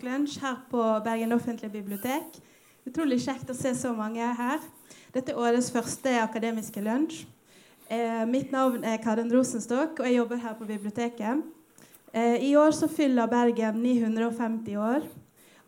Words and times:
Akademisk 0.00 0.20
lunsj 0.20 0.40
her 0.40 0.56
på 0.70 0.80
Bergen 1.04 1.32
offentlige 1.32 1.72
bibliotek. 1.72 2.36
Utrolig 2.86 3.18
kjekt 3.20 3.50
å 3.50 3.54
se 3.54 3.74
så 3.76 3.90
mange 3.92 4.24
her. 4.24 4.60
Dette 5.12 5.32
er 5.32 5.38
årets 5.38 5.68
første 5.70 6.14
akademiske 6.22 6.80
lunsj. 6.80 7.26
Eh, 7.90 8.24
mitt 8.24 8.50
navn 8.50 8.84
er 8.84 8.96
Karen 9.02 9.30
Rosenstokk, 9.30 10.00
og 10.00 10.06
jeg 10.06 10.16
jobber 10.16 10.40
her 10.40 10.54
på 10.56 10.64
biblioteket. 10.64 11.42
Eh, 12.14 12.40
I 12.48 12.56
år 12.56 12.72
så 12.72 12.88
fyller 12.88 13.28
Bergen 13.28 13.82
950 13.82 14.76
år. 14.76 15.04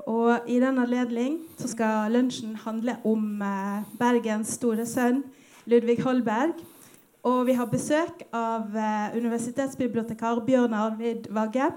Og 0.06 0.48
i 0.48 0.58
den 0.60 0.78
anledning 0.78 1.42
så 1.58 1.68
skal 1.68 2.12
lunsjen 2.12 2.56
handle 2.56 2.96
om 3.04 3.42
eh, 3.42 3.84
Bergens 3.98 4.56
store 4.56 4.86
sønn 4.86 5.24
Ludvig 5.66 6.00
Holberg. 6.06 6.56
Og 7.22 7.44
vi 7.46 7.52
har 7.52 7.68
besøk 7.68 8.24
av 8.32 8.72
eh, 8.72 9.16
universitetsbibliotekar 9.18 10.40
Bjørn 10.46 10.72
Arvid 10.72 11.28
Vagge. 11.28 11.74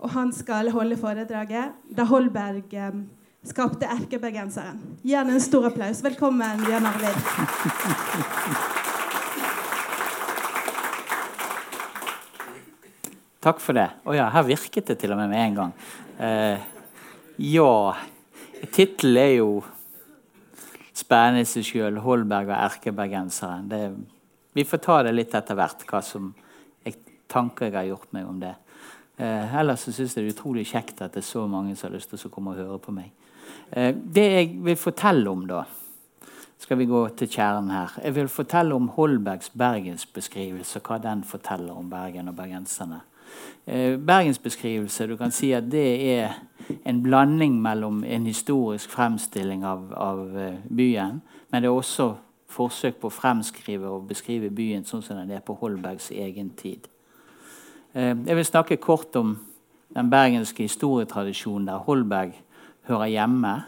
Og 0.00 0.10
han 0.14 0.30
skal 0.32 0.70
holde 0.72 0.96
foredraget 0.96 1.74
da 1.96 2.06
Holberg 2.08 2.72
eh, 2.72 3.00
skapte 3.44 3.88
erkebergenseren. 3.88 4.78
Gjerne 5.04 5.34
en 5.36 5.42
stor 5.44 5.68
applaus. 5.68 6.00
Velkommen, 6.04 6.62
Bjørn 6.64 6.88
Arvid. 6.88 7.18
Takk 13.40 13.60
for 13.60 13.76
det. 13.76 13.88
Å 14.04 14.16
ja, 14.16 14.28
her 14.32 14.44
virket 14.48 14.88
det 14.88 14.98
til 15.00 15.12
og 15.12 15.20
med 15.20 15.30
med 15.32 15.44
en 15.44 15.60
gang. 15.60 15.76
Eh, 16.20 16.64
ja 17.40 17.96
Tittelen 18.72 19.16
er 19.20 19.34
jo 19.38 19.52
spennende 20.96 21.44
i 21.44 21.48
seg 21.48 21.64
sjøl. 21.64 22.00
'Holberg 22.00 22.52
og 22.52 22.56
erkebergenseren'. 22.56 23.68
Det, 23.68 23.84
vi 24.52 24.64
får 24.64 24.80
ta 24.84 25.02
det 25.04 25.14
litt 25.16 25.36
etter 25.36 25.56
hvert, 25.56 25.84
hva 25.88 26.02
som 26.04 26.34
tanker 27.30 27.68
jeg 27.68 27.76
har 27.76 27.88
gjort 27.92 28.12
meg 28.12 28.26
om 28.26 28.40
det. 28.42 28.52
Eh, 29.20 29.56
ellers 29.60 29.84
så 29.84 29.92
syns 29.92 30.16
jeg 30.16 30.24
det 30.24 30.30
er 30.30 30.36
utrolig 30.38 30.64
kjekt 30.70 31.02
at 31.04 31.12
det 31.12 31.20
er 31.20 31.28
så 31.28 31.44
mange 31.50 31.74
som 31.76 31.90
har 31.90 31.98
lyst 31.98 32.12
til 32.14 32.30
å 32.30 32.32
komme 32.32 32.54
og 32.54 32.62
høre 32.62 32.78
på 32.80 32.94
meg. 32.96 33.10
Eh, 33.70 33.92
det 33.92 34.26
jeg 34.32 34.50
vil 34.64 34.80
fortelle 34.80 35.28
om, 35.30 35.44
da 35.50 35.64
skal 36.60 36.78
vi 36.80 36.88
gå 36.88 37.02
til 37.16 37.28
kjernen 37.28 37.70
her. 37.72 37.94
Jeg 38.04 38.14
vil 38.14 38.28
fortelle 38.28 38.76
om 38.76 38.88
Holbergs 38.96 39.52
bergensbeskrivelse, 39.56 40.82
hva 40.84 40.98
den 41.02 41.24
forteller 41.24 41.76
om 41.76 41.88
Bergen 41.90 42.28
og 42.28 42.36
bergenserne. 42.36 43.00
Eh, 43.66 43.96
bergensbeskrivelse, 43.96 45.06
du 45.06 45.16
kan 45.16 45.30
si 45.30 45.52
at 45.52 45.70
det 45.72 45.86
er 46.18 46.34
en 46.84 47.02
blanding 47.02 47.60
mellom 47.62 48.04
en 48.04 48.26
historisk 48.26 48.90
fremstilling 48.90 49.64
av, 49.64 49.92
av 49.96 50.38
eh, 50.38 50.58
byen, 50.68 51.20
men 51.50 51.62
det 51.62 51.68
er 51.68 51.76
også 51.76 52.14
forsøk 52.50 53.00
på 53.00 53.08
å 53.08 53.14
fremskrive 53.14 53.88
og 53.88 54.08
beskrive 54.10 54.50
byen 54.50 54.84
sånn 54.84 55.04
som 55.06 55.20
den 55.20 55.30
er 55.30 55.44
på 55.44 55.54
Holbergs 55.60 56.10
egen 56.10 56.50
tid. 56.58 56.88
Eh, 57.94 58.16
jeg 58.26 58.36
vil 58.36 58.44
snakke 58.44 58.76
kort 58.76 59.16
om 59.16 59.38
den 59.94 60.10
bergenske 60.10 60.62
historietradisjonen 60.62 61.66
der 61.66 61.76
Holberg 61.76 62.32
hører 62.86 63.06
hjemme. 63.06 63.62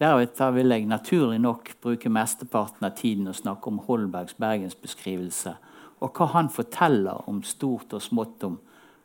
Deretter 0.00 0.50
vil 0.50 0.70
jeg 0.70 0.86
naturlig 0.86 1.38
nok 1.38 1.70
bruke 1.82 2.10
mesteparten 2.10 2.84
av 2.86 2.96
tiden 2.98 3.28
å 3.30 3.32
snakke 3.32 3.70
om 3.70 3.78
Holbergs 3.86 4.34
bergensbeskrivelse 4.34 5.54
og 6.02 6.10
hva 6.18 6.26
han 6.32 6.50
forteller 6.50 7.28
om 7.30 7.42
stort 7.46 7.94
og 7.94 8.02
smått 8.02 8.42
om 8.44 8.58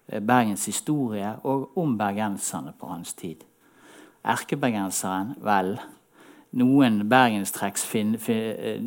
eh, 0.07 0.21
Bergens 0.21 0.65
historie 0.65 1.35
og 1.43 1.77
om 1.77 1.97
bergenserne 1.97 2.73
på 2.79 2.87
hans 2.89 3.13
tid. 3.13 3.45
Erkebergenseren, 4.25 5.35
vel 5.37 5.77
Noen 6.57 7.03
bergenstrekks, 7.09 7.83
eh, 8.29 8.81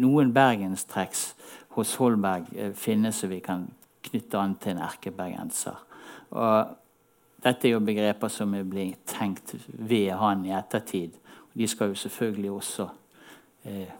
hos 1.77 1.95
Holberg 2.01 2.75
finnes 2.75 3.15
som 3.21 3.31
vi 3.31 3.39
kan 3.39 3.69
knytte 4.09 4.39
an 4.39 4.57
til 4.61 4.75
en 4.75 4.85
erkebergenser. 4.87 5.81
Og 6.31 6.77
dette 7.45 7.69
er 7.69 7.75
jo 7.75 7.83
begreper 7.85 8.33
som 8.33 8.55
er 8.55 8.69
blitt 8.69 9.03
tenkt 9.09 9.55
ved 9.69 10.13
han 10.21 10.45
i 10.47 10.55
ettertid. 10.57 11.17
De 11.53 11.67
skal 11.69 11.91
jo 11.93 11.99
selvfølgelig 11.99 12.51
også 12.51 12.89
eh, 13.65 13.91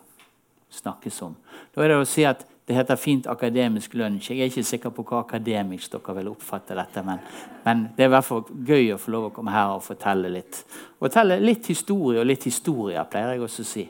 snakkes 0.71 1.23
om. 1.27 1.37
Da 1.75 1.83
er 1.83 1.93
det 1.93 2.01
å 2.01 2.09
si 2.09 2.25
at 2.29 2.47
det 2.71 2.77
heter 2.77 2.99
fint 3.01 3.27
akademisk 3.27 3.97
lunsj. 3.99 4.29
Jeg 4.31 4.45
er 4.45 4.51
ikke 4.53 4.63
sikker 4.63 4.93
på 4.95 5.03
hva 5.09 5.25
akademisk 5.25 5.91
dere 5.91 6.15
vil 6.21 6.29
oppfatte 6.31 6.77
dette, 6.79 7.03
men, 7.03 7.19
men, 7.65 7.89
det 7.97 8.05
er 8.05 8.13
i 8.13 8.15
hvert 8.15 8.29
fall 8.29 8.45
gøy 8.69 8.93
å 8.95 8.99
få 9.01 9.11
lov 9.11 9.27
å 9.27 9.33
komme 9.35 9.55
her 9.55 9.73
og 9.75 9.83
fortelle 9.83 10.31
litt. 10.31 10.61
Fortelle 11.01 11.41
litt 11.43 11.67
historie 11.73 12.23
og 12.23 12.29
litt 12.31 12.47
historier, 12.47 13.03
pleier 13.11 13.35
jeg 13.35 13.43
også 13.49 13.65
å 13.67 13.71
si. 13.73 13.87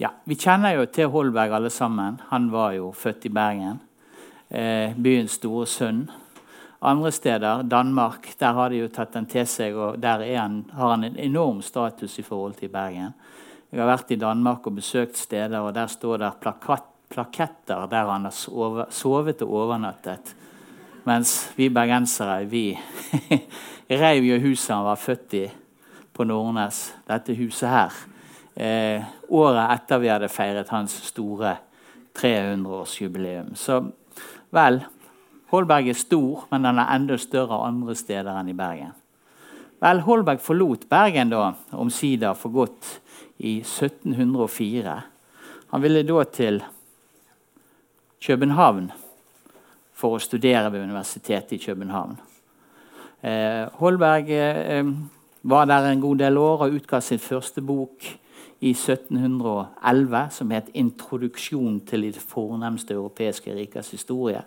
Ja, 0.00 0.08
Vi 0.24 0.34
kjenner 0.40 0.72
jo 0.72 0.86
til 0.88 1.10
Holberg 1.12 1.52
alle 1.52 1.70
sammen. 1.70 2.20
Han 2.30 2.48
var 2.50 2.72
jo 2.72 2.92
født 2.96 3.26
i 3.28 3.30
Bergen. 3.32 3.80
Eh, 4.48 4.94
byens 4.96 5.36
store 5.36 5.66
sønn. 5.66 6.06
Andre 6.80 7.12
steder, 7.12 7.62
Danmark, 7.62 8.26
der 8.40 8.52
har 8.52 8.70
de 8.70 8.80
jo 8.80 8.88
tatt 8.88 9.12
den 9.14 9.26
til 9.30 9.46
seg, 9.46 9.76
og 9.76 10.00
der 10.02 10.24
han, 10.36 10.64
har 10.72 10.94
han 10.94 11.04
en 11.04 11.18
enorm 11.18 11.60
status 11.62 12.18
i 12.18 12.24
forhold 12.26 12.54
til 12.58 12.72
Bergen. 12.72 13.12
Jeg 13.70 13.80
har 13.80 13.86
vært 13.86 14.10
i 14.10 14.16
Danmark 14.16 14.66
og 14.66 14.74
besøkt 14.80 15.16
steder, 15.16 15.60
og 15.60 15.74
der 15.74 15.86
står 15.86 16.16
det 16.18 16.32
plakat, 16.40 16.88
plaketter 17.12 17.86
der 17.86 18.08
han 18.08 18.24
har 18.24 18.34
sovet, 18.34 18.92
sovet 18.92 19.42
og 19.42 19.52
overnattet. 19.52 20.34
Mens 21.04 21.52
vi 21.56 21.68
bergensere 21.68 22.46
vi 22.48 22.78
reiv 24.02 24.24
jo 24.24 24.40
huset 24.40 24.74
han 24.74 24.84
var 24.84 24.96
født 24.96 25.34
i 25.34 25.44
på 26.12 26.24
Nordnes. 26.24 26.94
Dette 27.08 27.36
huset 27.36 27.68
her 27.68 28.11
eh, 28.54 29.04
året 29.28 29.76
etter 29.76 30.00
vi 30.02 30.10
hadde 30.12 30.30
feiret 30.32 30.72
hans 30.72 30.94
store 31.08 31.56
300-årsjubileum. 32.18 33.54
Så 33.56 33.80
vel 34.52 34.82
Holberg 35.52 35.90
er 35.92 35.98
stor, 35.98 36.46
men 36.50 36.64
den 36.64 36.80
er 36.80 36.90
enda 36.94 37.18
større 37.20 37.60
andre 37.66 37.96
steder 37.96 38.32
enn 38.40 38.52
i 38.52 38.56
Bergen. 38.56 38.94
Vel, 39.82 40.00
Holberg 40.06 40.40
forlot 40.40 40.86
Bergen 40.88 41.32
da, 41.32 41.50
omsider 41.76 42.36
for 42.38 42.54
godt 42.54 42.88
i 43.42 43.58
1704. 43.60 44.94
Han 45.72 45.82
ville 45.82 46.04
da 46.06 46.24
til 46.30 46.62
København 48.22 48.92
for 49.98 50.16
å 50.16 50.22
studere 50.22 50.70
ved 50.72 50.84
Universitetet 50.86 51.56
i 51.56 51.60
København. 51.64 52.16
Eh, 53.22 53.66
Holberg 53.78 54.30
eh, 54.34 54.86
var 55.42 55.66
der 55.70 55.90
en 55.90 56.00
god 56.02 56.22
del 56.22 56.38
år 56.38 56.66
og 56.66 56.78
utga 56.78 57.00
sin 57.02 57.20
første 57.22 57.62
bok 57.62 58.06
i 58.62 58.70
1711 58.70 60.30
som 60.30 60.50
het 60.50 60.70
'Introduksjon 60.74 61.80
til 61.80 62.02
de 62.02 62.20
fornemste 62.20 62.94
europeiske 62.94 63.54
rikers 63.54 63.90
historie'. 63.90 64.42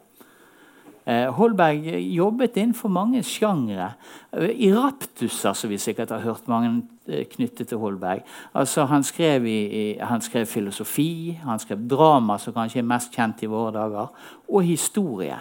Eh, 1.07 1.27
Holberg 1.29 1.85
jobbet 2.15 2.57
innenfor 2.57 2.89
mange 2.89 3.23
sjangre. 3.23 3.91
Eh, 4.33 4.49
I 4.49 4.73
raptuser, 4.73 5.53
som 5.53 5.69
vi 5.69 5.77
sikkert 5.77 6.09
har 6.09 6.19
hørt 6.19 6.47
mange 6.47 6.83
eh, 7.07 7.25
knyttet 7.25 7.67
til 7.67 7.77
Holberg. 7.77 8.23
Altså, 8.53 8.85
han, 8.85 9.03
skrev 9.03 9.45
i, 9.45 9.97
han 10.01 10.21
skrev 10.21 10.45
filosofi, 10.45 11.39
han 11.43 11.59
skrev 11.59 11.89
drama, 11.89 12.37
som 12.37 12.53
kanskje 12.53 12.79
er 12.79 12.89
mest 12.89 13.11
kjent 13.11 13.43
i 13.43 13.45
våre 13.45 13.71
dager, 13.71 14.07
og 14.49 14.63
historie. 14.63 15.37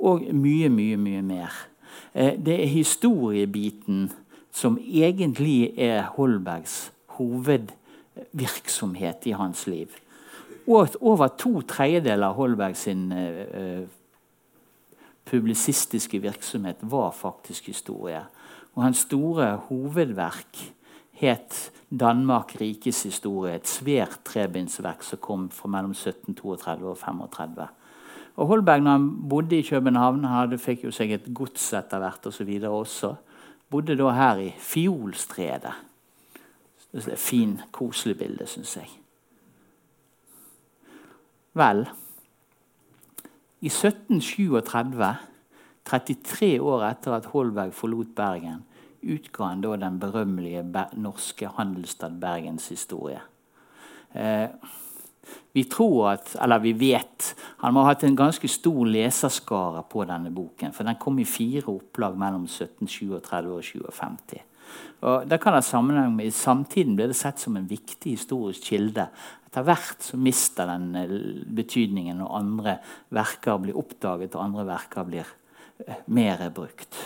Og 0.00 0.22
mye, 0.32 0.68
mye, 0.68 0.96
mye 0.96 1.22
mer. 1.22 1.52
Det 2.14 2.62
er 2.62 2.66
historiebiten 2.66 4.12
som 4.52 4.78
egentlig 4.78 5.78
er 5.78 6.02
Holbergs 6.02 6.92
hovedvirksomhet 7.06 7.85
virksomhet 8.32 9.26
i 9.26 9.34
hans 9.36 9.66
liv. 9.66 9.92
Og 10.66 10.96
over 11.00 11.28
to 11.38 11.60
tredjedeler 11.62 12.26
av 12.26 12.38
Holberg 12.38 12.76
sin 12.78 13.10
eh, 13.14 13.86
publisistiske 15.26 16.18
virksomhet 16.22 16.82
var 16.82 17.12
faktisk 17.14 17.70
historie. 17.70 18.24
Og 18.74 18.82
hans 18.82 19.06
store 19.06 19.56
hovedverk 19.68 20.72
het 21.16 21.72
'Danmark 21.90 22.60
rikes 22.60 23.02
historie', 23.02 23.54
et 23.54 23.68
svært 23.68 24.20
trebindsverk 24.24 25.02
som 25.02 25.18
kom 25.18 25.50
fra 25.50 25.68
mellom 25.68 25.90
1732 25.90 26.88
og 26.88 26.98
35. 26.98 27.68
Og 28.36 28.46
Holberg, 28.46 28.82
når 28.82 28.90
han 28.90 29.28
bodde 29.28 29.58
i 29.58 29.62
København, 29.62 30.24
hadde, 30.24 30.58
fikk 30.58 30.84
jo 30.84 30.90
seg 30.90 31.12
et 31.12 31.34
gods 31.34 31.72
etter 31.72 31.98
hvert 31.98 32.26
osv. 32.26 32.60
også. 32.68 33.14
Bodde 33.70 33.96
da 33.96 34.10
her 34.10 34.36
i 34.36 34.54
Fiolstredet. 34.58 35.72
Det 36.96 37.04
er 37.04 37.12
et 37.12 37.20
fint, 37.20 37.60
koselig 37.76 38.16
bilde, 38.16 38.46
syns 38.48 38.70
jeg. 38.78 38.88
Vel, 41.56 41.82
i 43.60 43.68
1737, 43.68 45.10
33 45.84 46.48
år 46.64 46.86
etter 46.88 47.18
at 47.18 47.28
Holberg 47.34 47.74
forlot 47.76 48.14
Bergen, 48.16 48.64
utga 49.04 49.50
han 49.50 49.60
da 49.60 49.76
den 49.76 50.00
berømmelige 50.00 50.64
norske 50.96 51.52
handelsstad 51.58 52.16
Bergens 52.20 52.70
historie. 52.72 53.20
Eh, 54.16 54.48
vi 55.52 55.64
tror 55.68 56.14
at, 56.14 56.36
eller 56.40 56.62
vi 56.62 56.72
vet 56.72 57.34
Han 57.58 57.74
må 57.74 57.82
ha 57.82 57.90
hatt 57.90 58.04
en 58.06 58.16
ganske 58.16 58.48
stor 58.48 58.86
leserskare 58.86 59.82
på 59.90 60.04
denne 60.06 60.30
boken. 60.30 60.72
For 60.72 60.86
den 60.86 60.96
kom 61.00 61.18
i 61.18 61.24
fire 61.28 61.66
opplag 61.68 62.16
mellom 62.16 62.44
1737 62.46 63.52
og 63.52 63.64
1750. 63.64 64.44
Og 65.06 65.26
det 65.28 65.38
kan 65.42 65.54
ha 65.56 65.62
sammenheng 65.64 66.14
med 66.16 66.30
I 66.30 66.34
samtiden 66.34 66.96
ble 66.96 67.10
det 67.10 67.18
sett 67.18 67.42
som 67.42 67.58
en 67.58 67.68
viktig 67.68 68.16
historisk 68.16 68.70
kilde. 68.72 69.08
Etter 69.46 69.66
hvert 69.66 70.04
så 70.04 70.18
mister 70.20 70.68
den 70.70 70.88
eh, 70.98 71.12
betydningen 71.56 72.18
når 72.20 72.38
andre 72.40 72.78
verker 73.14 73.60
blir 73.62 73.78
oppdaget 73.78 74.34
og 74.36 74.44
andre 74.44 74.66
verker 74.68 75.06
blir 75.08 75.28
eh, 75.86 76.02
mer 76.06 76.42
brukt. 76.54 76.98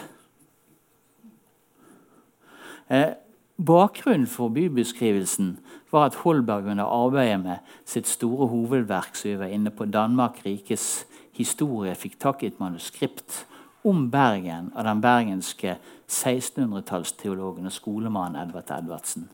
Eh, 2.91 3.13
bakgrunnen 3.61 4.27
for 4.27 4.51
bybeskrivelsen 4.55 5.59
var 5.93 6.09
at 6.09 6.23
Holberg 6.23 6.71
under 6.73 6.87
arbeidet 6.91 7.43
med 7.43 7.71
sitt 7.85 8.09
store 8.09 8.49
hovedverk 8.51 9.15
som 9.19 9.31
vi 9.31 9.39
var 9.43 9.53
inne 9.53 9.71
på, 9.75 9.87
Danmark 9.91 10.41
rikes 10.47 11.05
historie, 11.37 11.95
fikk 11.99 12.19
tak 12.23 12.43
i 12.43 12.51
et 12.51 12.61
manuskript 12.63 13.45
om 13.83 14.09
Bergen 14.11 14.71
av 14.75 14.85
den 14.85 15.01
bergenske 15.01 15.77
1600-tallsteologen 16.11 17.69
og 17.69 17.75
skolemannen 17.75 18.41
Edvard 18.43 18.73
Edvardsen. 18.75 19.29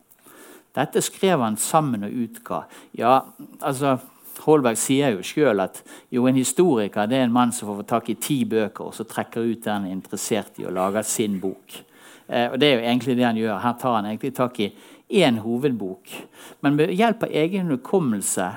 Dette 0.77 1.01
skrev 1.01 1.41
han 1.41 1.57
sammen 1.57 2.05
og 2.05 2.13
utga. 2.13 2.61
Ja, 2.97 3.15
altså, 3.65 3.97
Holberg 4.45 4.77
sier 4.77 5.15
jo 5.15 5.23
sjøl 5.25 5.63
at 5.63 5.81
jo, 6.13 6.27
en 6.29 6.37
historiker 6.37 7.07
er 7.07 7.23
en 7.23 7.33
mann 7.33 7.53
som 7.55 7.71
får 7.71 7.87
tak 7.89 8.11
i 8.13 8.19
ti 8.21 8.43
bøker 8.45 8.91
og 8.91 8.93
så 8.95 9.07
trekker 9.09 9.47
ut 9.47 9.63
det 9.63 9.73
han 9.73 9.87
er 9.87 9.95
interessert 9.95 10.59
i, 10.61 10.67
og 10.67 10.75
lager 10.77 11.07
sin 11.07 11.39
bok. 11.41 11.79
Eh, 12.27 12.51
og 12.51 12.59
Det 12.59 12.69
er 12.69 12.77
jo 12.77 12.85
egentlig 12.85 13.17
det 13.17 13.25
han 13.25 13.41
gjør. 13.41 13.57
Her 13.63 13.75
tar 13.81 13.97
han 13.97 14.05
egentlig 14.11 14.35
tak 14.35 14.59
i 14.59 14.71
én 15.09 15.39
hovedbok. 15.41 16.13
Men 16.61 16.77
ved 16.77 16.93
hjelp 16.93 17.23
av 17.23 17.33
egen 17.33 17.71
hukommelse 17.73 18.51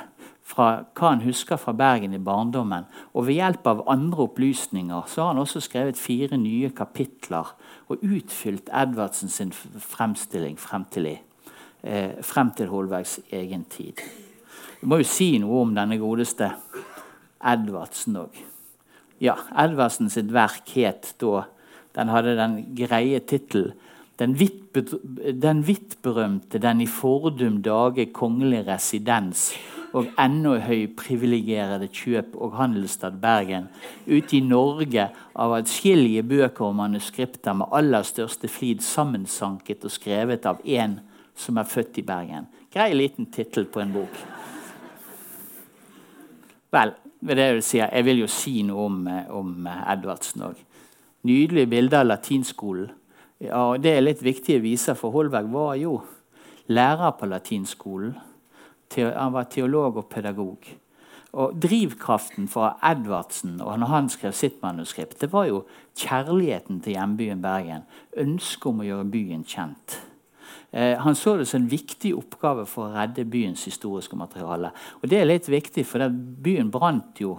fra 0.50 0.68
hva 0.96 1.12
han 1.12 1.22
husker 1.24 1.60
fra 1.60 1.74
Bergen 1.76 2.14
i 2.16 2.22
barndommen, 2.22 2.86
og 3.14 3.26
ved 3.28 3.38
hjelp 3.38 3.66
av 3.70 3.82
andre 3.90 4.26
opplysninger, 4.26 5.06
så 5.06 5.22
har 5.22 5.32
han 5.32 5.42
også 5.42 5.62
skrevet 5.64 6.00
fire 6.00 6.38
nye 6.40 6.72
kapitler 6.76 7.52
og 7.90 8.02
utfylt 8.02 8.70
Edvardsen 8.74 9.30
sin 9.30 9.52
fremstilling 9.52 10.58
frem 10.58 10.86
til, 10.90 11.06
eh, 11.82 12.18
frem 12.22 12.50
til 12.56 12.68
Holbergs 12.68 13.20
egen 13.32 13.64
tid. 13.64 14.02
Vi 14.80 14.88
må 14.88 14.98
jo 14.98 15.04
si 15.04 15.38
noe 15.38 15.62
om 15.62 15.74
denne 15.74 15.98
godeste 15.98 16.52
Edvardsen 17.40 18.16
òg. 18.16 18.42
Ja, 19.20 19.36
Edvardsen 19.56 20.10
sitt 20.10 20.32
verk 20.32 20.68
het 20.74 21.14
da 21.20 21.46
Den 21.92 22.06
hadde 22.06 22.36
den 22.36 22.76
greie 22.78 23.18
tittelen 23.18 23.72
den 24.20 24.36
vidt, 24.38 24.76
den 26.62 26.80
i 26.80 26.86
fordum 26.86 27.62
dage 27.64 28.10
kongelige 28.12 28.66
residens 28.68 29.50
og 29.96 30.06
ennå 30.20 30.54
høyprivilegerede 30.62 31.88
kjøp 31.90 32.36
og 32.38 32.54
handelsstad 32.58 33.16
Bergen, 33.22 33.66
ute 34.06 34.36
i 34.38 34.42
Norge 34.44 35.08
av 35.34 35.54
atskillige 35.56 36.22
bøker 36.22 36.68
og 36.68 36.76
manuskripter 36.78 37.56
med 37.58 37.72
aller 37.74 38.06
største 38.06 38.48
flid 38.48 38.84
sammensanket 38.86 39.84
og 39.84 39.94
skrevet 39.94 40.46
av 40.46 40.62
én 40.62 41.00
som 41.34 41.58
er 41.58 41.66
født 41.66 41.98
i 41.98 42.06
Bergen. 42.06 42.46
Grei 42.70 42.92
liten 42.94 43.30
tittel 43.34 43.66
på 43.66 43.82
en 43.82 43.94
bok. 43.96 44.22
Vel, 46.70 46.94
det 47.26 47.38
jeg, 47.38 47.62
si, 47.66 47.80
jeg 47.82 48.06
vil 48.06 48.22
jo 48.22 48.30
si 48.30 48.60
noe 48.62 48.86
om, 48.86 49.02
om 49.40 49.66
Edvardsen 49.66 50.46
òg. 50.46 50.60
Nydelige 51.26 51.68
bilder 51.68 52.04
av 52.04 52.12
latinskolen. 52.12 52.92
Ja, 53.40 53.78
Det 53.78 53.94
er 53.96 54.02
litt 54.04 54.20
viktig 54.20 54.58
å 54.58 54.64
vise, 54.64 54.92
for 54.94 55.14
Holberg 55.14 55.48
var 55.48 55.76
jo 55.80 56.02
lærer 56.68 57.14
på 57.16 57.28
latinskolen 57.30 58.18
han 58.90 59.32
var 59.32 59.44
teolog 59.46 60.00
og 60.00 60.08
pedagog. 60.10 60.66
Og 61.38 61.54
Drivkraften 61.62 62.48
for 62.50 62.74
Edvardsen 62.82 63.60
og 63.62 63.76
når 63.78 63.90
han 63.92 64.08
skrev 64.10 64.34
sitt 64.34 64.58
manuskript, 64.64 65.20
det 65.20 65.30
var 65.32 65.46
jo 65.46 65.60
kjærligheten 65.94 66.80
til 66.82 66.96
hjembyen 66.96 67.42
Bergen. 67.42 67.84
Ønsket 68.18 68.66
om 68.66 68.82
å 68.82 68.88
gjøre 68.88 69.10
byen 69.12 69.44
kjent. 69.46 70.00
Eh, 70.72 70.98
han 70.98 71.14
så 71.14 71.36
det 71.38 71.46
som 71.46 71.62
en 71.62 71.70
viktig 71.70 72.16
oppgave 72.18 72.66
for 72.66 72.88
å 72.88 72.96
redde 72.96 73.28
byens 73.30 73.62
historiske 73.70 74.18
materiale. 74.18 74.72
Og 75.02 75.08
Det 75.08 75.20
er 75.20 75.30
litt 75.30 75.46
viktig, 75.48 75.86
for 75.86 76.10
byen 76.10 76.70
brant 76.70 77.22
jo 77.22 77.38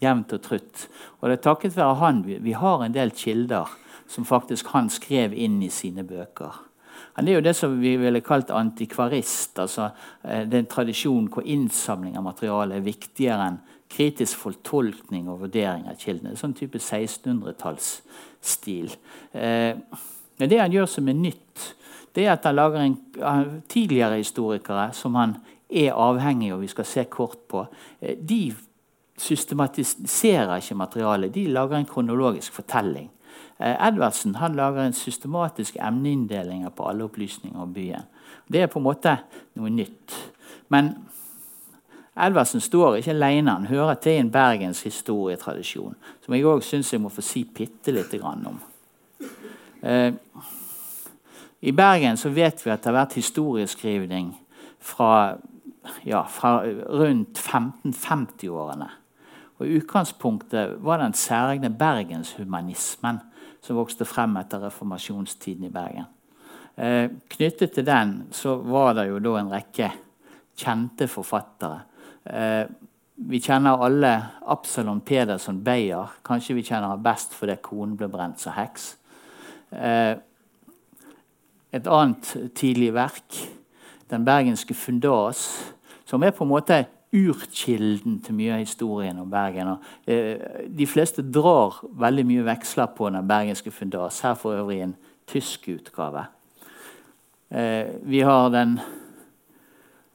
jevnt 0.00 0.32
og 0.32 0.42
trutt. 0.42 0.86
Og 1.20 1.28
det 1.28 1.40
er 1.40 1.42
takket 1.50 1.76
være 1.76 1.98
han 1.98 2.22
vi 2.22 2.52
har 2.52 2.84
en 2.84 2.94
del 2.94 3.10
kilder 3.10 3.66
som 4.08 4.24
faktisk 4.24 4.66
han 4.74 4.90
skrev 4.90 5.34
inn 5.34 5.62
i 5.62 5.70
sine 5.72 6.04
bøker. 6.06 6.52
Han 7.16 7.28
er 7.28 7.32
jo 7.38 7.44
det 7.44 7.56
som 7.56 7.80
vi 7.80 7.96
ville 8.00 8.20
kalt 8.24 8.50
antikvarist. 8.50 9.58
altså 9.58 9.90
den 10.22 10.50
Det 10.50 10.54
er 10.54 10.58
en 10.58 10.66
tradisjon 10.66 11.28
hvor 11.28 11.42
innsamling 11.42 12.16
av 12.16 12.22
materiale 12.24 12.74
er 12.76 12.80
viktigere 12.80 13.48
enn 13.48 13.58
kritisk 13.88 14.36
fortolkning 14.36 15.28
og 15.30 15.40
vurdering 15.40 15.88
av 15.88 15.96
kildene. 16.00 16.36
Sånn 16.36 16.54
type 16.54 16.78
1600-tallsstil. 16.78 18.96
Eh, 19.32 19.76
men 20.36 20.50
det 20.50 20.60
han 20.60 20.72
gjør 20.72 20.86
som 20.90 21.08
er 21.08 21.14
nytt, 21.14 21.74
det 22.12 22.26
er 22.26 22.32
at 22.34 22.44
han 22.48 22.56
lager 22.56 22.80
en 22.80 22.96
tidligere 23.68 24.16
historikere 24.20 24.92
som 24.96 25.14
han 25.14 25.36
er 25.68 25.92
avhengig 25.92 26.52
av, 26.52 26.60
vi 26.60 26.68
skal 26.68 26.84
se 26.88 27.04
kort 27.04 27.48
på. 27.48 27.66
Eh, 28.00 28.16
de 28.18 28.54
systematiserer 29.16 30.56
ikke 30.60 30.74
materialet. 30.76 31.34
De 31.34 31.46
lager 31.48 31.76
en 31.78 31.88
kronologisk 31.88 32.52
fortelling. 32.52 33.08
Eh, 33.58 33.88
Edvardsen 33.88 34.34
han 34.34 34.56
lager 34.56 34.84
en 34.84 34.96
systematisk 34.96 35.76
emneinndeling 35.80 36.66
på 36.76 36.88
alle 36.88 37.04
opplysninger 37.04 37.60
om 37.60 37.72
byen. 37.72 38.08
Det 38.48 38.62
er 38.62 38.70
på 38.70 38.78
en 38.78 38.86
måte 38.86 39.16
noe 39.56 39.70
nytt. 39.72 40.14
Men 40.68 40.92
Edvardsen 42.16 42.60
står 42.60 43.00
ikke 43.00 43.12
alene. 43.12 43.50
Han 43.50 43.66
hører 43.66 43.94
til 44.00 44.20
en 44.20 44.30
Bergens 44.32 44.82
historietradisjon, 44.86 45.96
som 46.24 46.34
jeg 46.34 46.46
òg 46.48 46.62
syns 46.64 46.92
jeg 46.92 47.02
må 47.02 47.12
få 47.12 47.24
si 47.24 47.44
bitte 47.44 47.92
lite 47.92 48.20
grann 48.22 48.46
om. 48.48 48.60
Eh, 49.82 50.12
I 51.60 51.72
Bergen 51.72 52.16
så 52.16 52.32
vet 52.32 52.64
vi 52.64 52.70
at 52.72 52.80
det 52.82 52.92
har 52.92 53.00
vært 53.02 53.18
historieskrivning 53.18 54.32
fra, 54.80 55.36
ja, 56.04 56.22
fra 56.28 56.60
rundt 56.88 57.40
1550-årene. 57.40 58.88
Og 59.58 59.66
I 59.66 59.78
utgangspunktet 59.78 60.76
var 60.84 61.00
den 61.00 61.14
særegne 61.16 61.70
bergenshumanismen 61.72 63.22
som 63.64 63.78
vokste 63.78 64.06
frem 64.08 64.36
etter 64.36 64.66
reformasjonstiden 64.66 65.66
i 65.66 65.72
Bergen. 65.72 66.10
Eh, 66.76 67.08
knyttet 67.32 67.72
til 67.72 67.86
den 67.86 68.18
så 68.36 68.58
var 68.60 68.92
det 68.98 69.08
jo 69.08 69.20
da 69.24 69.38
en 69.40 69.52
rekke 69.54 69.88
kjente 70.60 71.08
forfattere. 71.08 71.80
Eh, 72.26 72.66
vi 73.16 73.40
kjenner 73.40 73.80
alle 73.80 74.12
Absalon 74.44 75.00
Pedersen 75.00 75.62
Beyer. 75.64 76.18
Kanskje 76.24 76.58
vi 76.58 76.64
kjenner 76.66 76.92
ham 76.92 77.04
best 77.04 77.32
fordi 77.34 77.56
konen 77.64 77.96
ble 77.96 78.10
brent 78.12 78.42
som 78.42 78.52
heks. 78.58 78.90
Eh, 79.72 80.16
et 81.72 81.86
annet 81.86 82.52
tidlig 82.54 82.94
verk, 82.94 83.48
'Den 84.08 84.24
bergenske 84.24 84.74
fundas', 84.74 85.72
som 86.04 86.22
er 86.22 86.30
på 86.30 86.44
en 86.44 86.50
måte 86.50 86.86
urkilden 87.16 88.20
til 88.22 88.36
mye 88.36 88.54
av 88.54 88.62
historien 88.62 89.18
om 89.18 89.30
Bergen. 89.30 89.76
Eh, 90.06 90.36
de 90.68 90.86
fleste 90.86 91.24
drar 91.24 91.80
veldig 91.96 92.26
mye 92.28 92.46
veksler 92.46 92.92
på 92.96 93.10
den 93.10 93.28
bergenske 93.28 93.70
fundas. 93.70 94.20
Her 94.20 94.34
for 94.34 94.56
øvrig 94.56 94.82
en 94.82 94.96
tysk 95.26 95.68
utgave. 95.72 96.26
Eh, 97.50 97.86
vi 98.02 98.20
har 98.20 98.48
den 98.48 98.78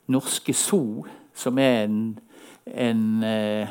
norske 0.07 0.53
so, 0.53 1.05
som 1.33 1.57
er 1.57 1.83
en, 1.83 2.19
en 2.65 3.23
eh, 3.23 3.69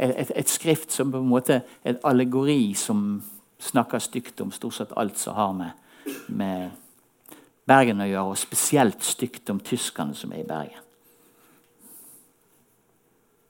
et, 0.00 0.32
et, 0.36 0.48
skrift 0.48 0.92
som 0.92 1.12
på 1.12 1.18
en 1.18 1.28
måte 1.28 1.60
et 1.84 1.98
allegori 2.04 2.74
som 2.74 3.22
snakker 3.60 3.98
stygt 3.98 4.40
om 4.40 4.52
stort 4.52 4.74
sett 4.74 4.92
alt 4.96 5.18
som 5.18 5.34
har 5.36 5.52
med, 5.52 5.70
med 6.28 6.70
Bergen 7.68 8.00
å 8.00 8.08
gjøre, 8.08 8.30
og 8.32 8.38
spesielt 8.40 9.04
stygt 9.04 9.50
om 9.52 9.60
tyskerne 9.60 10.16
som 10.16 10.32
er 10.32 10.42
i 10.42 10.48
Bergen. 10.48 10.86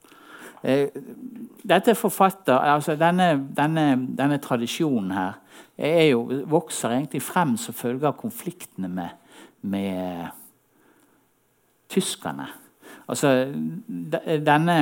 Eh, 0.03 0.50
dette 0.61 1.95
forfatter, 1.97 2.55
altså 2.55 2.97
denne, 3.01 3.31
denne, 3.57 3.85
denne, 4.19 4.39
tradisjonen 4.45 5.15
her 5.17 5.39
jo, 6.11 6.27
vokser 6.53 6.93
egentlig 6.93 7.23
frem 7.25 7.55
som 7.57 7.77
følge 7.77 8.09
av 8.09 8.19
konfliktene 8.21 8.89
med, 8.93 9.15
med 9.63 10.27
tyskerne. 11.89 12.51
Altså, 13.09 13.33
denne 14.47 14.77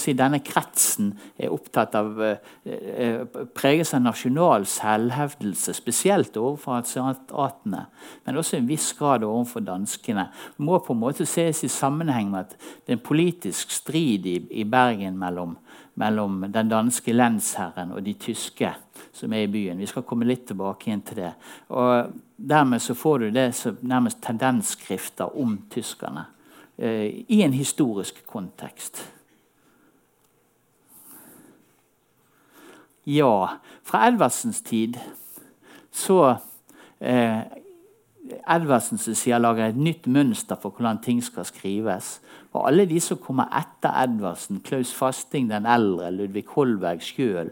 si, 0.00 0.14
denne 0.16 0.40
kretsen 0.44 1.12
er 1.36 1.52
opptatt 1.52 1.96
av 1.98 2.20
eh, 2.22 3.22
preges 3.56 3.92
av 3.96 4.04
nasjonal 4.04 4.66
selvhevdelse, 4.70 5.74
spesielt 5.76 6.36
overfor 6.40 6.78
asiatene, 6.80 7.86
men 8.24 8.40
også 8.40 8.56
i 8.56 8.62
en 8.62 8.70
viss 8.70 8.90
grad 8.98 9.26
overfor 9.26 9.64
danskene. 9.66 10.28
Det 10.56 10.66
må 10.66 10.80
på 10.80 10.96
en 10.96 11.02
måte 11.02 11.28
ses 11.28 11.64
i 11.66 11.72
sammenheng 11.72 12.32
med 12.32 12.46
at 12.46 12.56
det 12.56 12.94
er 12.94 12.98
en 12.98 13.06
politisk 13.06 13.74
strid 13.74 14.28
i, 14.28 14.38
i 14.62 14.64
Bergen 14.68 15.18
mellom, 15.20 15.56
mellom 16.00 16.44
den 16.52 16.72
danske 16.72 17.12
lensherren 17.12 17.92
og 17.92 18.04
de 18.06 18.16
tyske 18.20 18.72
som 19.12 19.32
er 19.32 19.44
i 19.44 19.52
byen. 19.52 19.80
Vi 19.80 19.88
skal 19.90 20.06
komme 20.08 20.28
litt 20.28 20.46
tilbake 20.48 20.88
igjen 20.88 21.04
til 21.04 21.24
det. 21.24 21.32
Og 21.76 22.12
Dermed 22.42 22.82
så 22.82 22.94
får 22.94 23.18
du 23.18 23.30
det 23.30 23.52
som 23.54 23.76
nærmest 23.80 24.18
tendensskrifter 24.22 25.36
om 25.38 25.60
tyskerne 25.70 26.24
eh, 26.76 27.22
i 27.28 27.42
en 27.42 27.52
historisk 27.52 28.24
kontekst. 28.26 29.04
Ja. 33.06 33.58
Fra 33.82 34.06
Edvardsens 34.08 34.62
tid 34.62 34.98
så 35.92 36.36
eh, 37.00 37.42
Edvardsens 38.48 39.08
side 39.18 39.40
lager 39.42 39.66
et 39.68 39.76
nytt 39.78 40.06
mønster 40.06 40.56
for 40.60 40.70
hvordan 40.70 41.02
ting 41.02 41.18
skal 41.24 41.44
skrives. 41.48 42.20
Og 42.52 42.68
alle 42.68 42.86
de 42.86 43.00
som 43.02 43.18
kommer 43.20 43.50
etter 43.58 43.92
Edvardsen, 44.04 44.62
Klaus 44.64 44.92
Fasting 44.94 45.50
den 45.50 45.66
eldre, 45.66 46.12
Ludvig 46.14 46.46
Holberg 46.54 47.02
sjøl, 47.04 47.50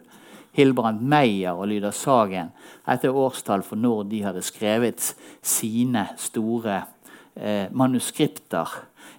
Hilbrand 0.56 1.02
Meyer 1.06 1.58
og 1.58 1.68
Lyder 1.70 1.94
Sagen 1.94 2.50
etter 2.90 3.14
årstall 3.14 3.62
for 3.66 3.78
når 3.78 4.08
de 4.10 4.22
hadde 4.24 4.42
skrevet 4.42 5.12
sine 5.46 6.08
store 6.18 6.80
eh, 7.36 7.70
manuskripter, 7.70 8.72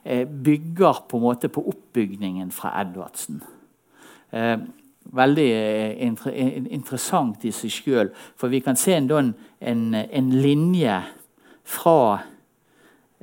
eh, 0.04 0.26
bygger 0.28 1.06
på 1.10 1.20
en 1.20 1.24
måte 1.24 1.52
på 1.52 1.64
oppbygningen 1.72 2.52
fra 2.56 2.74
Edvardsen. 2.82 3.42
Eh, 4.32 4.58
veldig 5.04 5.48
eh, 5.52 6.06
inter 6.06 6.36
interessant 6.72 7.46
i 7.46 7.52
seg 7.56 7.74
sjøl, 7.74 8.12
for 8.38 8.52
vi 8.54 8.62
kan 8.64 8.78
se 8.80 8.96
en, 8.96 9.34
en, 9.60 9.84
en 9.96 10.32
linje 10.44 11.00
fra, 11.68 12.22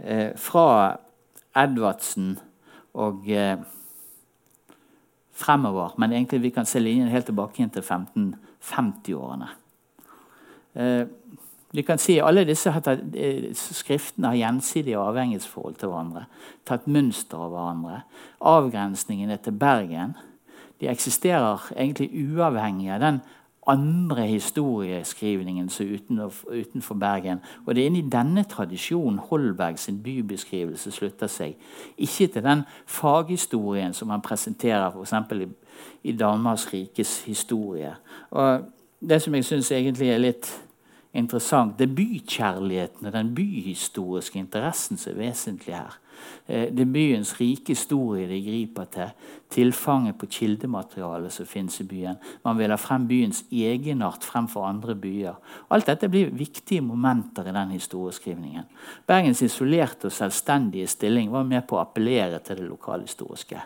eh, 0.02 0.34
fra 0.36 0.68
Edvardsen 1.58 2.36
og 2.98 3.30
eh, 3.30 3.56
fremover. 5.38 5.94
Men 5.98 6.12
egentlig 6.12 6.42
vi 6.42 6.54
kan 6.54 6.66
se 6.66 6.82
linjen 6.82 7.12
helt 7.12 7.30
tilbake 7.30 7.62
inn 7.62 7.72
til 7.74 7.84
1550-årene. 7.86 9.50
Eh, 10.74 11.04
vi 11.70 11.82
kan 11.84 11.98
si 12.00 12.16
Alle 12.18 12.46
disse 12.48 12.72
tatt, 12.80 13.02
eh, 13.14 13.50
skriftene 13.52 14.32
har 14.32 14.40
gjensidige 14.40 14.98
avhengighetsforhold 14.98 15.76
til 15.76 15.92
hverandre. 15.92 16.24
Tatt 16.64 16.86
mønster 16.86 17.36
av 17.36 17.52
hverandre. 17.52 18.02
Avgrensningene 18.40 19.36
til 19.36 19.52
Bergen 19.52 20.16
de 20.80 20.88
eksisterer 20.88 21.72
egentlig 21.76 22.10
uavhengig 22.12 22.90
av 22.94 23.00
den 23.00 23.20
andre 23.68 24.26
historieskrivningen 24.26 25.68
som 25.68 25.86
utenfor 26.50 26.94
Bergen. 26.94 27.38
Og 27.66 27.74
det 27.74 27.82
er 27.82 27.90
inni 27.90 28.02
denne 28.08 28.44
tradisjonen 28.48 29.18
Holberg 29.18 29.78
sin 29.78 30.00
bybeskrivelse 30.02 30.90
slutter 30.90 31.28
seg. 31.28 31.58
Ikke 31.98 32.30
til 32.32 32.42
den 32.44 32.62
faghistorien 32.86 33.92
som 33.94 34.10
han 34.10 34.24
presenterer 34.24 34.88
f.eks. 34.88 35.12
i, 35.32 35.48
i 36.02 36.16
Danmarks 36.16 36.72
rikes 36.72 37.22
historie. 37.24 37.92
Og 38.30 38.64
det 39.00 39.22
som 39.22 39.34
jeg 39.34 39.44
syns 39.44 39.72
egentlig 39.72 40.10
er 40.10 40.24
litt 40.24 40.48
interessant, 41.12 41.76
det 41.78 41.90
er 41.90 41.94
bykjærligheten 41.94 43.06
og 43.06 43.12
den 43.12 43.34
byhistoriske 43.34 44.38
interessen 44.38 44.96
som 44.96 45.12
er 45.12 45.26
vesentlig 45.28 45.76
her. 45.76 46.00
Eh, 46.46 46.68
det 46.72 46.84
er 46.84 46.92
byens 46.92 47.34
rike 47.40 47.74
historie 47.74 48.28
de 48.28 48.40
griper 48.44 48.88
til. 48.92 49.12
Tilfanget 49.52 50.18
på 50.18 50.28
kildematerialet 50.32 51.32
som 51.32 51.48
finnes 51.48 51.80
i 51.80 51.86
byen. 51.88 52.20
Man 52.44 52.58
vil 52.58 52.72
ha 52.72 52.78
frem 52.80 53.06
byens 53.08 53.44
egenart 53.52 54.24
fremfor 54.24 54.66
andre 54.68 54.96
byer. 54.98 55.38
Alt 55.70 55.88
dette 55.88 56.08
blir 56.12 56.34
viktige 56.34 56.84
momenter 56.84 57.48
i 57.48 57.56
den 57.56 57.74
historieskrivningen. 57.76 58.68
Bergens 59.06 59.42
isolerte 59.42 60.08
og 60.08 60.12
selvstendige 60.12 60.86
stilling 60.86 61.32
var 61.32 61.48
med 61.48 61.66
på 61.68 61.76
å 61.76 61.82
appellere 61.84 62.40
til 62.44 62.62
det 62.62 62.68
lokalhistoriske. 62.68 63.60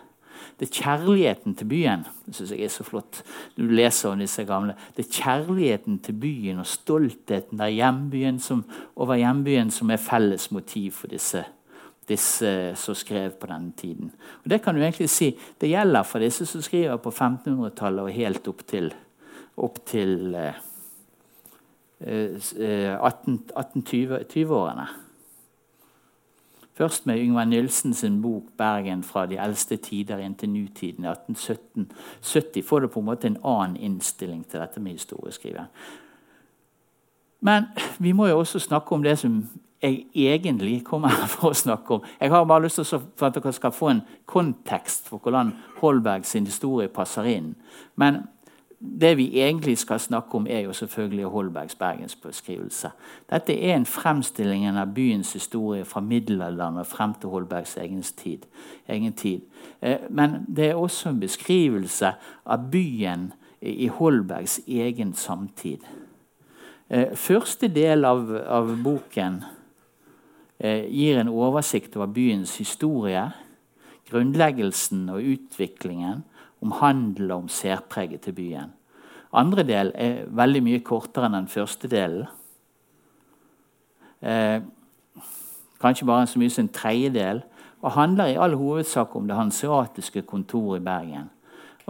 Det 0.58 0.68
er 0.68 0.82
kjærligheten 0.82 1.54
til 1.54 1.66
byen 1.66 2.04
det 2.26 2.34
synes 2.34 2.50
jeg 2.50 2.64
er 2.64 2.70
så 2.72 2.84
flott. 2.84 3.22
Du 3.56 3.62
leser 3.66 4.10
om 4.10 4.18
disse 4.18 4.44
gamle. 4.44 4.74
Det 4.96 5.06
er 5.06 5.16
kjærligheten 5.22 5.98
til 5.98 6.14
byen 6.22 6.62
og 6.62 6.66
stoltheten 6.66 7.62
hjembyen 7.62 8.38
som, 8.40 8.64
over 8.96 9.18
hjembyen 9.20 9.70
som 9.70 9.90
er 9.90 10.02
felles 10.02 10.50
motiv 10.50 10.92
for 11.02 11.12
disse 11.12 11.44
disse 12.08 12.74
som 12.76 12.94
skrev 12.94 13.30
på 13.38 13.46
denne 13.46 13.72
tiden. 13.76 14.12
Og 14.44 14.50
Det 14.50 14.62
kan 14.62 14.74
du 14.74 14.80
egentlig 14.80 15.10
si, 15.10 15.38
det 15.60 15.70
gjelder 15.70 16.02
for 16.02 16.18
disse 16.18 16.46
som 16.46 16.62
skriver 16.62 16.96
på 16.96 17.10
1500-tallet 17.10 18.02
og 18.02 18.12
helt 18.12 18.48
opp 18.48 18.66
til, 18.66 18.94
opp 19.56 19.86
til 19.86 20.34
eh, 20.34 20.54
1820-årene. 22.02 24.82
Eh, 24.82 24.88
Først 26.74 27.06
med 27.06 27.18
Yngvar 27.18 27.44
Nilsen 27.44 27.94
sin 27.94 28.22
bok 28.22 28.42
'Bergen 28.56 29.02
fra 29.02 29.26
de 29.26 29.36
eldste 29.36 29.76
tider 29.76 30.18
inn 30.18 30.34
til 30.34 30.48
nutiden' 30.48 31.04
i 31.04 31.08
1870 31.08 32.62
får 32.62 32.80
du 32.80 32.86
på 32.86 33.00
en 33.00 33.06
måte 33.06 33.26
en 33.26 33.36
annen 33.44 33.76
innstilling 33.76 34.48
til 34.48 34.60
dette 34.60 34.80
med 34.80 34.92
historieskriving. 34.92 35.66
Men 37.40 37.64
vi 37.98 38.12
må 38.12 38.26
jo 38.26 38.38
også 38.38 38.58
snakke 38.58 38.92
om 38.92 39.02
det 39.02 39.18
som 39.18 39.48
jeg 39.82 40.06
egentlig 40.14 40.84
kommer 40.84 41.08
her 41.08 41.26
for 41.26 41.50
å 41.50 41.58
snakke 41.58 41.96
om. 41.96 42.04
Jeg 42.20 42.30
har 42.30 42.44
bare 42.44 42.66
lyst 42.66 42.78
til 42.80 43.02
for 43.16 43.26
at 43.28 43.34
dere 43.34 43.52
skal 43.52 43.74
få 43.74 43.88
en 43.90 44.04
kontekst 44.30 45.08
for 45.10 45.22
hvordan 45.22 45.54
Holberg 45.80 46.26
sin 46.28 46.46
historie 46.46 46.88
passer 46.88 47.26
inn. 47.32 47.54
Men 47.96 48.22
det 48.82 49.16
vi 49.16 49.28
egentlig 49.38 49.78
skal 49.78 50.00
snakke 50.00 50.34
om, 50.34 50.46
er 50.50 50.60
jo 50.60 50.72
selvfølgelig 50.72 51.24
Holbergs 51.30 51.74
bergensbeskrivelse. 51.78 52.90
Dette 53.30 53.54
er 53.54 53.76
en 53.76 53.86
fremstilling 53.86 54.66
av 54.66 54.94
byens 54.94 55.32
historie 55.32 55.84
fra 55.84 56.00
middelalderen 56.00 56.80
og 56.82 56.86
frem 56.86 57.14
til 57.14 57.30
Holbergs 57.30 57.76
egen 57.76 58.02
tid. 58.02 58.46
Egen 58.88 59.12
tid. 59.12 59.40
Eh, 59.82 59.98
men 60.10 60.46
det 60.56 60.70
er 60.70 60.74
også 60.74 61.08
en 61.08 61.20
beskrivelse 61.20 62.14
av 62.46 62.70
byen 62.70 63.32
i 63.60 63.86
Holbergs 63.86 64.60
egen 64.66 65.14
samtid. 65.14 65.86
Eh, 66.88 67.14
første 67.14 67.68
del 67.68 68.04
av, 68.04 68.30
av 68.46 68.76
boken 68.82 69.42
gir 70.62 71.18
en 71.18 71.30
oversikt 71.32 71.96
over 71.98 72.12
byens 72.14 72.56
historie, 72.60 73.24
grunnleggelsen 74.10 75.08
og 75.10 75.24
utviklingen, 75.32 76.22
om 76.62 76.76
handel 76.78 77.32
og 77.32 77.44
om 77.44 77.48
særpreget 77.50 78.22
til 78.28 78.36
byen. 78.36 78.70
Andre 79.32 79.64
del 79.66 79.90
er 79.96 80.26
veldig 80.28 80.60
mye 80.62 80.82
kortere 80.84 81.26
enn 81.26 81.40
den 81.40 81.50
første 81.50 81.88
delen. 81.90 82.28
Eh, 84.22 84.60
kanskje 85.82 86.06
bare 86.06 86.28
så 86.30 86.38
mye 86.38 86.52
som 86.52 86.66
en 86.66 86.74
tredjedel. 86.76 87.42
Og 87.82 87.96
handler 87.96 88.30
i 88.30 88.38
all 88.38 88.54
hovedsak 88.54 89.16
om 89.16 89.26
det 89.26 89.36
hanseatiske 89.36 90.22
kontoret 90.22 90.78
i 90.80 90.84
Bergen. 90.84 91.30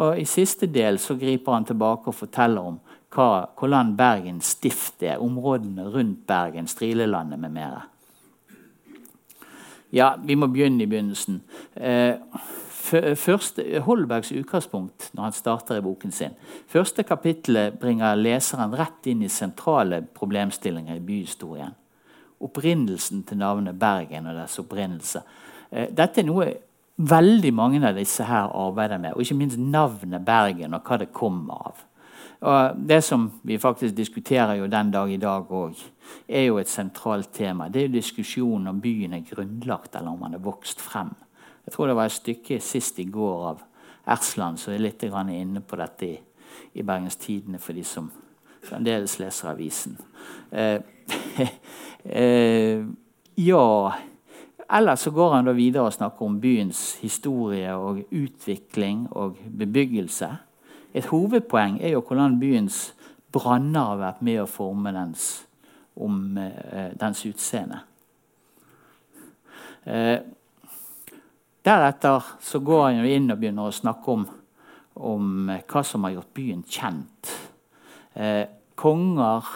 Og 0.00 0.20
I 0.20 0.24
siste 0.24 0.66
del 0.66 0.96
så 0.98 1.18
griper 1.20 1.52
han 1.52 1.66
tilbake 1.68 2.08
og 2.08 2.16
forteller 2.16 2.64
om 2.64 2.78
hva, 3.12 3.50
hvordan 3.58 3.92
Bergen 3.96 4.40
stift 4.40 5.02
er. 5.02 5.20
Områdene 5.20 5.90
rundt 5.92 6.26
Bergen, 6.26 6.66
Strilelandet 6.66 7.42
med 7.42 7.52
mer. 7.52 7.91
Ja, 9.92 10.14
vi 10.24 10.34
må 10.34 10.48
begynne 10.48 10.82
i 10.82 10.88
begynnelsen. 10.88 11.42
Eh, 11.76 12.14
først, 13.16 13.60
Holbergs 13.84 14.32
utgangspunkt 14.32 15.10
når 15.12 15.22
han 15.28 15.36
starter 15.36 15.76
i 15.76 15.84
boken 15.84 16.12
sin. 16.12 16.34
Første 16.68 17.04
kapittelet 17.04 17.78
bringer 17.80 18.16
leseren 18.16 18.72
rett 18.78 19.06
inn 19.06 19.22
i 19.22 19.28
sentrale 19.28 20.02
problemstillinger 20.16 20.96
i 20.96 21.04
byhistorien. 21.04 21.76
Opprinnelsen 22.42 23.22
til 23.28 23.38
navnet 23.38 23.78
Bergen 23.78 24.26
og 24.26 24.40
dets 24.40 24.58
opprinnelse. 24.58 25.22
Eh, 25.70 25.88
dette 25.92 26.22
er 26.22 26.28
noe 26.28 26.48
veldig 26.96 27.52
mange 27.54 27.80
av 27.86 27.96
disse 27.96 28.24
her 28.24 28.48
arbeider 28.48 28.98
med. 28.98 29.14
Og 29.14 29.24
ikke 29.24 29.38
minst 29.38 29.60
navnet 29.60 30.24
Bergen 30.24 30.74
og 30.74 30.88
hva 30.88 30.98
det 31.02 31.12
kommer 31.12 31.68
av. 31.68 31.84
Og 32.42 32.88
Det 32.88 33.04
som 33.04 33.30
vi 33.42 33.58
faktisk 33.58 33.96
diskuterer 33.96 34.54
jo 34.54 34.66
den 34.66 34.90
dag 34.90 35.10
i 35.12 35.16
dag 35.16 35.50
òg, 35.50 35.78
er 36.28 36.46
jo 36.48 36.58
et 36.58 36.68
sentralt 36.68 37.30
tema. 37.32 37.68
Det 37.68 37.82
er 37.82 37.86
jo 37.86 37.94
diskusjonen 37.94 38.66
om 38.66 38.80
byen 38.80 39.12
er 39.12 39.22
grunnlagt, 39.30 39.94
eller 39.96 40.10
om 40.10 40.24
den 40.24 40.34
er 40.34 40.42
vokst 40.42 40.80
frem. 40.80 41.14
Jeg 41.66 41.72
tror 41.72 41.86
det 41.86 41.96
var 41.96 42.04
et 42.04 42.12
stykke 42.12 42.60
sist 42.60 42.98
i 42.98 43.04
går 43.04 43.46
av 43.48 43.62
Ersland 44.06 44.58
som 44.58 44.74
er 44.74 44.82
litt 44.82 45.02
inne 45.02 45.60
på 45.60 45.76
dette 45.76 46.06
i, 46.06 46.18
i 46.74 46.82
Bergens 46.82 47.16
Tidende 47.16 47.58
for 47.58 47.72
de 47.72 47.84
som 47.84 48.10
fremdeles 48.62 49.18
leser 49.18 49.48
avisen. 49.48 49.96
Eh, 50.50 50.80
eh, 52.04 52.82
ja 53.36 53.92
Ellers 54.72 55.00
så 55.00 55.10
går 55.10 55.34
han 55.34 55.44
da 55.44 55.52
videre 55.52 55.84
og 55.84 55.92
snakker 55.92 56.24
om 56.24 56.38
byens 56.40 56.94
historie 57.02 57.74
og 57.76 57.98
utvikling 58.08 59.04
og 59.10 59.36
bebyggelse. 59.58 60.30
Et 60.94 61.06
hovedpoeng 61.08 61.78
er 61.80 61.94
jo 61.94 62.02
hvordan 62.04 62.38
byens 62.40 62.92
branner 63.32 63.92
har 63.92 64.00
vært 64.00 64.20
med 64.22 64.42
å 64.42 64.50
forme 64.50 64.92
dens, 64.92 65.46
om, 65.96 66.36
eh, 66.38 66.92
dens 67.00 67.24
utseende. 67.24 67.80
Eh, 69.84 70.20
deretter 71.64 72.22
så 72.40 72.60
går 72.62 72.82
han 72.84 73.06
inn 73.06 73.30
og 73.32 73.38
begynner 73.40 73.66
å 73.66 73.74
snakke 73.74 74.12
om, 74.12 74.26
om 74.94 75.50
eh, 75.50 75.62
hva 75.66 75.82
som 75.82 76.04
har 76.04 76.12
gjort 76.12 76.34
byen 76.34 76.62
kjent. 76.62 77.32
Eh, 78.14 78.46
konger 78.76 79.48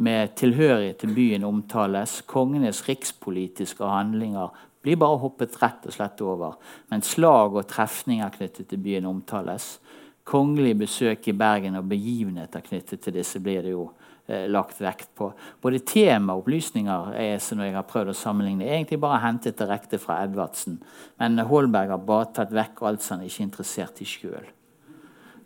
med 0.00 0.36
tilhørighet 0.36 1.00
til 1.02 1.14
byen 1.14 1.44
omtales. 1.44 2.20
Kongenes 2.28 2.84
rikspolitiske 2.86 3.84
handlinger 3.84 4.52
blir 4.82 4.96
bare 5.00 5.20
hoppet 5.20 5.58
rett 5.60 5.86
og 5.86 5.92
slett 5.92 6.22
over. 6.24 6.56
Men 6.90 7.04
slag 7.04 7.56
og 7.56 7.68
trefninger 7.68 8.32
knyttet 8.36 8.70
til 8.70 8.80
byen 8.80 9.08
omtales 9.10 9.78
kongelige 10.24 10.78
besøk 10.84 11.28
i 11.28 11.34
Bergen 11.36 11.78
og 11.78 11.88
begivenheter 11.90 12.62
knyttet 12.64 13.02
til 13.04 13.16
disse 13.16 13.40
blir 13.42 13.62
det 13.64 13.72
jo 13.72 13.86
eh, 14.28 14.46
lagt 14.50 14.80
vekt 14.82 15.10
på. 15.18 15.30
Både 15.62 15.82
tema 15.86 16.34
og 16.34 16.44
opplysninger 16.44 17.14
er 17.18 17.38
som 17.42 17.62
jeg 17.64 17.74
har 17.74 17.86
prøvd 17.88 18.12
å 18.12 18.16
sammenligne, 18.16 18.68
egentlig 18.68 19.00
bare 19.02 19.22
hentet 19.24 19.58
direkte 19.58 20.00
fra 20.02 20.20
Edvardsen. 20.24 20.80
Men 21.20 21.40
Holberg 21.50 21.94
har 21.94 22.04
bare 22.06 22.32
tatt 22.36 22.52
vekk 22.54 22.82
alt 22.86 23.04
som 23.04 23.18
han 23.18 23.28
ikke 23.28 23.42
er 23.42 23.48
interessert 23.48 24.02
i 24.02 24.08
sjøl. 24.08 24.50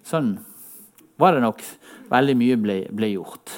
Sånn 0.04 0.34
var 1.20 1.36
det 1.36 1.44
nok 1.44 1.62
veldig 2.10 2.34
mye 2.36 2.58
ble, 2.60 2.80
ble 2.92 3.14
gjort. 3.14 3.54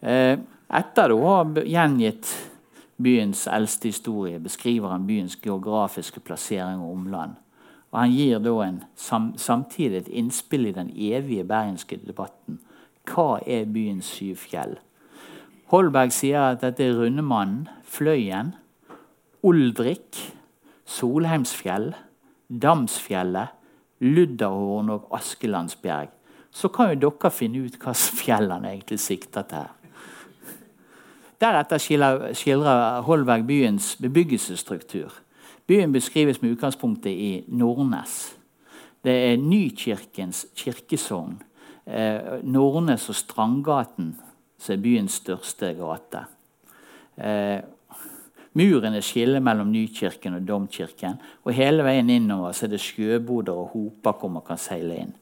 Eh, 0.00 0.38
etter 0.68 1.12
å 1.12 1.18
ha 1.24 1.42
gjengitt 1.66 2.30
byens 2.98 3.44
eldste 3.50 3.90
historie 3.90 4.38
beskriver 4.42 4.92
han 4.92 5.06
byens 5.06 5.36
geografiske 5.42 6.22
plassering 6.24 6.80
og 6.82 6.94
omland 6.94 7.36
Og 7.92 8.00
han 8.00 8.12
gir 8.12 8.42
da 8.44 8.54
en, 8.66 8.82
sam, 8.96 9.32
samtidig 9.40 10.02
et 10.02 10.10
innspill 10.12 10.68
i 10.68 10.74
den 10.76 10.90
evige 10.92 11.44
bergenske 11.48 11.96
debatten. 12.04 12.60
Hva 13.08 13.38
er 13.46 13.68
byens 13.72 14.10
syv 14.18 14.36
fjell? 14.44 14.76
Holberg 15.72 16.12
sier 16.12 16.54
at 16.54 16.62
dette 16.64 16.84
er 16.84 16.96
Rundemannen, 16.96 17.68
Fløyen, 17.84 18.54
Oldrik, 19.44 20.16
Solheimsfjell, 20.88 21.92
Damsfjellet, 22.48 23.54
Ludderhorn 24.00 24.92
og 24.94 25.08
Askelandsbjerg. 25.12 26.12
Så 26.50 26.70
kan 26.72 26.92
jo 26.92 27.00
dere 27.08 27.30
finne 27.32 27.66
ut 27.66 27.76
hva 27.82 27.92
fjell 27.92 28.52
han 28.52 28.64
egentlig 28.68 29.00
sikter 29.04 29.44
til. 29.48 29.68
Deretter 31.38 31.78
skildrer 31.78 33.02
Holberg 33.06 33.44
byens 33.46 33.92
bebyggelsesstruktur. 34.02 35.12
Byen 35.68 35.92
beskrives 35.92 36.40
med 36.42 36.54
utgangspunktet 36.56 37.12
i 37.12 37.44
Nordnes. 37.48 38.36
Det 39.04 39.12
er 39.12 39.36
Nykirkens 39.36 40.46
kirkesogn. 40.56 41.34
Eh, 41.84 42.40
Nordnes 42.42 43.08
og 43.12 43.16
Strandgaten 43.18 44.14
som 44.58 44.74
er 44.74 44.80
byens 44.80 45.18
største 45.20 45.74
gate. 45.76 46.22
Eh, 47.20 47.60
er 48.58 49.00
skillet 49.04 49.42
mellom 49.42 49.68
Nykirken 49.68 50.34
og 50.34 50.48
Domkirken. 50.48 51.18
Og 51.44 51.52
hele 51.52 51.84
veien 51.84 52.08
innover 52.10 52.52
så 52.52 52.64
er 52.64 52.72
det 52.72 52.80
sjøboder 52.80 53.52
og 53.52 53.68
hoper 53.74 54.16
hvor 54.18 54.32
man 54.32 54.46
kan 54.46 54.56
seile 54.58 54.96
inn. 54.96 55.12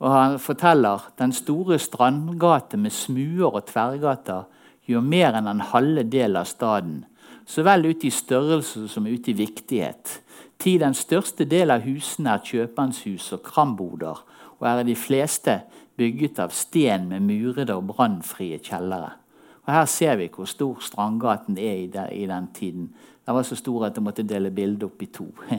Og 0.00 0.10
Han 0.10 0.38
forteller 0.38 1.00
den 1.18 1.32
store 1.32 1.78
strandgate 1.78 2.76
med 2.76 2.90
smuer 2.90 3.54
og 3.54 3.66
tverrgater 3.66 4.44
gjør 4.84 5.00
mer 5.00 5.32
enn 5.38 5.48
en 5.48 5.60
halve 5.72 6.02
del 6.02 6.36
av 6.36 6.44
staden 6.44 7.04
så 7.52 7.64
vel 7.66 7.90
ute 7.90 8.08
i 8.08 8.14
størrelse 8.14 8.86
som 8.88 9.06
ute 9.06 9.32
i 9.32 9.36
viktighet. 9.36 10.20
Til 10.62 10.80
den 10.80 10.94
største 10.96 11.44
del 11.48 11.74
av 11.74 11.84
husene 11.84 12.36
er 12.36 12.44
kjøpmannshus 12.46 13.32
og 13.36 13.42
kramboder, 13.44 14.22
og 14.56 14.68
er 14.68 14.84
de 14.86 14.94
fleste 14.96 15.58
bygget 15.98 16.38
av 16.40 16.54
sten 16.56 17.08
med 17.10 17.26
murede 17.26 17.74
og 17.76 17.90
brannfrie 17.90 18.60
kjellere. 18.62 19.18
Og 19.66 19.72
Her 19.74 19.84
ser 19.90 20.16
vi 20.18 20.30
hvor 20.32 20.48
stor 20.50 20.80
Strandgaten 20.82 21.58
er 21.58 21.82
i, 21.84 21.90
der, 21.92 22.08
i 22.08 22.24
den 22.26 22.48
tiden. 22.54 22.88
Den 23.26 23.36
var 23.36 23.44
så 23.46 23.58
stor 23.58 23.86
at 23.86 23.98
jeg 23.98 24.06
måtte 24.06 24.24
dele 24.26 24.50
bildet 24.50 24.88
opp 24.88 25.02
i 25.02 25.10
to. 25.12 25.28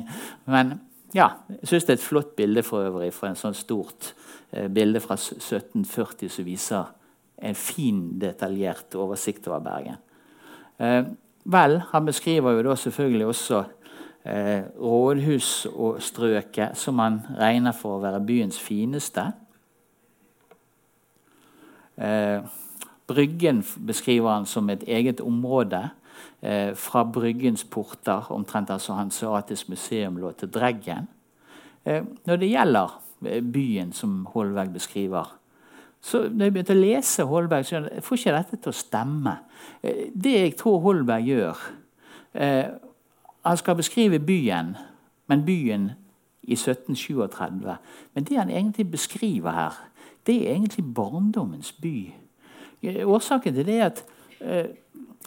Men 0.53 0.73
ja, 1.13 1.29
jeg 1.62 1.69
syns 1.69 1.85
det 1.85 1.93
er 1.93 2.00
et 2.00 2.07
flott 2.07 2.33
bilde 2.35 2.63
for 2.65 2.88
øvrig, 2.88 3.12
for 3.13 3.29
en 3.29 3.38
sånn 3.39 3.55
stort 3.55 4.15
eh, 4.51 4.67
bilde 4.67 5.00
fra 5.03 5.15
1740 5.19 6.31
som 6.33 6.47
viser 6.47 6.89
en 7.43 7.59
fin, 7.59 8.01
detaljert 8.19 8.95
oversikt 8.97 9.47
over 9.51 9.62
Bergen. 9.63 10.01
Eh, 10.81 11.03
Vel, 11.43 11.81
han 11.91 12.05
beskriver 12.05 12.51
jo 12.51 12.63
da 12.69 12.75
selvfølgelig 12.79 13.25
også 13.25 13.63
eh, 14.25 14.63
rådhus 14.79 15.65
og 15.65 16.01
strøket, 16.01 16.77
som 16.77 17.00
han 17.00 17.19
regner 17.39 17.75
for 17.75 17.97
å 17.97 18.03
være 18.03 18.23
byens 18.23 18.59
fineste. 18.59 19.25
Eh, 21.97 22.45
bryggen 23.07 23.63
beskriver 23.88 24.38
han 24.38 24.47
som 24.50 24.69
et 24.71 24.88
eget 24.88 25.21
område 25.21 25.83
eh, 26.41 26.71
fra 26.79 27.03
Bryggens 27.03 27.63
porter, 27.63 28.31
omtrent 28.31 28.71
altså 28.71 28.95
Hanseatisk 28.97 29.69
museum 29.69 30.17
lå 30.17 30.31
til 30.39 30.51
Dreggen. 30.53 31.12
Eh, 31.85 32.03
når 32.25 32.39
det 32.39 32.53
gjelder 32.53 33.00
eh, 33.27 33.43
byen 33.43 33.91
som 33.93 34.21
Holberg 34.31 34.71
beskriver, 34.73 35.35
så 36.03 36.25
når 36.27 36.45
jeg 36.45 36.53
begynte 36.53 36.75
å 36.75 36.81
lese 36.81 37.24
Holberg, 37.27 37.65
så 37.65 37.79
jeg 37.79 38.03
får 38.03 38.19
ikke 38.19 38.36
dette 38.36 38.57
til 38.60 38.74
å 38.74 38.75
stemme. 38.75 39.36
Eh, 39.81 40.10
det 40.12 40.33
jeg 40.36 40.55
tror 40.60 40.81
Holberg 40.83 41.29
gjør 41.29 41.62
eh, 42.33 42.74
Han 43.43 43.60
skal 43.60 43.75
beskrive 43.75 44.19
byen, 44.24 44.74
men 45.27 45.45
byen 45.45 45.89
i 46.43 46.56
1737. 46.56 47.75
Men 48.13 48.27
det 48.27 48.38
han 48.38 48.49
egentlig 48.49 48.91
beskriver 48.91 49.51
her, 49.51 49.80
det 50.27 50.36
er 50.36 50.54
egentlig 50.54 50.86
barndommens 50.95 51.71
by. 51.71 52.13
Eh, 52.84 53.08
årsaken 53.08 53.54
til 53.54 53.65
det 53.67 53.80
er 53.80 53.86
at 53.86 54.04
eh, 54.39 54.65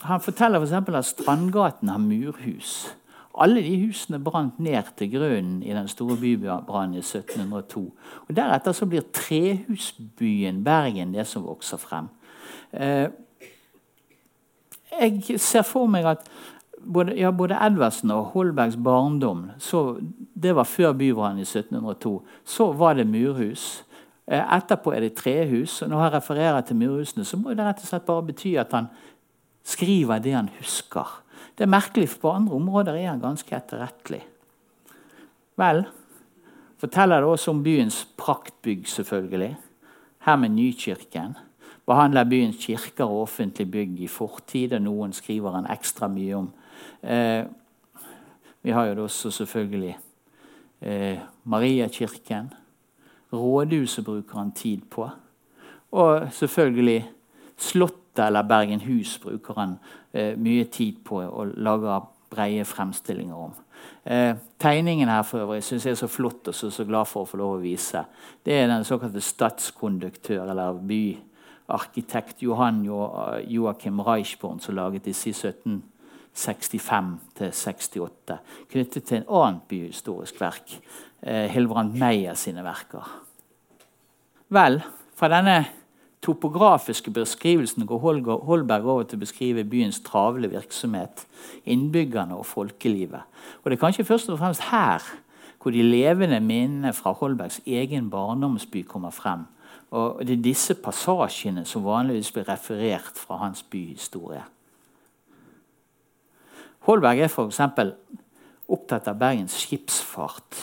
han 0.05 0.21
forteller 0.21 0.65
for 0.65 0.97
at 0.97 1.05
Strandgaten 1.05 1.89
har 1.89 1.97
murhus. 1.97 2.95
Alle 3.37 3.61
de 3.61 3.75
husene 3.85 4.19
brant 4.23 4.59
ned 4.59 4.89
til 4.97 5.11
grunnen 5.13 5.61
i 5.63 5.73
den 5.73 5.87
store 5.87 6.17
bybrannen 6.17 6.97
i 6.97 7.03
1702. 7.03 7.83
Og 8.27 8.35
Deretter 8.35 8.73
så 8.73 8.85
blir 8.89 9.05
trehusbyen 9.13 10.63
Bergen 10.65 11.13
det 11.13 11.27
som 11.27 11.45
vokser 11.45 11.77
frem. 11.77 12.09
Eh, 12.73 13.09
jeg 14.97 15.39
ser 15.39 15.65
for 15.67 15.89
meg 15.91 16.07
at 16.09 16.29
både, 16.81 17.13
ja, 17.19 17.31
både 17.31 17.59
Edvardsen 17.61 18.11
og 18.15 18.31
Holbergs 18.33 18.77
barndom 18.83 19.49
så, 19.59 19.99
Det 20.33 20.55
var 20.55 20.63
før 20.63 20.93
bybrannen 20.93 21.39
i 21.39 21.45
1702. 21.45 22.21
Så 22.45 22.71
var 22.73 22.93
det 22.93 23.07
murhus. 23.07 23.83
Eh, 24.27 24.55
etterpå 24.57 24.93
er 24.93 24.99
det 24.99 25.13
trehus. 25.13 25.81
og 25.81 25.89
Når 25.89 26.03
jeg 26.03 26.13
refererer 26.13 26.61
til 26.61 26.75
murhusene, 26.75 27.25
så 27.25 27.37
må 27.37 27.49
det 27.49 27.65
rett 27.65 27.81
og 27.81 27.87
slett 27.87 28.05
bare 28.05 28.25
bety 28.25 28.55
at 28.57 28.71
han 28.71 28.87
skriver 29.63 30.19
det 30.19 30.33
han 30.33 30.49
husker. 30.59 31.23
Det 31.57 31.65
er 31.65 31.73
merkelig, 31.73 32.09
for 32.09 32.19
på 32.21 32.31
andre 32.37 32.53
områder 32.53 32.93
er 32.93 33.09
han 33.09 33.21
ganske 33.21 33.55
etterrettelig. 33.57 34.21
Vel, 35.57 35.85
forteller 36.77 37.23
det 37.23 37.29
også 37.31 37.51
om 37.51 37.63
byens 37.65 38.03
praktbygg, 38.17 38.85
selvfølgelig. 38.87 39.55
Her 40.27 40.35
med 40.35 40.53
Nykirken. 40.53 41.33
Behandler 41.87 42.29
byens 42.29 42.59
kirker 42.61 43.05
og 43.05 43.21
offentlige 43.21 43.71
bygg 43.71 44.01
i 44.05 44.07
fortid, 44.07 44.73
og 44.77 44.83
noen 44.85 45.15
skriver 45.17 45.55
han 45.55 45.69
ekstra 45.73 46.09
mye 46.11 46.35
om. 46.35 46.51
Eh, 47.01 47.45
vi 48.61 48.75
har 48.75 48.85
jo 48.85 49.03
også 49.03 49.31
selvfølgelig 49.31 49.97
eh, 50.81 51.19
Mariakirken. 51.43 52.53
Rådhuset 53.33 54.05
bruker 54.05 54.37
han 54.37 54.51
tid 54.51 54.85
på. 54.91 55.09
Og 55.91 56.27
selvfølgelig 56.31 57.09
Slottet 58.17 58.27
eller 58.27 58.43
Bergenhus 58.43 59.19
bruker 59.19 59.53
han 59.57 59.77
eh, 60.11 60.37
mye 60.37 60.65
tid 60.71 61.03
på 61.05 61.21
å 61.21 61.45
lage 61.57 62.01
breie 62.29 62.65
fremstillinger 62.65 63.35
om. 63.35 63.53
Eh, 64.03 64.35
tegningen 64.59 65.09
her 65.09 65.23
for 65.23 65.39
øvrig 65.45 65.63
synes 65.63 65.85
jeg 65.85 65.91
er 65.91 65.99
så 65.99 66.07
flott 66.07 66.47
og 66.47 66.55
så, 66.55 66.69
så 66.71 66.85
glad 66.85 67.07
for 67.07 67.21
å 67.23 67.29
få 67.29 67.37
lov 67.37 67.57
å 67.57 67.61
vise. 67.61 68.05
Det 68.43 68.53
er 68.53 68.67
den 68.67 68.85
såkalte 68.85 69.21
statskonduktør 69.21 70.49
eller 70.49 70.81
byarkitekt 70.81 72.41
Johan 72.41 72.83
jo, 72.85 73.03
Joakim 73.47 74.01
Reichborn 74.01 74.59
som 74.59 74.75
laget 74.75 75.05
disse 75.05 75.29
i 75.29 75.33
1765 75.35 77.17
68, 77.53 78.37
knyttet 78.71 79.03
til 79.05 79.21
en 79.21 79.31
annet 79.43 79.63
byhistorisk 79.69 80.41
verk. 80.41 80.79
Eh, 81.21 81.47
Hilbrand 81.53 81.97
Meyer 81.97 82.35
sine 82.37 82.65
verker. 82.65 83.05
Vel, 84.53 84.81
fra 85.17 85.29
denne 85.31 85.65
topografiske 86.27 87.11
beskrivelsen 87.11 87.85
går 87.87 88.01
Holberg 88.45 88.85
over 88.85 89.05
til 89.07 89.19
å 89.19 89.23
beskrive 89.23 89.63
byens 89.67 90.01
travle 90.03 90.49
virksomhet, 90.51 91.23
innbyggerne 91.65 92.35
og 92.35 92.45
folkelivet. 92.45 93.23
Og 93.63 93.71
Det 93.71 93.77
er 93.77 93.85
kanskje 93.85 94.05
først 94.07 94.29
og 94.29 94.39
fremst 94.41 94.67
her 94.71 95.03
hvor 95.61 95.71
de 95.71 95.83
levende 95.83 96.39
minnene 96.39 96.93
fra 96.93 97.11
Holbergs 97.11 97.61
egen 97.65 98.09
barndomsby 98.09 98.83
kommer 98.87 99.11
frem. 99.11 99.47
Og 99.91 100.25
Det 100.25 100.37
er 100.37 100.43
disse 100.43 100.75
passasjene 100.75 101.65
som 101.65 101.85
vanligvis 101.85 102.31
blir 102.31 102.47
referert 102.49 103.15
fra 103.15 103.37
hans 103.37 103.63
byhistorie. 103.63 104.43
Holberg 106.87 107.19
er 107.19 107.27
f.eks. 107.31 107.59
opptatt 108.67 109.07
av 109.07 109.19
Bergens 109.19 109.55
skipsfart 109.59 110.61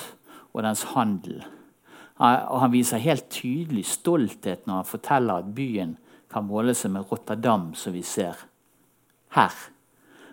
og 0.52 0.62
dens 0.62 0.84
handel. 0.94 1.42
Og 2.22 2.60
han 2.62 2.72
viser 2.72 3.02
helt 3.02 3.26
tydelig 3.32 3.88
stolthet 3.90 4.68
når 4.68 4.82
han 4.82 4.90
forteller 4.90 5.42
at 5.42 5.54
byen 5.54 5.96
kan 6.30 6.46
måle 6.46 6.74
seg 6.78 6.92
med 6.94 7.10
Rotterdam, 7.10 7.72
som 7.74 7.94
vi 7.94 8.02
ser 8.06 8.38
her. 9.34 9.54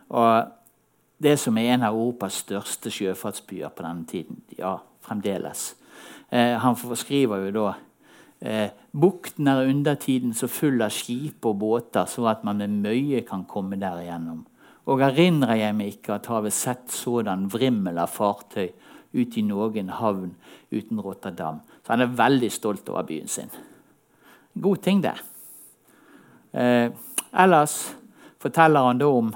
Og 0.10 0.52
det 1.22 1.38
som 1.40 1.58
er 1.58 1.76
en 1.76 1.86
av 1.86 1.96
Europas 1.96 2.42
største 2.46 2.92
sjøfartsbyer 2.94 3.74
på 3.74 3.86
denne 3.86 4.06
tiden. 4.10 4.42
Ja, 4.58 4.78
fremdeles. 5.06 5.72
Eh, 6.30 6.58
han 6.62 6.78
skriver 6.78 7.46
jo 7.46 7.52
da 7.58 7.66
eh, 8.40 8.70
Bukten 8.92 9.48
er 9.48 9.70
undertiden 9.70 10.34
så 10.38 10.50
full 10.52 10.82
av 10.82 10.94
skip 10.94 11.46
og 11.46 11.60
båter, 11.62 12.08
så 12.10 12.26
at 12.32 12.46
man 12.48 12.62
med 12.62 12.82
møye 12.86 13.22
kan 13.28 13.46
komme 13.50 13.80
der 13.82 14.02
igjennom. 14.02 14.46
Og 14.90 15.04
erindrer 15.06 15.60
jeg 15.60 15.78
meg 15.78 15.94
ikke 15.96 16.18
at 16.18 16.30
havet 16.32 16.56
sett 16.58 16.90
sådan 16.92 17.46
vrimmel 17.54 18.02
av 18.02 18.10
fartøy 18.12 18.72
ut 19.14 19.38
i 19.38 19.44
noen 19.46 19.92
havn 19.94 20.34
uten 20.72 21.00
Rotterdam. 21.04 21.62
Så 21.82 21.94
han 21.94 22.06
er 22.06 22.18
veldig 22.18 22.52
stolt 22.54 22.90
over 22.90 23.06
byen 23.08 23.30
sin. 23.32 23.52
God 24.54 24.82
ting, 24.84 25.02
det. 25.04 25.16
Eh, 26.52 26.92
ellers 27.32 27.78
forteller 28.42 28.90
han 28.90 29.00
da 29.00 29.08
om 29.08 29.32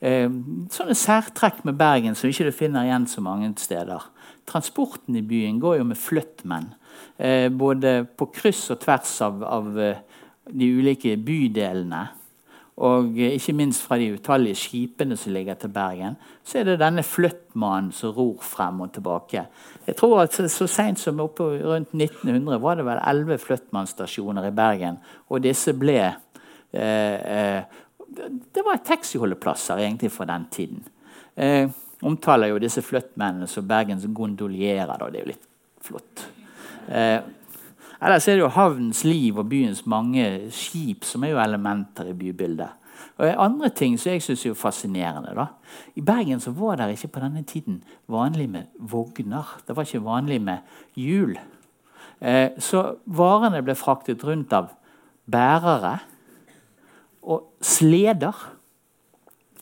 eh, 0.00 0.30
sånne 0.72 0.96
særtrekk 0.96 1.64
med 1.68 1.78
Bergen 1.78 2.16
som 2.16 2.30
ikke 2.30 2.48
du 2.48 2.54
finner 2.56 2.88
igjen 2.88 3.06
så 3.10 3.22
mange 3.24 3.50
steder. 3.60 4.08
Transporten 4.48 5.16
i 5.18 5.24
byen 5.26 5.60
går 5.60 5.80
jo 5.80 5.88
med 5.90 6.00
flyttmenn. 6.00 6.70
Eh, 7.16 7.48
både 7.52 8.02
på 8.16 8.30
kryss 8.34 8.68
og 8.72 8.80
tvers 8.82 9.12
av, 9.26 9.42
av 9.44 9.74
eh, 9.82 10.00
de 10.48 10.70
ulike 10.78 11.16
bydelene. 11.20 12.06
Og 12.78 13.16
ikke 13.18 13.52
minst 13.58 13.82
fra 13.82 13.96
de 13.98 14.12
utallige 14.14 14.54
skipene 14.54 15.16
som 15.18 15.32
ligger 15.34 15.56
til 15.58 15.72
Bergen, 15.74 16.14
så 16.46 16.60
er 16.60 16.68
det 16.68 16.76
denne 16.78 17.02
flyttmannen 17.02 17.90
som 17.92 18.12
ror 18.14 18.36
frem 18.46 18.84
og 18.84 18.92
tilbake. 18.94 19.42
Jeg 19.86 19.96
tror 19.98 20.20
at 20.22 20.34
Så 20.50 20.66
seint 20.66 20.98
som 20.98 21.20
oppe 21.20 21.42
rundt 21.42 21.90
1900 21.92 22.60
var 22.62 22.74
det 22.74 22.84
vel 22.86 23.00
elleve 23.02 23.38
flyttmannsstasjoner 23.38 24.46
i 24.46 24.54
Bergen. 24.54 24.98
Og 25.28 25.42
disse 25.42 25.74
ble 25.74 25.98
eh, 26.72 27.18
eh, 27.18 27.62
Det 28.54 28.64
var 28.64 28.84
taxiholdeplasser 28.84 29.78
egentlig 29.78 30.12
for 30.12 30.24
den 30.24 30.46
tiden. 30.50 30.84
Eh, 31.36 31.68
omtaler 32.02 32.52
jo 32.52 32.58
disse 32.58 32.82
flyttmennene 32.82 33.46
som 33.46 33.66
Bergens 33.68 34.06
gondolierer. 34.06 35.10
Det 35.10 35.18
er 35.18 35.24
jo 35.24 35.32
litt 35.32 35.48
flott. 35.82 36.28
Eh, 36.88 37.20
Ellers 37.98 38.28
er 38.28 38.38
det 38.38 38.44
jo 38.44 38.52
havnens 38.54 39.02
liv 39.04 39.38
og 39.38 39.48
byens 39.50 39.82
mange 39.86 40.50
skip 40.54 41.06
som 41.06 41.24
er 41.24 41.34
jo 41.34 41.40
elementer 41.42 42.12
i 42.12 42.16
bybildet. 42.18 42.70
Og 43.18 43.34
andre 43.42 43.70
ting 43.74 43.96
som 43.98 44.12
jeg 44.12 44.22
syns 44.22 44.44
er 44.46 44.54
fascinerende. 44.54 45.34
da. 45.34 45.46
I 45.96 46.00
Bergen 46.00 46.40
så 46.40 46.50
var 46.50 46.76
det 46.76 46.92
ikke 46.94 47.08
på 47.16 47.20
denne 47.20 47.42
tiden 47.42 47.82
vanlig 48.06 48.48
med 48.50 48.62
vogner. 48.78 49.58
Det 49.66 49.76
var 49.76 49.82
ikke 49.82 50.04
vanlig 50.04 50.40
med 50.42 50.58
hjul. 50.94 51.38
Eh, 52.20 52.50
så 52.58 52.98
varene 53.06 53.62
ble 53.62 53.74
fraktet 53.74 54.22
rundt 54.24 54.52
av 54.52 54.70
bærere 55.26 55.98
og 57.22 57.50
sleder. 57.60 58.34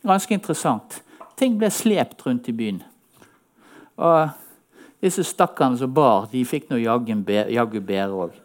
Ganske 0.05 0.33
interessant. 0.33 1.01
Ting 1.37 1.57
ble 1.57 1.69
slept 1.73 2.25
rundt 2.25 2.47
i 2.49 2.53
byen. 2.53 2.83
Og 3.97 4.29
disse 5.03 5.23
stakkarene 5.25 5.77
som 5.79 5.93
bar, 5.93 6.27
de 6.31 6.43
fikk 6.47 6.69
nå 6.71 6.79
jaggu 6.81 7.81
bedre 7.81 8.27
òg. 8.27 8.37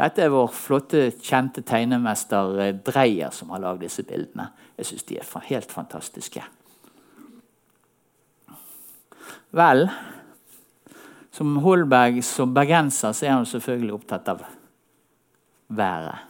Dette 0.00 0.24
er 0.24 0.32
vår 0.32 0.48
flotte, 0.54 1.02
kjente 1.20 1.62
tegnemester 1.66 2.56
eh, 2.62 2.72
Dreyer 2.86 3.34
som 3.36 3.52
har 3.52 3.60
lagd 3.60 3.84
disse 3.84 4.04
bildene. 4.08 4.48
Jeg 4.78 4.88
syns 4.88 5.06
de 5.10 5.18
er 5.20 5.50
helt 5.50 5.74
fantastiske. 5.74 6.44
Vel, 9.50 9.88
som 11.34 11.58
Holberg 11.64 12.22
som 12.24 12.54
bergenser 12.54 13.12
så 13.12 13.26
er 13.26 13.36
han 13.36 13.48
selvfølgelig 13.48 13.98
opptatt 13.98 14.32
av 14.32 14.44
været. 15.68 16.29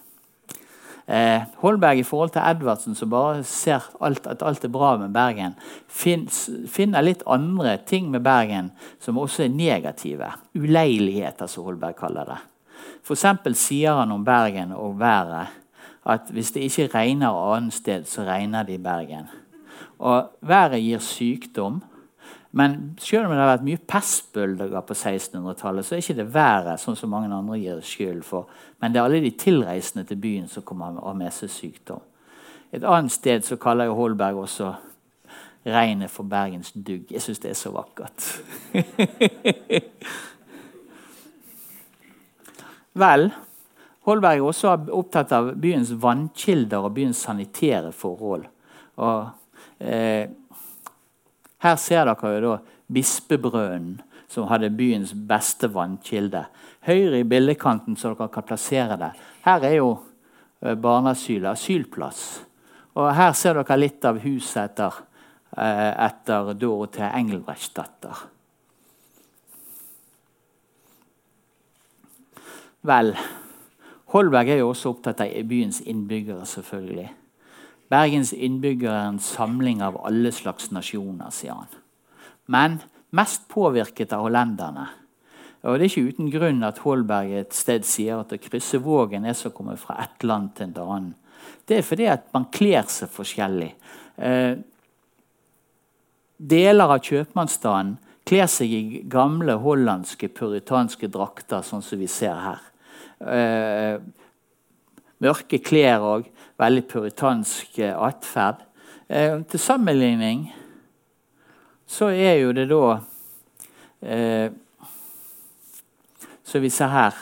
Eh, 1.10 1.42
Holberg 1.58 1.98
i 1.98 2.04
forhold 2.06 2.30
til 2.30 2.44
Edvardsen, 2.46 2.94
som 2.94 3.10
bare 3.10 3.42
ser 3.42 3.82
alt, 4.00 4.28
at 4.30 4.44
alt 4.46 4.64
er 4.64 4.70
bra 4.70 4.92
med 5.00 5.10
Bergen, 5.10 5.56
finner 5.90 7.02
litt 7.02 7.24
andre 7.26 7.74
ting 7.82 8.12
med 8.12 8.22
Bergen 8.22 8.70
som 9.02 9.18
også 9.18 9.48
er 9.48 9.54
negative. 9.54 10.28
Uleiligheter, 10.54 11.50
som 11.50 11.66
Holberg 11.66 11.98
kaller 11.98 12.30
det. 12.30 12.38
F.eks. 13.02 13.26
sier 13.58 13.98
han 13.98 14.12
om 14.14 14.24
Bergen 14.24 14.76
og 14.76 15.00
været 15.00 15.56
at 16.06 16.30
hvis 16.32 16.54
det 16.54 16.68
ikke 16.68 16.86
regner 16.94 17.34
annet 17.56 17.74
sted, 17.74 18.06
så 18.08 18.22
regner 18.24 18.62
det 18.62 18.78
i 18.78 18.82
Bergen. 18.82 19.28
Og 19.98 20.30
Været 20.40 20.80
gir 20.80 20.98
sykdom. 20.98 21.82
Men 22.50 22.96
selv 22.98 23.28
om 23.28 23.30
det 23.30 23.38
har 23.38 23.52
vært 23.52 23.66
mye 23.66 23.82
pestbølger 23.86 24.80
på 24.82 24.94
1600-tallet, 24.96 25.86
så 25.86 25.94
er 25.94 26.02
ikke 26.02 26.18
det 26.18 26.34
været 26.34 26.82
sånn 26.82 26.98
som 26.98 27.12
mange 27.14 27.30
andre 27.30 27.58
gir 27.60 27.82
skyld 27.86 28.24
for. 28.26 28.50
Men 28.82 28.90
det 28.90 28.98
er 28.98 29.06
alle 29.06 29.22
de 29.22 29.30
tilreisende 29.38 30.04
til 30.08 30.18
byen 30.18 30.48
som 30.50 30.66
kommer 30.66 30.98
av 30.98 31.14
med 31.18 31.32
seg 31.34 31.50
sykdom. 31.54 32.02
Et 32.74 32.82
annet 32.86 33.12
sted 33.14 33.46
så 33.46 33.58
kaller 33.58 33.84
jo 33.86 33.94
Holberg 33.98 34.36
også 34.42 34.72
regnet 35.66 36.10
for 36.10 36.24
Bergens 36.26 36.72
dugg. 36.74 37.12
Jeg 37.12 37.22
syns 37.22 37.38
det 37.42 37.50
er 37.52 37.58
så 37.58 37.70
vakkert. 37.74 38.18
Vel, 43.00 43.30
Holberg 44.08 44.38
er 44.38 44.42
også 44.46 44.72
opptatt 44.96 45.32
av 45.36 45.52
byens 45.60 45.92
vannkilder 46.02 46.82
og 46.82 46.94
byens 46.96 47.22
sanitære 47.26 47.92
forhold. 47.94 48.44
Og, 48.96 49.28
eh, 49.78 50.28
her 51.60 51.76
ser 51.76 52.08
dere 52.08 52.34
jo 52.34 52.40
da 52.44 52.58
Bispebrønnen, 52.90 54.00
som 54.30 54.48
hadde 54.50 54.70
byens 54.74 55.12
beste 55.14 55.68
vannkilde. 55.70 56.44
Høyre 56.86 57.20
i 57.20 57.26
bildekanten, 57.26 57.96
så 57.98 58.14
dere 58.14 58.30
kan 58.32 58.46
plassere 58.46 58.96
det. 58.98 59.10
Her 59.44 59.66
er 59.66 59.76
jo 59.76 59.90
eh, 60.62 60.74
barneasylet, 60.74 61.52
asylplass. 61.52 62.22
Og 62.98 63.12
her 63.14 63.34
ser 63.38 63.58
dere 63.58 63.78
litt 63.78 64.06
av 64.06 64.18
huset 64.24 64.62
etter, 64.64 64.98
eh, 65.56 65.90
etter 66.06 66.52
Dorothea 66.58 67.12
Engelbrechtsdatter. 67.18 68.26
Vel, 72.90 73.14
Holberg 74.14 74.50
er 74.50 74.62
jo 74.62 74.70
også 74.72 74.94
opptatt 74.94 75.20
av 75.22 75.34
byens 75.46 75.82
innbyggere, 75.84 76.46
selvfølgelig. 76.48 77.10
Bergens 77.90 78.32
innbyggere 78.32 78.94
er 78.94 79.08
en 79.10 79.22
samling 79.22 79.82
av 79.82 79.98
alle 80.06 80.30
slags 80.32 80.70
nasjoner, 80.70 81.32
sier 81.34 81.56
han. 81.58 81.70
Men 82.46 82.78
mest 83.10 83.48
påvirket 83.50 84.12
av 84.14 84.28
hollenderne. 84.28 84.86
Og 85.62 85.76
Det 85.76 85.84
er 85.84 85.90
ikke 85.90 86.12
uten 86.14 86.30
grunn 86.32 86.62
at 86.64 86.78
Holberg 86.86 87.34
et 87.36 87.56
sted 87.56 87.84
sier 87.84 88.22
at 88.22 88.32
å 88.32 88.38
krysse 88.40 88.80
Vågen 88.80 89.26
er 89.28 89.34
som 89.36 89.50
å 89.50 89.56
komme 89.56 89.76
fra 89.76 89.98
ett 90.00 90.24
land 90.24 90.54
til 90.56 90.70
et 90.70 90.78
annet. 90.78 91.16
Det 91.66 91.78
er 91.78 91.84
fordi 91.86 92.06
at 92.10 92.30
man 92.34 92.46
kler 92.52 92.86
seg 92.88 93.10
forskjellig. 93.12 93.72
Eh, 94.16 94.56
deler 96.38 96.94
av 96.94 97.02
kjøpmannsstanden 97.04 97.98
kler 98.28 98.48
seg 98.50 98.72
i 98.72 99.02
gamle 99.10 99.56
hollandske 99.60 100.30
puritanske 100.32 101.08
drakter, 101.10 101.64
sånn 101.66 101.82
som 101.82 101.98
vi 101.98 102.08
ser 102.10 102.36
her. 102.38 102.60
Eh, 103.20 104.00
mørke 105.20 105.60
klær 105.62 106.04
og 106.04 106.28
veldig 106.60 106.84
puritansk 106.90 107.78
eh, 107.78 107.94
atferd. 107.94 108.64
Eh, 109.08 109.40
til 109.50 109.60
sammenligning 109.60 110.48
så 111.90 112.12
er 112.14 112.36
jo 112.38 112.52
det 112.54 112.68
da 112.70 112.84
eh, 114.06 114.52
Så 116.44 116.58
vi 116.58 116.70
ser 116.70 116.90
her 116.90 117.16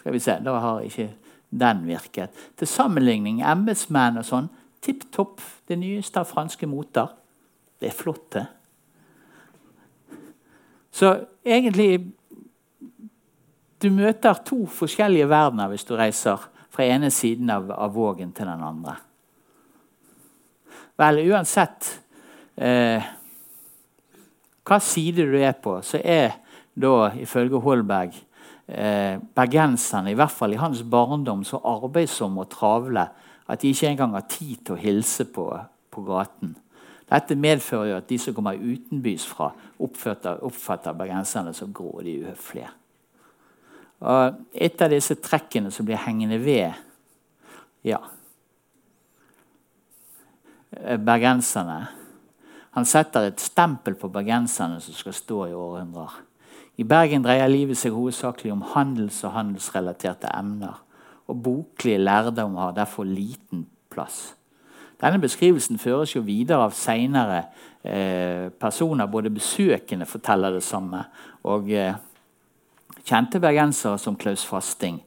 Skal 0.00 0.12
vi 0.12 0.18
se, 0.18 0.38
da 0.42 0.54
har 0.58 0.80
ikke 0.80 1.10
den 1.50 1.82
virket. 1.86 2.30
Til 2.56 2.66
sammenligning, 2.66 3.42
embetsmenn 3.42 4.20
og 4.20 4.24
sånn, 4.24 4.46
tipp 4.80 5.02
topp. 5.12 5.42
Det 5.68 5.76
nyeste 5.78 6.22
av 6.22 6.28
franske 6.30 6.66
moter. 6.70 7.10
Det 7.80 7.90
er 7.90 7.96
flott, 7.96 8.32
det. 8.32 8.46
Så 10.90 11.12
egentlig 11.44 12.12
Du 13.80 13.88
møter 13.88 14.36
to 14.44 14.66
forskjellige 14.68 15.28
verdener 15.28 15.70
hvis 15.72 15.86
du 15.88 15.94
reiser 15.96 16.42
fra 16.70 16.86
ene 16.86 17.10
siden 17.10 17.50
av, 17.50 17.70
av 17.70 17.94
Vågen 17.94 18.32
til 18.36 18.48
den 18.48 18.62
andre. 18.64 18.96
Vel, 21.00 21.22
uansett 21.32 21.88
eh, 22.60 23.10
hva 24.66 24.78
side 24.84 25.24
du 25.26 25.36
er 25.40 25.56
på, 25.58 25.78
så 25.82 25.98
er 25.98 26.36
da 26.80 27.10
ifølge 27.18 27.60
Holberg 27.64 28.14
eh, 28.68 29.16
bergenserne, 29.34 30.12
i 30.12 30.18
hvert 30.18 30.34
fall 30.34 30.54
i 30.54 30.60
hans 30.60 30.82
barndom, 30.86 31.44
så 31.44 31.62
arbeidsomme 31.64 32.44
og 32.44 32.50
travle 32.52 33.06
at 33.50 33.62
de 33.62 33.72
ikke 33.72 33.88
engang 33.90 34.14
har 34.14 34.28
tid 34.30 34.60
til 34.64 34.76
å 34.76 34.80
hilse 34.80 35.26
på, 35.32 35.46
på 35.90 36.04
gaten. 36.06 36.54
Dette 37.10 37.34
medfører 37.34 37.88
jo 37.90 37.96
at 37.98 38.06
de 38.06 38.18
som 38.22 38.36
kommer 38.36 38.60
utenbys 38.60 39.24
fra, 39.26 39.50
oppfatter, 39.82 40.44
oppfatter 40.46 40.94
bergenserne 40.94 41.54
som 41.56 41.72
grådig 41.74 42.20
uhøflige. 42.22 42.70
Og 44.00 44.40
et 44.54 44.80
av 44.80 44.92
disse 44.92 45.16
trekkene 45.20 45.72
som 45.72 45.86
blir 45.88 46.00
hengende 46.00 46.38
ved 46.40 46.72
ja, 47.84 48.00
bergenserne 51.04 51.88
Han 52.70 52.86
setter 52.86 53.26
et 53.26 53.42
stempel 53.42 53.96
på 53.98 54.08
bergenserne 54.12 54.78
som 54.80 54.94
skal 54.94 55.14
stå 55.16 55.38
i 55.48 55.54
århundrer. 55.58 56.12
I 56.78 56.84
Bergen 56.86 57.24
dreier 57.24 57.50
livet 57.50 57.76
seg 57.76 57.92
hovedsakelig 57.92 58.52
om 58.54 58.62
handels- 58.76 59.24
og 59.26 59.34
handelsrelaterte 59.34 60.30
emner. 60.38 60.78
Og 61.26 61.42
boklige 61.42 61.98
lærdom 61.98 62.54
har 62.62 62.76
derfor 62.76 63.04
liten 63.04 63.66
plass. 63.90 64.36
Denne 65.02 65.18
beskrivelsen 65.18 65.80
føres 65.82 66.14
jo 66.14 66.22
videre 66.22 66.68
av 66.68 66.76
seinere 66.76 67.40
eh, 67.82 68.48
personer. 68.54 69.10
Både 69.10 69.34
besøkende 69.34 70.06
forteller 70.06 70.54
det 70.54 70.62
samme, 70.62 71.02
og 71.42 71.70
eh, 71.74 71.98
Kjente 73.04 73.40
bergensere 73.40 73.98
som 73.98 74.16
Klaus 74.16 74.44
Fasting 74.44 75.00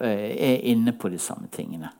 eh, 0.00 0.30
er 0.30 0.64
inne 0.70 0.92
på 0.92 1.10
de 1.10 1.18
samme 1.18 1.50
tingene. 1.52 1.90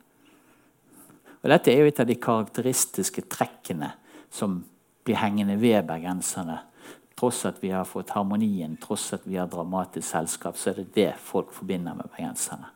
Og 1.41 1.49
Dette 1.49 1.73
er 1.73 1.81
jo 1.81 1.89
et 1.89 1.99
av 1.99 2.07
de 2.09 2.17
karakteristiske 2.21 3.25
trekkene 3.31 3.91
som 4.31 4.59
blir 5.03 5.17
hengende 5.17 5.57
ved 5.59 5.87
bergenserne. 5.89 6.59
Tross 7.17 7.43
at 7.49 7.57
vi 7.61 7.73
har 7.73 7.85
fått 7.85 8.13
harmonien, 8.15 8.77
tross 8.81 9.11
at 9.17 9.25
vi 9.25 9.37
har 9.37 9.49
dramatisk 9.49 10.07
selskap, 10.07 10.57
så 10.57 10.71
er 10.71 10.81
det 10.81 10.93
det 10.95 11.09
folk 11.21 11.51
forbinder 11.53 11.97
med 11.97 12.09
bergenserne. 12.13 12.69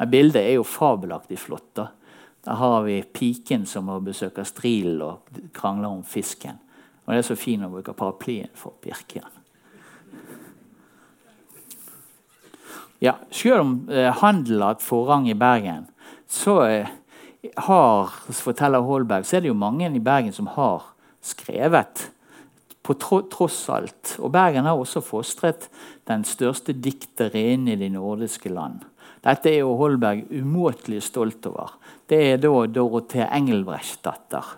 Men 0.00 0.10
bildet 0.10 0.42
er 0.42 0.56
jo 0.56 0.66
fabelaktig 0.66 1.38
flott. 1.38 1.70
da. 1.76 1.86
Der 2.44 2.58
har 2.60 2.82
vi 2.82 3.02
piken 3.02 3.66
som 3.66 3.86
besøker 3.86 4.04
besøke 4.04 4.44
Strilen 4.44 5.02
og 5.02 5.20
krangler 5.52 5.88
om 5.88 6.04
fisken. 6.04 6.58
Og 7.06 7.12
det 7.12 7.18
er 7.18 7.28
så 7.28 7.36
fint 7.36 7.64
å 7.64 7.70
bruke 7.72 7.92
paraplyen 7.92 8.50
for 8.54 8.74
å 8.74 8.80
pirke 8.82 9.20
den. 9.20 9.40
Ja, 13.04 13.18
Selv 13.30 13.60
om 13.60 13.72
eh, 13.92 14.08
handel 14.22 14.62
har 14.62 14.78
hatt 14.78 14.82
forrang 14.82 15.26
i 15.28 15.34
Bergen, 15.36 15.82
så 16.30 16.54
eh, 16.64 16.92
har, 17.66 18.14
forteller 18.32 18.86
Holberg, 18.86 19.26
så 19.28 19.36
er 19.36 19.44
det 19.44 19.50
jo 19.50 19.56
mange 19.60 19.90
i 19.92 20.00
Bergen 20.00 20.32
som 20.32 20.48
har 20.54 20.86
skrevet. 21.20 22.06
På 22.84 22.96
tross 22.96 23.58
alt. 23.72 24.14
Og 24.24 24.32
Bergen 24.32 24.64
har 24.64 24.80
også 24.80 25.02
fostret 25.04 25.68
den 26.08 26.24
største 26.24 26.72
dikteren 26.72 27.68
i 27.68 27.76
de 27.80 27.90
nordiske 27.92 28.48
land. 28.48 28.80
Dette 29.24 29.52
er 29.52 29.62
jo 29.62 29.76
Holberg 29.80 30.24
umåtelig 30.32 31.02
stolt 31.04 31.44
over. 31.48 31.76
Det 32.08 32.22
er 32.30 32.40
da 32.40 32.66
Dorothea 32.72 33.28
Engelbrechtdatter, 33.36 34.56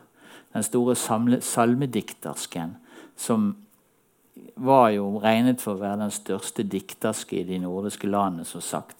den 0.55 0.67
store 0.67 0.95
salmediktersken, 0.95 2.77
som 3.19 3.55
var 4.57 4.91
jo 4.95 5.19
regnet 5.21 5.61
for 5.61 5.77
å 5.77 5.83
være 5.83 6.01
den 6.07 6.15
største 6.15 6.65
dikterske 6.65 7.41
i 7.41 7.47
de 7.49 7.59
nordiske 7.61 8.09
landene. 8.09 8.45
som 8.45 8.61
sagt. 8.61 8.97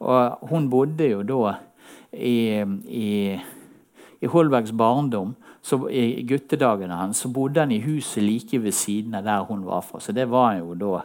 Og 0.00 0.48
Hun 0.50 0.70
bodde 0.70 1.08
jo 1.08 1.22
da 1.22 1.56
i, 2.12 2.62
i, 2.86 3.40
i 4.20 4.26
Holbergs 4.26 4.72
barndom 4.72 5.34
så, 5.62 5.78
I 5.88 6.24
guttedagene 6.26 6.96
hans 6.98 7.20
så 7.22 7.28
bodde 7.30 7.62
han 7.62 7.70
i 7.70 7.78
huset 7.84 8.22
like 8.22 8.58
ved 8.58 8.74
siden 8.74 9.14
av 9.14 9.22
der 9.24 9.44
hun 9.46 9.62
var 9.64 9.84
fra. 9.86 10.00
Så 10.00 10.12
det 10.12 10.26
var 10.30 10.56
jo 10.58 10.74
da 10.74 11.02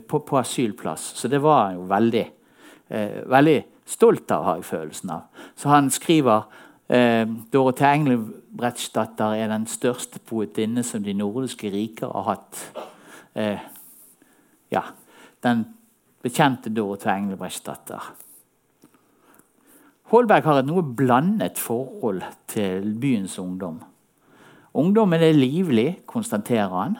på, 0.00 0.18
på 0.18 0.38
asylplass. 0.38 1.12
Så 1.14 1.28
det 1.30 1.38
var 1.42 1.68
han 1.68 1.76
jo 1.78 1.86
veldig, 1.86 2.24
eh, 2.88 3.20
veldig 3.30 3.58
stolt 3.86 4.34
av, 4.34 4.44
har 4.44 4.58
jeg 4.58 4.66
følelsen 4.66 5.14
av. 5.14 5.46
Så 5.54 5.70
han 5.70 5.92
skriver 5.94 6.48
eh, 6.90 7.22
Dorothea 7.52 7.94
Engelbrechtsdatter 7.94 9.38
er 9.38 9.54
den 9.54 9.70
største 9.70 10.18
poetinne 10.26 10.82
som 10.82 11.06
de 11.06 11.14
nordiske 11.14 11.70
riker 11.70 12.10
har 12.10 12.32
hatt. 12.32 12.64
Eh, 13.34 13.60
ja, 14.72 14.84
den 15.44 15.64
bekjente 16.22 16.72
Dorothea 16.74 17.16
Engelbrechtsdatter. 17.18 18.10
Holberg 20.08 20.46
har 20.48 20.62
et 20.62 20.68
noe 20.68 20.82
blandet 20.96 21.60
forhold 21.60 22.22
til 22.48 22.94
byens 23.00 23.36
ungdom. 23.42 23.82
Ungdommen 24.78 25.20
er 25.20 25.36
livlig, 25.36 26.00
konstaterer 26.08 26.72
han. 26.72 26.96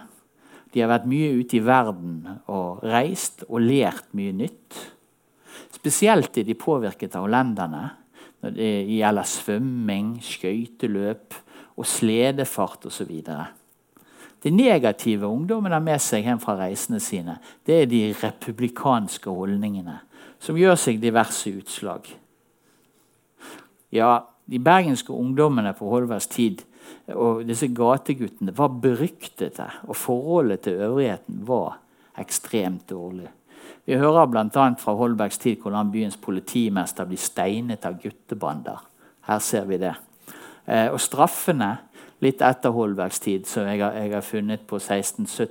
De 0.75 0.83
har 0.83 0.91
vært 0.91 1.09
mye 1.09 1.31
ute 1.39 1.57
i 1.57 1.65
verden 1.65 2.19
og 2.51 2.83
reist 2.85 3.47
og 3.49 3.65
lært 3.65 4.11
mye 4.17 4.35
nytt. 4.37 4.77
Spesielt 5.73 6.37
er 6.37 6.45
de 6.45 6.57
påvirket 6.59 7.17
av 7.17 7.25
hollenderne 7.25 7.85
når 8.43 8.55
det 8.55 8.73
gjelder 8.93 9.31
svømming, 9.31 10.11
skøyteløp 10.23 11.37
og 11.79 11.89
sledefart 11.89 12.87
osv. 12.91 13.13
Det 14.43 14.53
negative 14.55 15.27
ungdommene 15.27 15.75
har 15.75 15.83
med 15.83 16.01
seg 16.03 16.27
hjem 16.27 16.41
fra 16.43 16.55
reisene 16.61 17.01
sine, 17.03 17.39
det 17.67 17.83
er 17.83 17.91
de 17.91 18.03
republikanske 18.15 19.31
holdningene, 19.35 19.99
som 20.39 20.59
gjør 20.59 20.79
seg 20.79 21.01
diverse 21.03 21.51
utslag. 21.51 22.07
Ja, 23.91 24.21
de 24.49 24.61
bergenske 24.63 25.13
ungdommene 25.13 25.75
på 25.77 25.89
Holbergs 25.91 26.29
tid 26.31 26.63
og 27.17 27.45
disse 27.49 27.69
gateguttene 27.73 28.53
var 28.57 28.73
beryktede, 28.83 29.67
og 29.89 29.97
forholdet 29.97 30.67
til 30.67 30.81
øvrigheten 30.85 31.43
var 31.49 31.79
ekstremt 32.19 32.89
dårlig. 32.91 33.29
Vi 33.89 33.97
hører 33.97 34.29
bl.a. 34.29 34.67
fra 34.79 34.95
Holbergs 34.97 35.39
tid 35.41 35.63
hvordan 35.63 35.93
byens 35.93 36.19
politimester 36.21 37.09
blir 37.09 37.21
steinet 37.21 37.87
av 37.89 37.97
guttebander. 38.03 38.83
Her 39.29 39.41
ser 39.45 39.65
vi 39.69 39.79
det. 39.81 39.95
Eh, 40.69 40.91
og 40.93 41.01
straffene 41.01 41.71
litt 42.25 42.43
etter 42.43 42.75
Holbergs 42.75 43.21
tid, 43.21 43.47
som 43.47 43.67
jeg 43.69 43.83
har, 43.83 43.97
jeg 43.99 44.15
har 44.15 44.25
funnet 44.27 44.67
på 44.67 44.77
1660- 44.77 45.49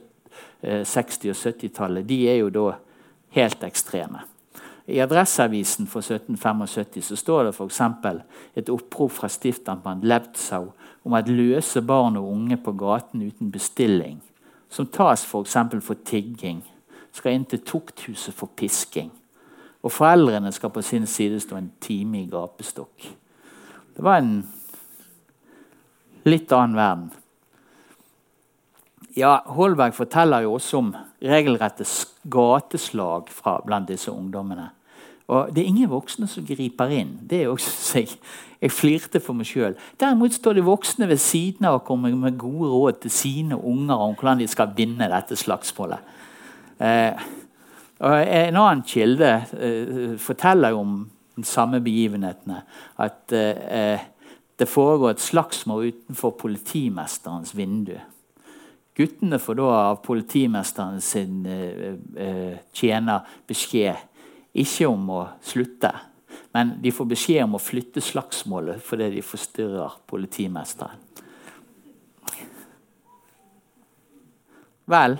eh, 0.61 0.81
og 0.81 1.37
70-tallet, 1.37 2.07
de 2.07 2.23
er 2.29 2.41
jo 2.41 2.49
da 2.53 2.71
helt 3.37 3.63
ekstreme. 3.63 4.23
I 4.87 5.01
Adresseavisen 5.03 5.87
for 5.87 5.99
1775 5.99 7.01
så 7.09 7.15
står 7.19 7.43
det 7.43 7.55
f.eks. 7.55 7.81
et 8.55 8.69
opprop 8.71 9.11
fra 9.11 9.27
stiftamtmann 9.27 10.03
Lebtzau 10.07 10.69
om 11.03 11.13
at 11.13 11.27
løse 11.27 11.81
barn 11.81 12.15
og 12.17 12.31
unge 12.31 12.57
på 12.57 12.71
gaten 12.71 13.25
uten 13.27 13.51
bestilling, 13.51 14.21
som 14.69 14.87
tas 14.87 15.25
f.eks. 15.25 15.53
For, 15.53 15.79
for 15.83 16.03
tigging, 16.05 16.63
skal 17.11 17.35
inn 17.35 17.45
til 17.45 17.65
tukthuset 17.67 18.35
for 18.35 18.51
pisking. 18.55 19.11
Og 19.83 19.91
foreldrene 19.91 20.51
skal 20.51 20.71
på 20.71 20.81
sin 20.81 21.05
side 21.07 21.39
stå 21.39 21.57
en 21.59 21.71
time 21.81 22.21
i 22.21 22.29
gapestokk. 22.31 23.09
Det 23.95 24.03
var 24.03 24.21
en 24.21 24.39
litt 26.27 26.51
annen 26.51 26.77
verden. 26.77 27.11
Ja, 29.17 29.39
Holberg 29.49 29.95
forteller 29.97 30.43
jo 30.45 30.57
også 30.59 30.77
om 30.77 30.91
regelrette 31.25 31.85
gateslag 32.29 33.31
fra 33.33 33.57
blant 33.65 33.89
disse 33.89 34.11
ungdommene. 34.13 34.69
Og 35.27 35.49
Det 35.55 35.63
er 35.63 35.67
ingen 35.67 35.89
voksne 35.89 36.27
som 36.27 36.45
griper 36.45 36.91
inn. 36.93 37.17
Det 37.29 37.41
er 37.43 37.49
også 37.51 37.97
jeg, 37.99 38.13
jeg 38.61 38.71
flirte 38.71 39.19
for 39.19 39.35
meg 39.35 39.49
sjøl. 39.49 39.75
Derimot 39.99 40.37
står 40.37 40.59
de 40.59 40.67
voksne 40.67 41.09
ved 41.09 41.19
siden 41.19 41.67
av 41.67 41.81
og 41.81 41.87
kommer 41.89 42.13
med 42.15 42.37
gode 42.39 42.69
råd 42.71 43.01
til 43.01 43.11
sine 43.11 43.57
unger 43.57 43.95
om 43.95 44.15
hvordan 44.15 44.39
de 44.39 44.47
skal 44.47 44.71
vinne 44.77 45.09
dette 45.11 45.35
slagsmålet. 45.35 46.15
Eh, 46.79 47.27
En 47.97 48.55
annen 48.55 48.83
kilde 48.85 49.29
eh, 49.57 50.17
forteller 50.21 50.69
jo 50.69 50.83
om 50.83 50.97
de 51.35 51.45
samme 51.45 51.79
begivenhetene. 51.81 52.61
At 53.01 53.33
eh, 53.33 54.03
det 54.57 54.65
foregår 54.65 55.13
et 55.13 55.21
slagsmål 55.21 55.91
utenfor 55.91 56.33
politimesterens 56.41 57.53
vindu. 57.55 57.95
Guttene 58.97 59.37
får 59.37 59.59
da 59.59 59.65
av 59.91 59.99
politimesteren 60.05 61.01
sin 61.05 61.45
eh, 61.45 61.93
eh, 62.17 62.55
tjener 62.73 63.27
beskjed 63.45 63.99
ikke 64.57 64.87
om 64.89 65.11
å 65.13 65.19
slutte, 65.45 65.91
men 66.55 66.73
de 66.81 66.89
får 66.89 67.09
beskjed 67.11 67.43
om 67.45 67.59
å 67.59 67.61
flytte 67.61 68.01
slagsmålet 68.01 68.81
fordi 68.81 69.11
de 69.13 69.21
forstyrrer 69.21 69.99
politimesteren. 70.09 71.05
Vel, 74.87 75.17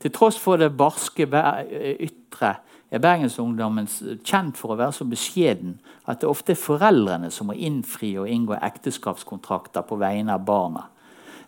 til 0.00 0.12
tross 0.14 0.38
for 0.38 0.60
det 0.62 0.70
barske 0.78 1.26
ytre 1.26 2.54
er 2.94 3.02
bergensungdommen 3.02 3.88
kjent 4.26 4.58
for 4.60 4.74
å 4.74 4.78
være 4.78 4.94
så 4.96 5.06
beskjeden 5.08 5.78
at 6.10 6.22
det 6.22 6.30
ofte 6.30 6.54
er 6.54 6.60
foreldrene 6.60 7.30
som 7.32 7.50
må 7.50 7.56
innfri 7.56 8.14
og 8.20 8.30
inngå 8.30 8.58
ekteskapskontrakter 8.60 9.86
på 9.88 9.98
vegne 10.00 10.36
av 10.36 10.46
barna. 10.46 10.88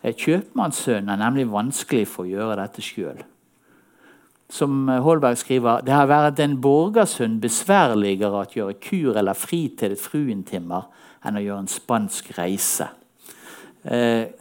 Kjøpmannssønnen 0.03 1.09
er 1.13 1.23
nemlig 1.23 1.47
vanskelig 1.51 2.05
for 2.09 2.25
å 2.25 2.31
gjøre 2.31 2.61
dette 2.61 2.83
sjøl 2.85 3.25
som 4.49 4.87
Holberg 4.87 5.37
skriver, 5.37 5.81
det 5.83 5.91
har 5.91 6.07
vært 6.07 6.39
en 6.39 6.55
borgersønn 6.63 7.39
besværligere 7.43 8.45
å 8.45 8.47
gjøre 8.47 8.77
kur 8.79 9.17
eller 9.19 9.35
fri 9.35 9.67
til 9.75 9.95
et 9.95 10.01
fruentimmer 10.01 10.87
enn 11.27 11.39
å 11.39 11.43
gjøre 11.43 11.65
en 11.65 11.71
spansk 11.71 12.31
reise. 12.37 12.87
Eh, 13.83 14.31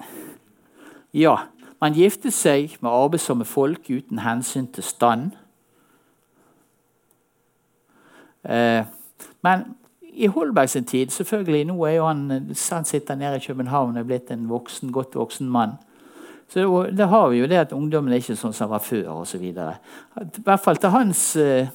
ja, 1.17 1.35
man 1.83 1.97
giftet 1.99 2.35
seg 2.37 2.79
med 2.81 2.93
arbeidsomme 2.93 3.47
folk 3.49 3.91
uten 3.91 4.23
hensyn 4.23 4.69
til 4.71 4.87
stand. 4.87 5.35
Eh, 8.36 8.36
men 8.47 9.65
i 10.17 10.29
Holbergs 10.33 10.77
tid 10.87 11.11
selvfølgelig, 11.13 11.65
Nå 11.69 11.85
er 11.85 11.97
jo 11.99 12.07
han, 12.07 12.55
han 12.71 12.85
sitter 12.85 13.15
nede 13.15 13.37
i 13.37 13.47
København 13.47 13.97
og 13.97 14.01
er 14.01 14.07
blitt 14.09 14.31
en 14.31 14.49
voksen, 14.49 14.93
godt 14.93 15.15
voksen 15.15 15.49
mann. 15.49 15.77
Så 16.49 16.87
det 16.97 17.09
har 17.09 17.29
vi 17.29 17.39
jo 17.43 17.47
det 17.47 17.59
at 17.59 17.73
ungdommen 17.75 18.13
er 18.13 18.23
ikke 18.23 18.37
sånn 18.39 18.55
som 18.55 18.71
var 18.71 18.85
før 18.85 19.25
osv. 19.25 19.43
I 19.43 19.55
hvert 20.47 20.63
fall 20.63 20.79
til 20.79 20.95
hans 20.95 21.23
eh, 21.43 21.69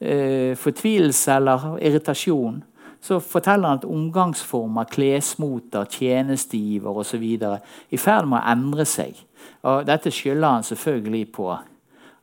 eh, 0.00 0.56
fortvilelse 0.56 1.36
eller 1.36 1.76
irritasjon 1.84 2.62
så 3.00 3.16
forteller 3.20 3.68
han 3.68 3.78
at 3.78 3.88
omgangsformer, 3.88 4.84
klesmoter, 4.92 5.86
tjenesteiver 5.88 6.98
osv. 7.00 7.22
er 7.40 7.60
i 7.88 7.96
ferd 7.96 8.28
med 8.28 8.42
å 8.42 8.52
endre 8.52 8.84
seg. 8.84 9.16
Og 9.64 9.86
dette 9.88 10.12
skylder 10.12 10.58
han 10.58 10.66
selvfølgelig 10.66 11.26
på 11.32 11.48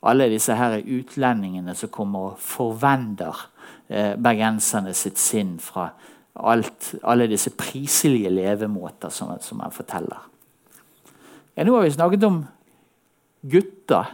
alle 0.07 0.29
disse 0.29 0.53
her 0.53 0.77
utlendingene 0.77 1.73
som 1.75 1.89
kommer 1.89 2.33
og 2.33 2.41
forvender 2.41 3.33
eh, 3.33 3.56
bergenserne 3.87 4.91
sitt 4.97 5.19
sinn 5.21 5.57
fra 5.63 5.87
alt, 6.43 6.93
alle 7.07 7.27
disse 7.31 7.53
priselige 7.55 8.29
levemåter 8.33 9.09
som, 9.13 9.31
som 9.41 9.61
han 9.63 9.73
forteller. 9.73 10.25
Ja, 11.57 11.65
nå 11.65 11.73
har 11.77 11.87
vi 11.87 11.93
snakket 11.95 12.25
om 12.27 12.41
gutter. 13.41 14.11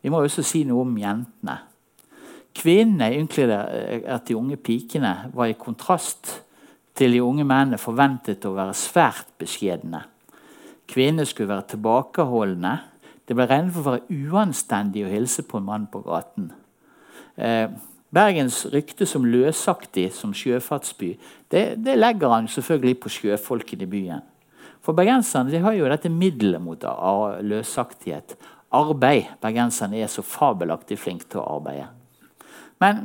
Vi 0.00 0.10
må 0.10 0.22
også 0.24 0.42
si 0.46 0.64
noe 0.66 0.86
om 0.86 0.96
jentene. 0.98 1.58
Kvinnene, 2.56 3.12
inkludert 3.14 4.26
de 4.26 4.36
unge 4.36 4.56
pikene, 4.58 5.30
var 5.34 5.50
i 5.50 5.58
kontrast 5.58 6.40
til 6.98 7.14
de 7.14 7.20
unge 7.22 7.46
mennene 7.46 7.78
forventet 7.78 8.44
å 8.48 8.56
være 8.56 8.74
svært 8.76 9.30
beskjedne. 9.38 10.02
Kvinnene 10.90 11.28
skulle 11.28 11.52
være 11.52 11.76
tilbakeholdne. 11.76 12.72
Det 13.28 13.36
ble 13.38 13.46
regnet 13.46 13.76
for 13.76 13.84
å 13.84 13.94
være 13.94 14.32
uanstendig 14.32 15.04
å 15.06 15.12
hilse 15.12 15.44
på 15.46 15.60
en 15.60 15.68
mann 15.68 15.86
på 15.92 16.02
gaten. 16.02 16.50
Eh, 17.38 17.70
Bergens 18.10 18.64
rykte 18.72 19.06
som 19.06 19.26
løsaktig 19.26 20.08
som 20.16 20.32
sjøfartsby 20.34 21.12
det, 21.52 21.76
det 21.78 21.94
legger 21.98 22.32
han 22.34 22.48
selvfølgelig 22.50 22.96
på 23.04 23.12
sjøfolkene 23.14 23.86
i 23.86 23.90
byen. 23.90 24.24
For 24.82 24.96
bergenserne 24.96 25.60
har 25.62 25.76
jo 25.76 25.88
dette 25.90 26.10
middelet 26.10 26.62
mot 26.62 26.82
løsaktighet. 27.44 28.34
Arbeid. 28.74 29.34
Bergenserne 29.42 29.98
er 30.00 30.10
så 30.10 30.24
fabelaktig 30.26 30.98
flinke 30.98 31.28
til 31.30 31.42
å 31.42 31.48
arbeide. 31.58 31.90
Men 32.80 33.00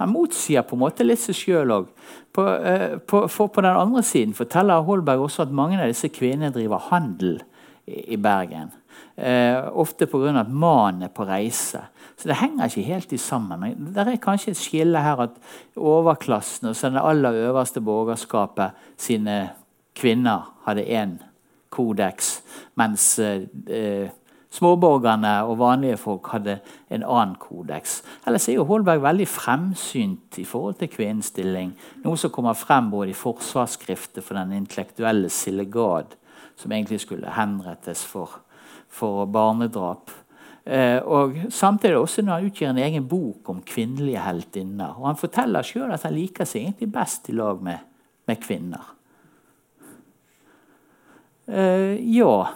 han 0.00 0.10
motsier 0.10 0.64
på 0.66 0.74
en 0.74 0.82
måte 0.82 1.06
litt 1.06 1.22
seg 1.22 1.36
sjøl 1.38 1.74
òg. 1.76 1.90
For 2.34 3.28
på 3.30 3.62
den 3.62 3.70
andre 3.70 4.02
siden 4.02 4.34
forteller 4.34 4.82
Holberg 4.88 5.22
også 5.28 5.46
at 5.46 5.54
mange 5.54 5.78
av 5.78 5.92
disse 5.92 6.10
kvinnene 6.10 6.50
driver 6.54 6.82
handel 6.90 7.38
i 7.86 8.18
Bergen. 8.18 8.72
Eh, 9.18 9.64
ofte 9.72 10.06
pga. 10.06 10.40
at 10.40 10.50
mannen 10.50 11.02
er 11.02 11.08
på 11.08 11.26
reise. 11.26 11.80
Så 12.16 12.28
det 12.28 12.36
henger 12.36 12.64
ikke 12.64 12.82
helt 12.82 13.12
i 13.12 13.16
sammen. 13.16 13.60
Men 13.60 13.92
det 13.94 14.06
er 14.06 14.16
kanskje 14.16 14.50
et 14.50 14.56
skille 14.56 15.02
her 15.02 15.20
at 15.20 15.30
overklassen 15.76 16.68
og 16.68 16.76
så 16.76 16.90
det 16.90 17.02
aller 17.02 17.32
øverste 17.32 17.80
borgerskapet 17.80 18.70
sine 18.96 19.50
kvinner 19.94 20.54
hadde 20.66 20.86
én 20.86 21.18
kodeks, 21.70 22.42
mens 22.76 23.18
eh, 23.18 24.10
småborgerne 24.50 25.34
og 25.44 25.58
vanlige 25.58 25.96
folk 25.96 26.30
hadde 26.32 26.58
en 26.90 27.02
annen 27.02 27.36
kodeks. 27.40 28.02
Ellers 28.26 28.48
er 28.48 28.54
jo 28.54 28.64
Holberg 28.64 29.02
veldig 29.02 29.28
fremsynt 29.28 30.38
i 30.38 30.44
forhold 30.44 30.78
til 30.78 30.88
kvinnens 30.88 31.32
stilling. 31.34 31.74
Noe 32.04 32.16
som 32.16 32.30
kommer 32.30 32.54
frem 32.54 32.90
både 32.90 33.12
i 33.12 33.18
forsvarsskriftet 33.18 34.24
for 34.24 34.38
den 34.38 34.54
intellektuelle 34.62 35.28
Sillegard, 35.28 36.16
som 36.56 36.72
egentlig 36.72 37.00
skulle 37.00 37.34
henrettes 37.34 38.04
for, 38.06 38.40
for 38.88 39.26
barnedrap. 39.30 40.10
Eh, 40.68 41.00
og 41.04 41.36
Samtidig 41.50 41.96
også 41.96 42.22
når 42.22 42.34
han 42.34 42.46
utgir 42.50 42.68
en 42.70 42.78
egen 42.78 43.08
bok 43.08 43.48
om 43.48 43.62
kvinnelige 43.62 44.20
heltinner. 44.20 44.98
Og 44.98 45.06
Han 45.06 45.16
forteller 45.16 45.62
sjøl 45.62 45.92
at 45.92 46.04
han 46.04 46.14
liker 46.14 46.44
seg 46.44 46.62
egentlig 46.62 46.92
best 46.92 47.28
i 47.28 47.36
lag 47.36 47.62
med, 47.62 47.78
med 48.26 48.40
kvinner. 48.44 48.94
Eh, 51.48 51.96
ja, 52.16 52.46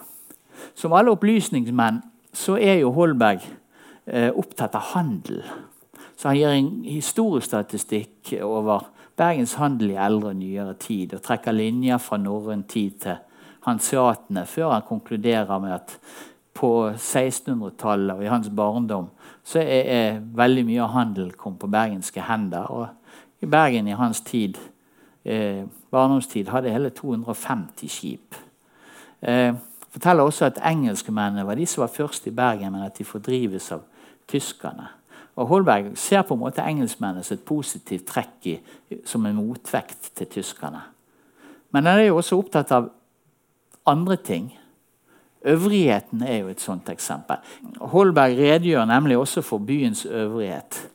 som 0.74 0.92
alle 0.92 1.14
opplysningsmenn 1.14 2.02
så 2.32 2.58
er 2.60 2.82
jo 2.82 2.92
Holberg 2.92 3.40
eh, 4.06 4.28
opptatt 4.28 4.76
av 4.76 4.92
handel. 4.92 5.40
Så 6.16 6.28
han 6.28 6.36
gir 6.36 6.52
en 6.52 6.72
historiestatistikk 6.84 8.34
over 8.44 8.90
Bergens 9.16 9.56
handel 9.60 9.92
i 9.92 10.00
eldre 10.00 10.32
og 10.32 10.38
nyere 10.40 10.74
tid 10.80 11.14
og 11.16 11.24
trekker 11.24 11.56
linjer 11.56 12.00
fra 12.00 12.18
norrøn 12.20 12.64
tid 12.68 13.00
til 13.04 13.20
hanseatene, 13.66 14.46
før 14.46 14.72
han 14.72 14.86
konkluderer 14.86 15.58
med 15.62 15.72
at 15.72 15.98
på 16.54 16.90
1600-tallet 16.90 18.16
og 18.16 18.24
i 18.24 18.30
hans 18.30 18.50
barndom 18.56 19.08
så 19.44 19.58
er, 19.62 19.82
er, 19.90 20.20
veldig 20.36 20.64
mye 20.68 20.82
av 20.84 20.92
handel 20.94 21.32
kom 21.38 21.56
på 21.58 21.70
bergenske 21.70 22.22
hender. 22.22 22.68
Og 22.70 23.42
i 23.42 23.48
Bergen 23.50 23.88
i 23.88 23.96
hans 23.98 24.20
tid, 24.20 24.58
eh, 25.24 25.64
barndomstid 25.90 26.50
hadde 26.52 26.70
hele 26.70 26.90
250 26.94 27.88
skip. 27.90 28.36
Eh, 29.22 29.54
forteller 29.90 30.22
også 30.22 30.44
at 30.44 30.60
engelskmennene 30.62 31.46
var 31.46 31.58
de 31.58 31.66
som 31.66 31.82
var 31.82 31.90
først 31.90 32.26
i 32.26 32.30
Bergen, 32.30 32.72
men 32.72 32.86
at 32.86 32.98
de 32.98 33.04
fordrives 33.04 33.72
av 33.72 33.82
tyskerne. 34.28 34.86
Og 35.36 35.46
Holberg 35.46 35.96
ser 35.96 36.22
på 36.22 36.34
en 36.34 36.40
måte 36.40 36.62
engelskmennene 36.62 37.24
som 37.24 37.34
et 37.34 37.44
positivt 37.44 38.06
trekk 38.06 38.46
i, 38.46 38.58
som 39.04 39.26
en 39.26 39.36
motvekt 39.36 40.12
til 40.14 40.26
tyskerne. 40.26 40.82
Men 41.72 41.86
han 41.88 41.98
er 41.98 42.10
jo 42.10 42.18
også 42.20 42.36
opptatt 42.38 42.72
av 42.72 42.90
andre 43.86 44.16
ting. 44.16 44.52
Øvrigheten 45.44 46.22
er 46.22 46.36
jo 46.36 46.48
et 46.48 46.60
sånt 46.60 46.88
eksempel. 46.88 47.36
Holberg 47.80 48.38
redegjør 48.38 48.84
nemlig 48.86 49.18
også 49.18 49.42
for 49.42 49.58
byens 49.58 50.04
øvrighet. 50.06 50.88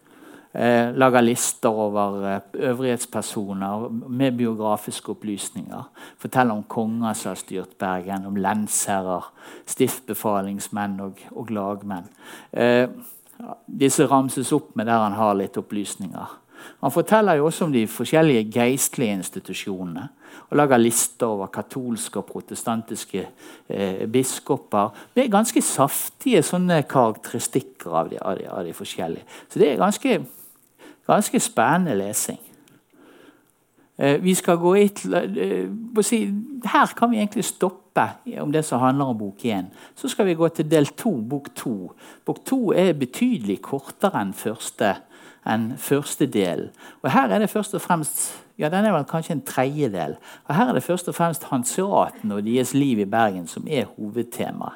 Eh, 0.57 0.95
lager 0.95 1.21
lister 1.21 1.69
over 1.69 2.35
eh, 2.35 2.41
øvrighetspersoner 2.53 3.89
med 4.09 4.37
biografiske 4.37 5.09
opplysninger. 5.09 5.89
Forteller 6.17 6.53
om 6.53 6.63
konger 6.63 7.13
som 7.13 7.29
har 7.29 7.35
styrt 7.35 7.75
Bergen, 7.79 8.25
om 8.25 8.35
lensherrer, 8.35 9.27
stiftbefalingsmenn 9.65 10.99
og, 10.99 11.21
og 11.31 11.51
lagmenn. 11.51 12.09
Eh, 12.53 12.87
disse 13.67 14.07
ramses 14.07 14.51
opp 14.51 14.75
med 14.75 14.85
der 14.85 15.03
han 15.03 15.19
har 15.19 15.37
litt 15.37 15.57
opplysninger. 15.57 16.37
Han 16.81 16.91
forteller 16.91 17.39
jo 17.39 17.45
også 17.45 17.65
om 17.65 17.73
de 17.73 17.87
forskjellige 17.87 18.47
geistlige 18.51 19.17
institusjonene 19.19 20.07
og 20.49 20.57
lager 20.57 20.77
lister 20.77 21.27
over 21.27 21.49
katolske 21.51 22.19
og 22.21 22.25
protestantiske 22.25 23.23
eh, 23.69 24.07
biskoper 24.11 24.93
med 25.15 25.31
ganske 25.31 25.61
saftige 25.61 26.43
karakteristikker 26.89 27.91
av 27.91 28.09
de, 28.09 28.19
av 28.21 28.37
de, 28.37 28.47
av 28.47 28.65
de 28.65 28.73
forskjellige. 28.73 29.25
Så 29.49 29.59
det 29.59 29.71
er 29.71 29.81
ganske, 29.81 30.19
ganske 31.07 31.39
spennende 31.39 31.97
lesing. 31.97 32.39
Eh, 33.97 34.21
vi 34.21 34.35
skal 34.35 34.57
gå 34.57 34.75
i, 34.75 34.83
eh, 34.85 36.01
si, 36.01 36.33
Her 36.63 36.93
kan 36.95 37.11
vi 37.11 37.17
egentlig 37.17 37.45
stoppe 37.45 38.09
om 38.41 38.51
det 38.51 38.65
som 38.65 38.79
handler 38.79 39.05
om 39.05 39.17
bok 39.17 39.45
1. 39.45 39.65
Så 39.95 40.07
skal 40.07 40.25
vi 40.25 40.33
gå 40.33 40.47
til 40.47 40.71
del 40.71 40.85
2, 40.85 41.21
bok 41.21 41.55
2. 41.55 41.91
Bok 42.25 42.45
2 42.45 42.73
er 42.73 42.93
betydelig 42.93 43.61
kortere 43.61 44.21
enn 44.21 44.33
første 44.33 44.95
enn 45.47 45.71
første 45.77 46.27
del. 46.31 46.69
Og 47.01 47.11
her 47.11 47.31
er 47.31 47.39
det 47.43 47.49
først 47.49 47.75
og 47.77 47.81
fremst 47.81 48.43
ja, 48.57 48.71
den 48.73 48.85
er 48.85 48.95
vel 48.95 49.05
kanskje 49.05 49.35
en 49.35 49.45
tredjedel. 49.45 50.15
Og 50.47 50.55
Her 50.55 50.69
er 50.69 50.73
det 50.73 50.83
først 50.83 51.07
og 51.07 51.15
fremst 51.15 51.43
hanseaten 51.51 52.31
og 52.31 52.45
deres 52.45 52.73
liv 52.73 52.99
i 52.99 53.05
Bergen 53.05 53.47
som 53.47 53.67
er 53.69 53.85
hovedtema. 53.85 54.73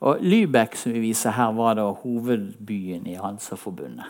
Og 0.00 0.18
Lübeck 0.20 0.74
som 0.76 0.92
vi 0.92 0.98
viser 0.98 1.30
her, 1.30 1.52
var 1.52 1.74
da 1.74 1.86
hovedbyen 1.90 3.06
i 3.06 3.14
Hansaforbundet. 3.14 4.04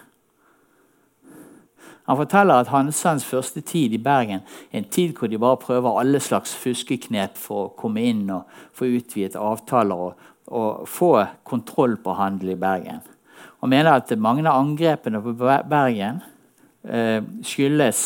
Han 2.04 2.16
forteller 2.16 2.54
at 2.54 2.68
Hansans 2.68 3.24
første 3.24 3.60
tid 3.60 3.92
i 3.92 3.98
Bergen 3.98 4.40
er 4.72 4.78
en 4.78 4.88
tid 4.90 5.12
hvor 5.12 5.26
de 5.26 5.38
bare 5.38 5.56
prøver 5.56 6.00
alle 6.00 6.20
slags 6.20 6.54
fuskeknep 6.56 7.36
for 7.36 7.64
å 7.64 7.72
komme 7.76 8.02
inn 8.04 8.28
og 8.30 8.42
få 8.72 8.90
utvidet 8.98 9.40
avtaler 9.40 9.94
og, 9.94 10.28
og 10.46 10.88
få 10.88 11.14
kontroll 11.44 11.96
på 11.96 12.16
handel 12.18 12.52
i 12.52 12.60
Bergen. 12.60 13.00
Han 13.64 13.70
mener 13.72 13.94
at 13.96 14.10
mange 14.20 14.42
av 14.44 14.58
angrepene 14.60 15.22
på 15.24 15.32
Bergen 15.40 16.18
eh, 16.84 17.22
skyldes 17.40 18.00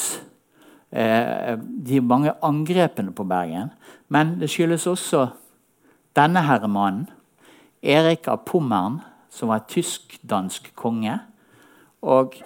eh, 0.94 1.56
de 1.58 1.98
mange 1.98 2.30
angrepene 2.46 3.10
på 3.10 3.24
Bergen. 3.26 3.72
Men 4.06 4.36
det 4.38 4.52
skyldes 4.52 4.86
også 4.86 5.24
denne 6.14 6.44
herremannen, 6.46 7.08
Erik 7.82 8.28
av 8.30 8.44
Pommern, 8.46 9.00
som 9.34 9.50
var 9.50 9.66
tysk-dansk 9.66 10.70
konge. 10.78 11.16
Og 12.06 12.38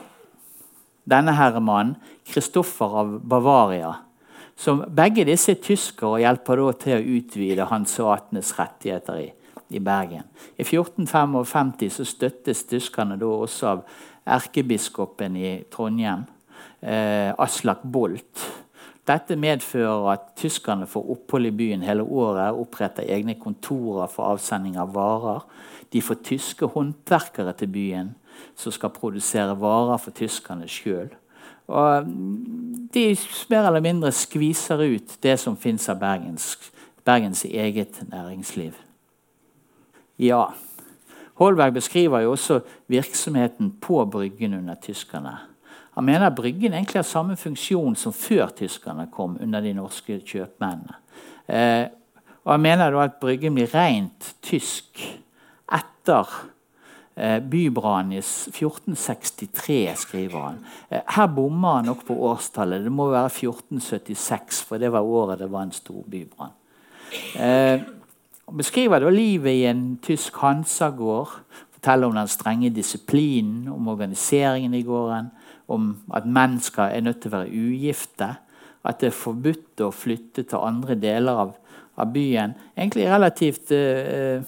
denne 1.04 1.36
herremannen, 1.36 1.98
Kristoffer 2.24 2.96
av 3.02 3.12
Bavaria. 3.28 3.92
Som 4.56 4.86
begge 4.88 5.28
disse 5.28 5.52
er 5.52 5.60
tyskere 5.60 6.16
og 6.16 6.24
hjelper 6.24 6.64
til 6.80 6.96
å 6.96 7.04
utvide 7.18 7.68
Hans 7.68 7.92
og 8.00 8.14
hanseatenes 8.14 8.56
rettigheter 8.56 9.20
i 9.20 9.30
i 9.74 9.80
Bergen. 9.80 10.24
I 10.58 10.62
1455 10.62 11.90
så 11.90 12.06
støttes 12.08 12.64
tyskerne 12.70 13.18
da 13.20 13.26
også 13.26 13.70
av 13.70 13.84
erkebiskopen 14.26 15.36
i 15.36 15.52
Trondheim, 15.70 16.24
eh, 16.80 17.32
Aslak 17.38 17.82
Bolt. 17.82 18.48
Dette 19.06 19.34
medfører 19.36 20.12
at 20.12 20.28
tyskerne 20.38 20.86
får 20.86 21.08
opphold 21.10 21.46
i 21.46 21.50
byen 21.50 21.82
hele 21.82 22.02
året, 22.02 22.54
oppretter 22.54 23.08
egne 23.10 23.34
kontorer 23.34 24.06
for 24.06 24.30
avsending 24.30 24.76
av 24.78 24.92
varer. 24.94 25.42
De 25.92 26.02
får 26.02 26.22
tyske 26.22 26.66
håndverkere 26.70 27.52
til 27.58 27.68
byen 27.68 28.14
som 28.56 28.72
skal 28.72 28.94
produsere 28.94 29.58
varer 29.58 29.98
for 29.98 30.14
tyskerne 30.14 30.68
sjøl. 30.70 31.10
De 32.94 33.04
mer 33.50 33.66
eller 33.66 33.80
mindre 33.80 34.12
skviser 34.12 34.82
ut 34.82 35.18
det 35.22 35.38
som 35.40 35.56
fins 35.56 35.88
av 35.88 35.98
Bergens, 35.98 36.56
Bergens 37.04 37.44
eget 37.44 38.02
næringsliv. 38.10 38.72
Ja. 40.22 40.44
Holberg 41.40 41.72
beskriver 41.74 42.22
jo 42.22 42.36
også 42.36 42.60
virksomheten 42.92 43.72
på 43.82 44.04
Bryggen 44.06 44.54
under 44.54 44.76
tyskerne. 44.82 45.38
Han 45.96 46.04
mener 46.04 46.26
at 46.26 46.36
Bryggen 46.36 46.72
egentlig 46.72 47.00
har 47.00 47.08
samme 47.08 47.36
funksjon 47.36 47.96
som 47.96 48.14
før 48.16 48.52
tyskerne 48.56 49.08
kom 49.12 49.34
under 49.42 49.60
de 49.60 49.74
norske 49.76 50.20
kjøpmennene. 50.20 50.94
Eh, 51.48 51.86
og 52.44 52.52
Han 52.52 52.60
mener 52.60 52.96
at 52.98 53.18
Bryggen 53.20 53.54
blir 53.54 53.70
rent 53.74 54.34
tysk 54.42 55.02
etter 55.72 56.30
eh, 57.14 57.40
bybrannen 57.42 58.12
i 58.16 58.22
1463, 58.22 59.96
skriver 59.96 60.38
han. 60.40 60.62
Eh, 60.88 61.02
her 61.16 61.26
bommer 61.26 61.80
han 61.80 61.90
nok 61.90 62.06
på 62.06 62.16
årstallet. 62.30 62.84
Det 62.84 62.92
må 62.92 63.10
være 63.10 63.30
1476, 63.30 64.62
for 64.68 64.78
det 64.78 64.92
var 64.92 65.00
året 65.00 65.42
det 65.42 65.50
var 65.50 65.66
en 65.66 65.76
stor 65.76 66.02
bybrann. 66.06 66.56
Eh, 67.36 67.82
og 68.52 68.58
beskriver 68.60 69.00
da 69.00 69.08
livet 69.08 69.54
i 69.56 69.64
en 69.64 69.94
tysk 70.04 70.36
Hansa-gård. 70.42 71.38
Forteller 71.72 72.10
om 72.10 72.18
den 72.18 72.28
strenge 72.28 72.68
disiplinen, 72.70 73.68
om 73.72 73.88
organiseringen 73.88 74.74
i 74.76 74.82
gården. 74.84 75.30
Om 75.72 75.86
at 76.12 76.26
mennesker 76.28 76.82
er 76.92 77.00
nødt 77.00 77.22
til 77.22 77.32
å 77.32 77.38
være 77.38 77.62
ugifte. 77.62 78.28
At 78.84 79.00
det 79.00 79.08
er 79.08 79.16
forbudt 79.16 79.80
å 79.80 79.88
flytte 79.96 80.44
til 80.44 80.60
andre 80.60 80.98
deler 81.00 81.40
av, 81.46 81.54
av 81.96 82.12
byen. 82.12 82.52
Egentlig 82.76 83.08
relativt 83.08 83.72
eh, 83.72 84.44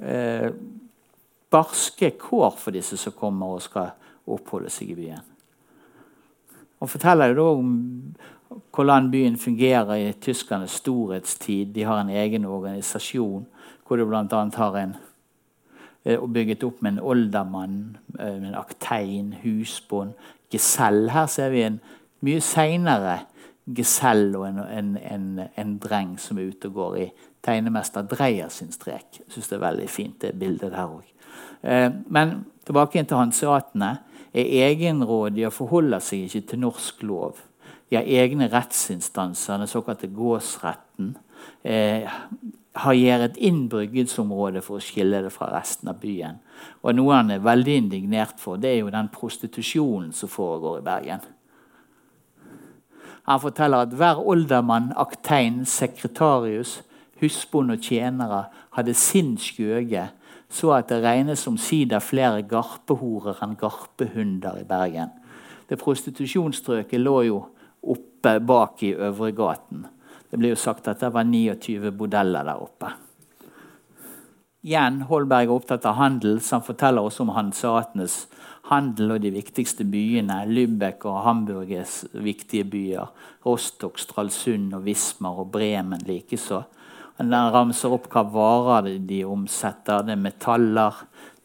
eh, 0.00 0.48
barske 1.52 2.14
kår 2.16 2.56
for 2.56 2.72
disse 2.72 2.96
som 2.96 3.12
kommer 3.12 3.52
og 3.52 3.66
skal 3.68 3.92
oppholde 4.32 4.72
seg 4.72 4.94
i 4.94 5.00
byen. 5.02 5.28
Han 6.80 6.88
forteller 6.88 7.34
jo 7.34 7.42
da 7.42 7.50
om 7.52 7.76
hvordan 8.74 9.10
byen 9.10 9.36
fungerer 9.36 9.94
i 9.94 10.12
tyskernes 10.12 10.78
storhetstid. 10.82 11.74
De 11.74 11.82
har 11.82 12.00
en 12.00 12.10
egen 12.10 12.44
organisasjon 12.44 13.46
hvor 13.86 13.96
de 14.00 14.06
bl.a. 14.06 14.44
har 14.56 14.76
en 14.80 14.94
eh, 16.04 16.20
bygget 16.20 16.64
opp 16.64 16.82
med 16.82 16.92
en 16.92 17.00
oldermann, 17.00 17.96
med 18.18 18.48
en 18.48 18.54
aktein, 18.54 19.34
husbond, 19.42 20.14
gesell. 20.52 21.10
Her 21.10 21.26
ser 21.26 21.52
vi 21.52 21.66
en 21.66 21.80
mye 22.24 22.40
seinere 22.40 23.18
gesell 23.76 24.32
og 24.36 24.46
en, 24.48 24.58
en, 24.64 24.96
en, 24.96 25.26
en, 25.58 25.74
dreng 25.82 26.16
som 26.20 26.38
er 26.38 26.50
ute 26.50 26.70
og 26.70 26.78
går 26.78 26.96
i 26.98 27.08
tegnemester 27.44 28.06
Dreyer 28.10 28.50
sin 28.50 28.72
strek. 28.74 29.20
Jeg 29.20 29.34
syns 29.34 29.50
det 29.50 29.58
er 29.58 29.66
veldig 29.66 29.88
fint, 29.90 30.16
det 30.22 30.34
bildet 30.38 30.72
der 30.74 30.88
òg. 30.88 31.06
Eh, 31.62 31.90
men 32.10 32.40
tilbake 32.66 33.04
til 33.04 33.20
hanseatene. 33.20 33.96
Er 34.32 34.70
egenrådige 34.70 35.50
og 35.50 35.52
forholder 35.52 36.00
seg 36.00 36.24
ikke 36.24 36.46
til 36.48 36.62
norsk 36.62 37.02
lov. 37.04 37.40
De 37.92 37.98
har 37.98 38.06
egne 38.08 38.46
rettsinstanser, 38.48 39.58
den 39.60 39.68
såkalte 39.68 40.08
gåsretten. 40.08 41.10
Eh, 41.62 42.08
har 42.72 42.96
gjerdet 42.96 43.36
inn 43.36 43.66
bryggedsområdet 43.68 44.62
for 44.64 44.78
å 44.78 44.80
skille 44.80 45.20
det 45.20 45.32
fra 45.34 45.50
resten 45.52 45.90
av 45.92 45.98
byen. 46.00 46.38
Og 46.80 46.96
Noe 46.96 47.18
han 47.18 47.34
er 47.34 47.44
veldig 47.44 47.74
indignert 47.82 48.40
for, 48.40 48.56
det 48.56 48.70
er 48.70 48.80
jo 48.80 48.94
den 48.94 49.12
prostitusjonen 49.12 50.08
som 50.16 50.32
foregår 50.32 50.80
i 50.80 50.86
Bergen. 50.88 51.28
Han 53.28 53.44
forteller 53.44 53.84
at 53.84 53.92
hver 54.00 54.24
oldermann, 54.24 54.94
aktein, 54.96 55.66
sekretarius, 55.68 56.78
husbond 57.20 57.76
og 57.76 57.84
tjenere 57.84 58.46
hadde 58.72 58.96
sin 58.96 59.36
skjøge, 59.36 60.08
så 60.48 60.76
at 60.80 60.88
det 60.88 61.04
regnes 61.04 61.44
omsider 61.44 62.00
flere 62.00 62.40
garpehorer 62.48 63.44
enn 63.44 63.58
garpehunder 63.60 64.64
i 64.64 64.68
Bergen. 64.68 65.12
Det 65.68 65.76
prostitusjonsstrøket 65.76 67.04
lå 67.04 67.20
jo 67.28 67.42
oppe 67.82 68.38
bak 68.40 68.82
i 68.82 68.94
Øvregaten. 68.94 69.86
Det 70.30 70.38
blir 70.40 70.54
jo 70.54 70.60
sagt 70.60 70.88
at 70.88 71.00
det 71.00 71.12
var 71.12 71.24
29 71.28 71.90
bordeller 71.92 72.46
der 72.46 72.62
oppe. 72.62 72.92
Igjen, 74.62 75.00
Holberg 75.10 75.48
er 75.48 75.56
opptatt 75.56 75.86
av 75.90 75.98
handel, 75.98 76.38
så 76.40 76.60
han 76.60 76.64
forteller 76.64 77.02
også 77.02 77.24
om 77.24 77.32
hanseatenes 77.34 78.14
handel 78.70 79.16
og 79.16 79.24
de 79.24 79.32
viktigste 79.34 79.84
byene. 79.90 80.44
Lübeck 80.46 81.02
og 81.10 81.24
Hamburgers 81.26 82.04
viktige 82.14 82.68
byer. 82.70 83.10
Rostock, 83.46 83.98
Stralsund 83.98 84.70
og 84.78 84.86
Wismar 84.86 85.42
og 85.42 85.50
Bremen 85.54 86.06
likeså. 86.06 86.62
Den 87.18 87.34
ramser 87.34 87.92
opp 87.92 88.08
hva 88.12 88.22
varer 88.32 89.02
de 89.02 89.20
omsetter. 89.26 90.06
Det 90.06 90.14
er 90.14 90.22
metaller, 90.22 91.02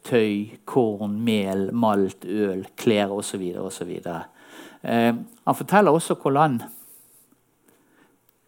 tøy, 0.08 0.60
korn, 0.70 1.18
mel, 1.26 1.72
malt, 1.74 2.26
øl, 2.26 2.64
klær 2.80 3.12
osv. 3.18 3.44
osv. 3.66 3.92
Eh, 3.98 4.37
han 4.84 5.56
forteller 5.58 5.92
også 5.92 6.16
hvordan 6.22 6.62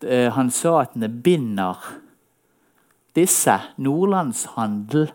Eh, 0.03 0.31
han 0.31 0.51
sa 0.51 0.79
at 0.81 0.95
han 0.95 1.21
binder 1.23 1.79
disse 3.17 3.55
nordlandshandel 3.83 5.09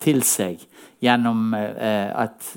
til 0.00 0.22
seg 0.24 0.62
gjennom 1.02 1.50
eh, 1.56 2.12
at 2.14 2.52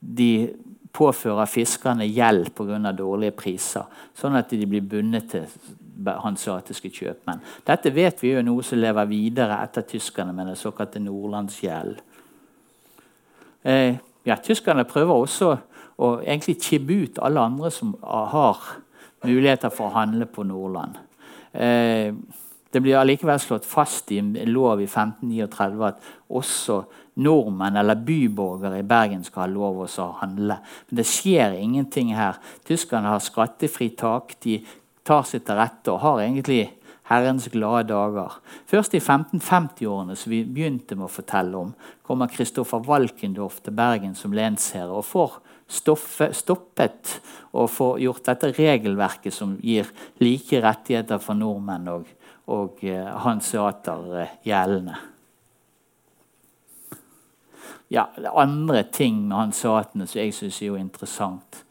de 0.00 0.48
påfører 0.94 1.50
fiskerne 1.50 2.06
gjeld 2.08 2.54
pga. 2.56 2.92
dårlige 2.96 3.36
priser, 3.36 3.84
sånn 4.16 4.38
at 4.38 4.50
de 4.50 4.66
blir 4.66 4.82
bundet 4.82 5.28
til 5.30 5.44
hanseatiske 6.06 6.90
kjøpmenn. 6.90 7.42
Dette 7.66 7.92
vet 7.92 8.22
vi 8.22 8.32
jo 8.32 8.42
noe 8.42 8.62
som 8.62 8.80
lever 8.80 9.10
videre 9.10 9.60
etter 9.62 9.82
tyskerne 9.82 10.32
med 10.32 10.46
den 10.46 10.56
såkalte 10.56 11.02
nordlandsgjeld. 11.02 12.00
Eh, 13.62 13.98
ja, 14.24 14.36
tyskerne 14.36 14.88
prøver 14.88 15.14
også 15.14 15.56
å 15.98 16.18
egentlig 16.22 16.58
kibbe 16.62 17.02
ut 17.04 17.22
alle 17.22 17.42
andre 17.50 17.70
som 17.74 17.94
har 18.02 18.60
muligheter 19.26 19.72
for 19.74 19.88
å 19.88 19.96
handle 19.98 20.28
på 20.30 20.44
Nordland. 20.46 20.98
Eh, 21.52 22.14
det 22.70 22.82
blir 22.84 22.98
allikevel 23.00 23.40
slått 23.40 23.66
fast 23.66 24.10
i 24.12 24.20
lov 24.20 24.82
i 24.82 24.86
1539 24.86 25.86
at 25.88 26.08
også 26.28 26.82
nordmenn 27.24 27.78
eller 27.80 27.98
byborgere 28.04 28.82
i 28.82 28.86
Bergen 28.86 29.24
skal 29.24 29.46
ha 29.46 29.52
lov 29.52 29.80
å 29.86 30.08
handle. 30.20 30.58
Men 30.88 31.00
det 31.00 31.06
skjer 31.08 31.56
ingenting 31.58 32.12
her. 32.14 32.36
Tyskerne 32.68 33.14
har 33.14 33.24
skattefritak. 33.24 34.36
De 34.44 34.60
tar 35.02 35.24
seg 35.26 35.46
til 35.46 35.58
rette 35.58 35.94
og 35.94 36.02
har 36.04 36.20
egentlig 36.26 36.66
Herrens 37.08 37.48
glade 37.48 37.88
dager. 37.88 38.36
Først 38.68 38.92
i 38.94 39.00
1550-årene 39.00 40.16
som 40.20 40.32
vi 40.32 40.42
begynte 40.44 40.96
med 40.98 41.08
å 41.08 41.12
fortelle 41.12 41.56
om, 41.56 41.70
kommer 42.04 42.28
Kristoffer 42.28 42.84
Valkendorf 42.84 43.62
til 43.64 43.76
Bergen 43.78 44.12
som 44.18 44.36
lensherre 44.36 44.92
og 44.92 45.08
får 45.08 45.38
stoffe, 45.68 46.30
stoppet 46.32 47.18
og 47.52 47.68
få 47.70 47.90
gjort 48.00 48.24
dette 48.30 48.52
regelverket 48.56 49.34
som 49.34 49.56
gir 49.60 49.88
like 50.22 50.62
rettigheter 50.64 51.20
for 51.22 51.38
nordmenn 51.38 51.88
og, 51.92 52.08
og 52.48 52.82
eh, 52.86 53.12
hanseater 53.24 54.10
eh, 54.22 54.34
gjeldende. 54.48 54.96
Ja, 57.88 58.08
det 58.16 58.28
er 58.28 58.40
andre 58.40 58.82
ting 58.92 59.22
med 59.28 59.36
hanseatene 59.36 60.08
som 60.08 60.20
jeg 60.20 60.34
syns 60.36 60.60
er 60.60 60.72
jo 60.72 60.80
interessant. 60.80 61.62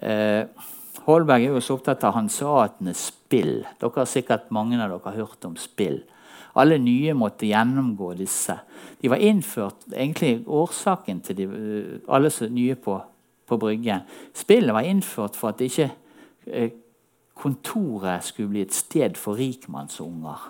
Eh, 0.00 0.44
Holberg 1.08 1.44
er 1.44 1.56
jo 1.56 1.64
så 1.64 1.76
opptatt 1.78 2.04
av 2.04 2.16
hanseatenes 2.16 3.08
spill. 3.10 3.62
Dere 3.80 4.00
har 4.00 4.08
sikkert 4.08 4.50
Mange 4.52 4.76
av 4.80 4.90
dere 4.92 5.04
har 5.04 5.20
hørt 5.24 5.44
om 5.48 5.56
spill. 5.60 6.02
Alle 6.58 6.78
nye 6.80 7.14
måtte 7.14 7.46
gjennomgå 7.48 8.14
disse. 8.18 8.56
De 9.00 9.10
var 9.12 9.22
innført, 9.22 9.86
egentlig 9.92 10.42
Årsaken 10.48 11.20
til 11.24 11.36
de, 11.36 11.44
eh, 11.44 12.00
alle 12.08 12.32
nye 12.50 12.76
på 12.76 12.96
på 13.48 13.58
Bryggen. 13.60 14.04
Spillet 14.36 14.74
var 14.74 14.86
innført 14.86 15.36
for 15.36 15.52
at 15.52 15.62
ikke 15.64 15.88
eh, 16.46 16.70
kontoret 17.38 18.26
skulle 18.26 18.52
bli 18.52 18.64
et 18.66 18.74
sted 18.74 19.16
for 19.18 19.38
rikmannsunger. 19.38 20.46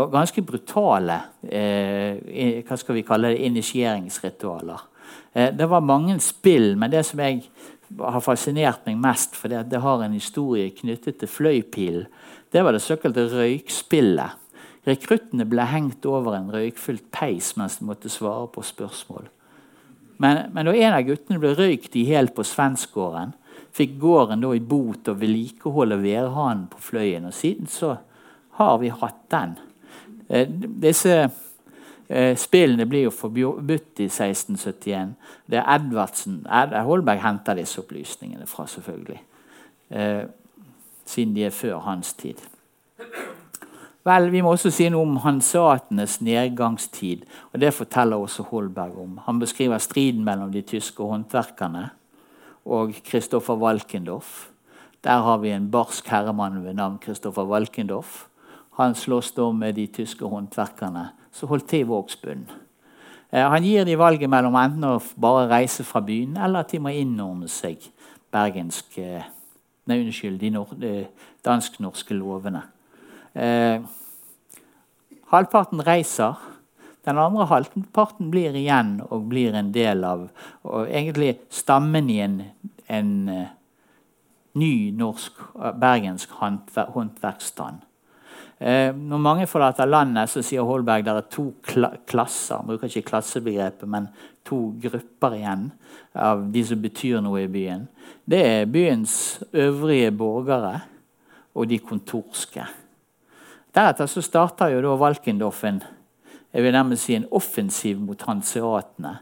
Og 0.00 0.12
ganske 0.12 0.44
brutale 0.46 1.18
eh, 1.44 2.62
hva 2.64 2.78
skal 2.80 2.96
vi 2.96 3.04
kalle 3.06 3.34
det, 3.34 3.44
initieringsritualer. 3.48 4.88
Eh, 5.32 5.50
det 5.56 5.68
var 5.68 5.84
mange 5.84 6.18
spill, 6.24 6.76
men 6.78 6.92
det 6.92 7.04
som 7.08 7.20
jeg 7.20 7.42
har 7.98 8.24
fascinert 8.24 8.86
meg 8.88 9.00
mest, 9.02 9.36
for 9.36 9.52
det 9.52 9.82
har 9.84 10.04
en 10.04 10.16
historie 10.16 10.72
knyttet 10.76 11.20
til 11.20 11.28
fløypilen, 11.28 12.06
det 12.52 12.60
var 12.64 12.76
det 12.76 12.82
såkalte 12.84 13.30
røykspillet. 13.32 14.38
Rekruttene 14.84 15.46
ble 15.48 15.64
hengt 15.70 16.04
over 16.10 16.34
en 16.36 16.50
røykfylt 16.52 17.06
peis 17.14 17.52
mens 17.56 17.78
de 17.78 17.86
måtte 17.88 18.10
svare 18.12 18.48
på 18.52 18.64
spørsmål. 18.66 19.28
Men, 20.22 20.44
men 20.54 20.68
da 20.68 20.74
en 20.76 20.96
av 20.96 21.06
guttene 21.06 21.40
ble 21.42 21.54
røykt 21.58 21.96
i 21.98 22.06
hjel 22.06 22.30
på 22.34 22.44
svenskgården, 22.46 23.34
fikk 23.74 23.96
gården 24.00 24.42
da 24.44 24.52
i 24.54 24.60
bot 24.62 25.08
og 25.10 25.20
vedlikehold 25.20 25.96
og 25.96 26.02
værhanen 26.04 26.66
på 26.70 26.82
Fløyen. 26.90 27.26
Og 27.30 27.34
siden 27.34 27.70
så 27.70 27.96
har 28.58 28.76
vi 28.82 28.92
hatt 28.92 29.22
den. 29.32 29.56
Eh, 30.28 30.48
disse 30.84 31.16
eh, 32.08 32.36
spillene 32.38 32.86
blir 32.86 33.08
jo 33.08 33.14
forbudt 33.14 34.04
i 34.04 34.08
1671. 34.10 35.16
Det 35.50 35.58
er 35.60 35.68
Edvardsen 35.74 36.42
Ed, 36.46 36.76
Holberg 36.86 37.24
henter 37.24 37.58
disse 37.58 37.80
opplysningene 37.82 38.46
fra, 38.46 38.68
selvfølgelig. 38.70 39.20
Eh, 39.90 40.24
siden 41.08 41.34
de 41.36 41.48
er 41.48 41.56
før 41.56 41.80
hans 41.88 42.14
tid. 42.14 42.40
Vel, 44.04 44.32
Vi 44.32 44.40
må 44.42 44.50
også 44.50 44.70
si 44.74 44.88
noe 44.90 45.06
om 45.06 45.16
hanseatenes 45.22 46.20
nedgangstid. 46.20 47.22
og 47.52 47.60
Det 47.60 47.74
forteller 47.74 48.16
også 48.16 48.42
Holberg 48.42 48.98
om. 48.98 49.20
Han 49.26 49.38
beskriver 49.38 49.78
striden 49.78 50.24
mellom 50.24 50.52
de 50.52 50.62
tyske 50.62 51.02
håndverkerne 51.02 51.90
og 52.64 52.94
Kristoffer 53.04 53.54
Walkendorf. 53.54 54.48
Der 55.04 55.22
har 55.22 55.38
vi 55.38 55.50
en 55.50 55.70
barsk 55.70 56.08
herremann 56.08 56.64
ved 56.64 56.74
navn 56.74 56.98
Kristoffer 56.98 57.44
Walkendorf. 57.44 58.26
Han 58.78 58.94
slåss 58.94 59.32
da 59.32 59.50
med 59.52 59.74
de 59.74 59.86
tyske 59.86 60.24
håndverkerne 60.24 61.08
som 61.32 61.48
holdt 61.48 61.68
til 61.68 61.80
i 61.80 61.88
Vågsbunn. 61.88 62.46
Eh, 63.32 63.50
han 63.50 63.62
gir 63.62 63.84
de 63.84 63.98
valget 63.98 64.30
mellom 64.30 64.54
enten 64.54 64.84
å 64.84 64.98
bare 65.20 65.48
reise 65.48 65.84
fra 65.84 66.00
byen, 66.00 66.36
eller 66.36 66.60
at 66.60 66.72
de 66.72 66.78
må 66.78 66.88
innordne 66.88 67.48
seg 67.48 67.78
bergensk, 68.32 68.98
eh, 68.98 69.22
nei, 69.86 69.98
unnskyld, 69.98 70.38
de 70.38 71.06
dansk-norske 71.44 72.14
lovene. 72.14 72.62
Eh, 73.32 73.80
halvparten 75.32 75.80
reiser. 75.86 76.34
Den 77.04 77.18
andre 77.18 77.46
halvparten 77.50 78.30
blir 78.30 78.54
igjen 78.54 79.00
og 79.08 79.30
blir 79.32 79.56
en 79.58 79.72
del 79.74 80.04
av 80.06 80.28
og 80.62 80.84
egentlig 80.86 81.34
stammen 81.50 82.10
i 82.12 82.20
en, 82.22 82.36
en 82.86 83.14
uh, 83.26 83.48
ny 84.54 84.74
norsk, 84.94 85.40
uh, 85.56 85.72
bergensk 85.74 86.36
håndverksstand. 86.38 87.80
Eh, 88.62 88.94
når 88.94 89.18
mange 89.18 89.46
forlater 89.50 89.88
landet, 89.90 90.30
så 90.30 90.44
sier 90.46 90.62
Holberg 90.62 91.02
det 91.02 91.16
er 91.16 91.26
to 91.32 91.48
kla 91.66 91.90
klasser. 92.06 92.62
Bruker 92.62 92.86
ikke 92.86 93.08
klassebegrepet, 93.08 93.88
men 93.90 94.06
to 94.46 94.60
grupper 94.84 95.34
igjen 95.40 95.64
av 96.14 96.44
de 96.54 96.62
som 96.68 96.78
betyr 96.84 97.18
noe 97.24 97.42
i 97.42 97.50
byen. 97.50 97.88
Det 98.22 98.44
er 98.46 98.70
byens 98.70 99.16
øvrige 99.50 100.14
borgere 100.14 100.76
og 101.58 101.66
de 101.72 101.80
kontorske. 101.82 102.68
Deretter 103.72 104.08
så 104.10 104.20
starter 104.24 104.74
jo 104.74 104.82
da 104.84 104.96
Valkendorf 105.00 105.62
en, 105.64 105.80
jeg 106.52 106.64
vil 106.64 106.74
nærmest 106.74 107.08
si 107.08 107.14
en 107.16 107.28
offensiv 107.32 108.00
mot 108.00 108.22
hanseatene. 108.28 109.14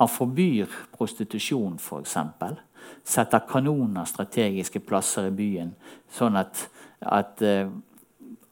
Han 0.00 0.08
forbyr 0.08 0.70
prostitusjon, 0.94 1.76
f.eks. 1.76 2.16
Setter 3.04 3.44
kanoner 3.48 4.08
strategiske 4.08 4.80
plasser 4.80 5.28
i 5.28 5.34
byen, 5.36 5.74
sånn 6.16 6.38
at, 6.40 6.62
at 7.04 7.44
uh, 7.44 7.68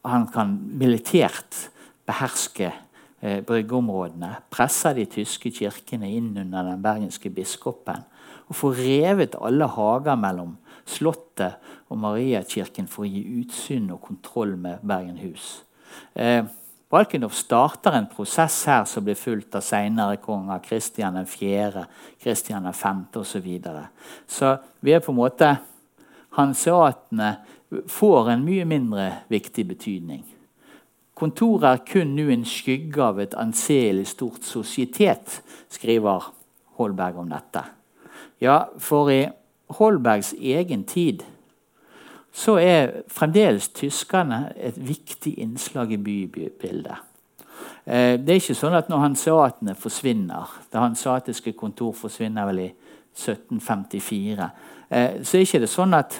han 0.05 0.27
kan 0.29 0.53
militært 0.77 1.65
beherske 2.05 2.69
uh, 2.69 3.39
bryggeområdene, 3.49 4.35
presser 4.53 4.93
de 4.99 5.07
tyske 5.09 5.49
kirkene 5.57 6.11
inn 6.13 6.35
under 6.37 6.69
den 6.69 6.85
bergenske 6.85 7.33
biskopen 7.33 8.05
og 8.49 8.57
får 8.57 8.79
revet 8.81 9.37
alle 9.41 9.67
hager 9.69 10.17
mellom 10.17 10.55
Slottet 10.89 11.73
og 11.89 11.99
Mariakirken 12.01 12.87
for 12.89 13.05
å 13.05 13.09
gi 13.09 13.21
utsyn 13.41 13.89
og 13.93 14.01
kontroll 14.07 14.55
med 14.59 14.81
Bergenhus. 14.85 15.59
Eh, 16.13 16.43
Valkendorf 16.89 17.35
starter 17.37 17.93
en 17.93 18.07
prosess 18.09 18.63
her 18.65 18.85
som 18.89 19.05
blir 19.05 19.17
fulgt 19.17 19.53
av 19.55 19.61
senere 19.61 20.17
konger. 20.23 20.61
Kristian 20.65 21.19
4., 21.25 21.85
Kristian 22.21 22.65
5. 22.73 23.03
osv. 23.13 23.25
Så, 23.29 23.39
videre. 23.45 23.83
så 24.25 24.55
vi 24.81 24.95
er 24.97 25.03
på 25.05 25.13
en 25.13 25.21
måte 25.21 25.51
Hanseatene 26.37 27.29
får 27.89 28.29
en 28.33 28.45
mye 28.45 28.65
mindre 28.65 29.07
viktig 29.29 29.65
betydning. 29.69 30.23
Kontoret 31.19 31.67
er 31.69 31.85
kun 31.85 32.13
nå 32.15 32.29
en 32.31 32.45
skygge 32.47 33.01
av 33.03 33.19
et 33.19 33.33
anselig 33.37 34.07
stort 34.13 34.45
sosietet, 34.47 35.41
skriver 35.69 36.29
Holberg 36.79 37.19
om 37.19 37.29
dette. 37.29 37.65
Ja, 38.39 38.69
for 38.79 39.11
i 39.11 39.25
Holbergs 39.77 40.33
egen 40.33 40.83
tid 40.83 41.23
så 42.31 42.57
er 42.61 42.91
fremdeles 43.09 43.69
tyskerne 43.73 44.51
et 44.55 44.77
viktig 44.77 45.33
innslag 45.41 45.91
i 45.91 45.97
bybildet. 45.97 47.05
Eh, 47.85 48.15
det 48.21 48.33
er 48.33 48.41
ikke 48.41 48.57
sånn 48.57 48.77
at 48.77 48.89
når 48.89 49.01
hanseatene 49.01 49.73
forsvinner 49.75 50.51
Det 50.71 50.79
hanseatiske 50.79 51.55
kontor 51.57 51.95
forsvinner 51.97 52.45
vel 52.47 52.59
i 52.67 52.69
1754. 53.15 54.49
Eh, 54.89 55.23
så 55.23 55.37
er 55.37 55.45
ikke 55.45 55.63
det 55.63 55.71
sånn 55.71 55.97
at 55.97 56.19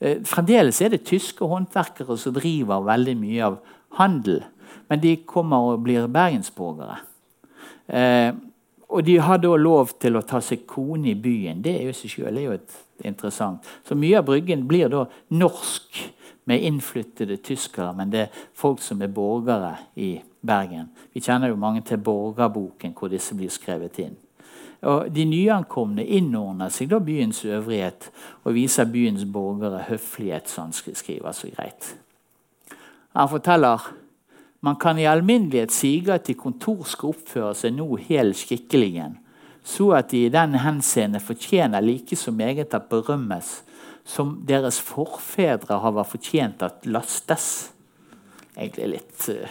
eh, 0.00 0.22
Fremdeles 0.24 0.80
er 0.80 0.94
det 0.94 1.04
tyske 1.06 1.44
håndverkere 1.44 2.16
som 2.18 2.34
driver 2.34 2.86
veldig 2.88 3.16
mye 3.20 3.44
av 3.50 3.60
handel. 4.00 4.42
Men 4.88 5.02
de 5.02 5.16
kommer 5.28 5.74
og 5.74 5.84
blir 5.84 6.08
bergensborgere. 6.08 7.02
Og 8.88 9.04
de 9.04 9.16
har 9.18 9.40
da 9.42 9.54
lov 9.58 9.96
til 10.00 10.16
å 10.16 10.22
ta 10.22 10.40
seg 10.44 10.66
kone 10.70 11.10
i 11.10 11.18
byen. 11.18 11.62
Det 11.62 11.74
er 11.74 11.88
jo 11.88 11.94
seg 11.96 12.12
sjøl 12.12 12.38
er 12.38 12.60
interessant. 13.04 13.66
Så 13.84 13.96
mye 13.98 14.20
av 14.20 14.28
Bryggen 14.28 14.66
blir 14.68 14.88
da 14.92 15.06
norsk 15.34 16.04
med 16.46 16.62
innflyttede 16.62 17.40
tyskere, 17.42 17.90
men 17.98 18.12
det 18.12 18.20
er 18.20 18.44
folk 18.54 18.78
som 18.82 19.02
er 19.02 19.10
borgere 19.10 19.72
i 19.98 20.12
Bergen. 20.46 20.92
Vi 21.12 21.20
kjenner 21.20 21.50
jo 21.50 21.58
mange 21.58 21.82
til 21.82 21.98
Borgerboken, 21.98 22.94
hvor 22.94 23.10
disse 23.10 23.34
blir 23.34 23.50
skrevet 23.50 23.98
inn. 23.98 24.14
Og 24.86 25.10
De 25.10 25.24
nyankomne 25.26 26.04
innordner 26.04 26.70
seg 26.70 26.92
da 26.92 27.00
byens 27.02 27.42
øvrighet 27.44 28.10
og 28.44 28.54
viser 28.54 28.86
byens 28.86 29.24
borgere 29.26 29.82
høflighet, 29.88 30.48
som 30.48 30.70
skriver 30.72 31.32
så 31.32 31.50
greit. 31.50 31.96
Han 33.16 33.28
forteller 33.32 33.82
man 34.66 34.76
kan 34.76 34.98
i 34.98 35.06
alminnelighet 35.06 35.70
sige 35.70 36.10
at 36.12 36.26
de 36.26 36.34
kontor 36.34 36.82
skal 36.90 37.14
oppføre 37.14 37.54
seg 37.54 37.76
nå 37.76 37.86
helt 38.08 38.34
skikkeligen, 38.38 39.20
så 39.62 39.92
at 40.00 40.10
de 40.10 40.24
i 40.26 40.32
den 40.32 40.56
henseende 40.58 41.20
fortjener 41.22 41.84
like 41.84 42.18
så 42.18 42.34
meget 42.34 42.74
at 42.74 42.88
berømmes 42.90 43.60
som 44.06 44.36
deres 44.46 44.78
forfedre 44.82 45.78
har 45.82 45.94
vært 45.94 46.12
fortjent 46.14 46.62
at 46.62 46.86
lastes. 46.86 47.46
Egentlig 48.56 48.90
litt 48.92 49.26
uh, 49.34 49.48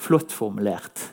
flott 0.00 0.32
formulert. 0.32 1.08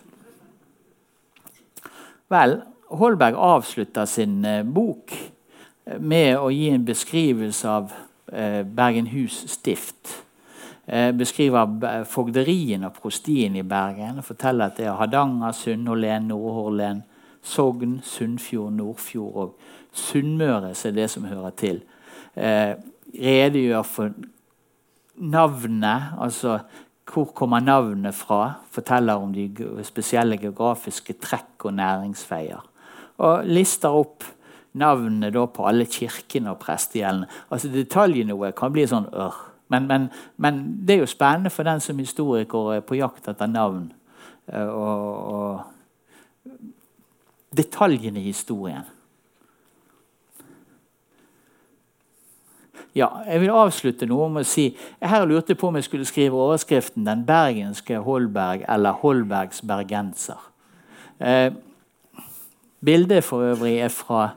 Vel, 2.31 2.61
Holberg 2.99 3.35
avslutter 3.35 4.07
sin 4.07 4.39
uh, 4.47 4.63
bok 4.63 5.11
eh, 5.13 5.99
med 5.99 6.39
å 6.39 6.47
gi 6.53 6.71
en 6.71 6.87
beskrivelse 6.87 7.67
av 7.67 7.91
uh, 7.91 8.63
Bergenhus 8.63 9.43
stift. 9.51 10.23
Eh, 10.89 11.11
beskriver 11.13 12.03
fogderien 12.09 12.83
og 12.83 12.93
prostien 12.93 13.55
i 13.55 13.61
Bergen. 13.61 14.17
og 14.17 14.23
Forteller 14.23 14.65
at 14.65 14.77
det 14.77 14.85
er 14.85 14.95
Hardanger, 14.97 15.51
Sunnhordlen, 15.51 16.23
Nordhordlen, 16.23 17.03
Sogn, 17.43 17.99
Sunnfjord, 18.03 18.73
Nordfjord 18.73 19.35
og 19.35 19.59
Sunnmøre 19.93 20.73
som 20.75 20.89
er 20.89 20.95
det 20.95 21.09
som 21.09 21.25
hører 21.25 21.49
til. 21.49 21.81
Eh, 22.35 22.73
redegjør 23.13 23.83
for 23.83 24.09
navnet, 25.15 26.01
altså 26.21 26.59
hvor 27.13 27.25
kommer 27.25 27.59
navnet 27.59 28.15
fra. 28.15 28.53
Forteller 28.71 29.13
om 29.13 29.33
de 29.33 29.49
spesielle 29.83 30.37
geografiske 30.37 31.13
trekk 31.13 31.65
og 31.65 31.73
næringsveier. 31.73 32.65
Og 33.17 33.45
lister 33.45 33.89
opp 33.89 34.23
navnene 34.73 35.47
på 35.47 35.67
alle 35.67 35.85
kirkene 35.85 36.49
og 36.49 36.59
prestegjeldene. 36.59 37.27
Altså 37.51 37.67
Detaljnivået 37.67 38.55
kan 38.55 38.73
bli 38.73 38.87
sånn 38.87 39.09
ør. 39.13 39.48
Men, 39.69 39.87
men, 39.87 40.09
men, 40.37 40.61
det 40.87 40.95
er 40.95 40.99
jo 41.03 41.05
spennende 41.09 41.49
for 41.53 41.63
den 41.63 41.79
som 41.79 41.97
historiker 42.01 42.73
er 42.73 42.85
på 42.85 42.97
jakt 42.97 43.27
etter 43.29 43.47
navn. 43.47 43.91
Eh, 44.49 44.67
og, 44.67 45.27
og 45.33 45.59
detaljene 47.57 48.19
i 48.19 48.31
historien. 48.31 48.83
Ja, 52.97 53.07
jeg 53.27 53.43
vil 53.43 53.53
avslutte 53.53 54.07
noe 54.09 54.27
med 54.33 54.47
å 54.47 54.49
si 54.49 54.63
Jeg 54.73 55.09
her 55.11 55.27
lurte 55.29 55.55
på 55.55 55.67
om 55.69 55.77
jeg 55.77 55.85
skulle 55.85 56.07
skrive 56.09 56.35
overskriften 56.35 57.05
'Den 57.05 57.25
bergenske 57.25 58.01
Holberg' 58.01 58.65
eller 58.67 58.93
'Holbergs 58.93 59.61
bergenser'. 59.61 60.41
Eh, 61.19 61.53
bildet 62.81 63.23
for 63.23 63.41
øvrig 63.41 63.77
er 63.79 63.89
fra 63.89 64.29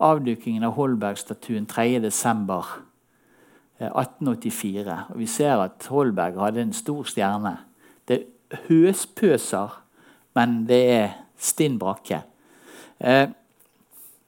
avdukingen 0.00 0.62
av 0.62 0.72
Holberg-statuen 0.72 1.66
3.12. 1.66 2.85
1884. 3.80 4.98
Og 5.12 5.18
vi 5.20 5.26
ser 5.26 5.60
at 5.60 5.88
Holberg 5.90 6.38
hadde 6.40 6.64
en 6.64 6.72
stor 6.76 7.04
stjerne. 7.08 7.56
Det 8.08 8.22
høspøser, 8.68 9.82
men 10.34 10.62
det 10.68 10.82
er 10.92 11.08
stinn 11.36 11.78
brakke. 11.78 12.22
Eh, 13.00 13.28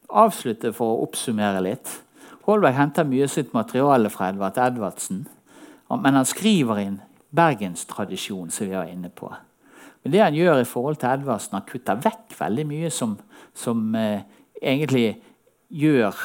avslutte 0.08 0.72
for 0.76 0.94
å 0.94 1.06
oppsummere 1.06 1.62
litt. 1.64 1.92
Holberg 2.48 2.76
henter 2.76 3.08
mye 3.08 3.28
sitt 3.28 3.52
materiale 3.56 4.10
fra 4.12 4.30
Edvard 4.32 4.56
Edvardsen. 4.60 5.26
Men 5.88 6.18
han 6.18 6.28
skriver 6.28 6.80
inn 6.82 6.98
bergenstradisjon, 7.36 8.50
som 8.52 8.68
vi 8.68 8.76
var 8.76 8.88
inne 8.88 9.10
på. 9.12 9.30
Men 10.02 10.12
det 10.12 10.22
han 10.22 10.36
gjør 10.36 10.62
i 10.62 10.68
forhold 10.68 11.00
til 11.00 11.12
Edvardsen, 11.12 11.58
han 11.58 11.68
kutter 11.68 12.00
vekk 12.04 12.36
veldig 12.38 12.66
mye 12.68 12.90
som, 12.92 13.16
som 13.56 13.94
eh, 13.96 14.24
egentlig 14.60 15.18
gjør 15.68 16.16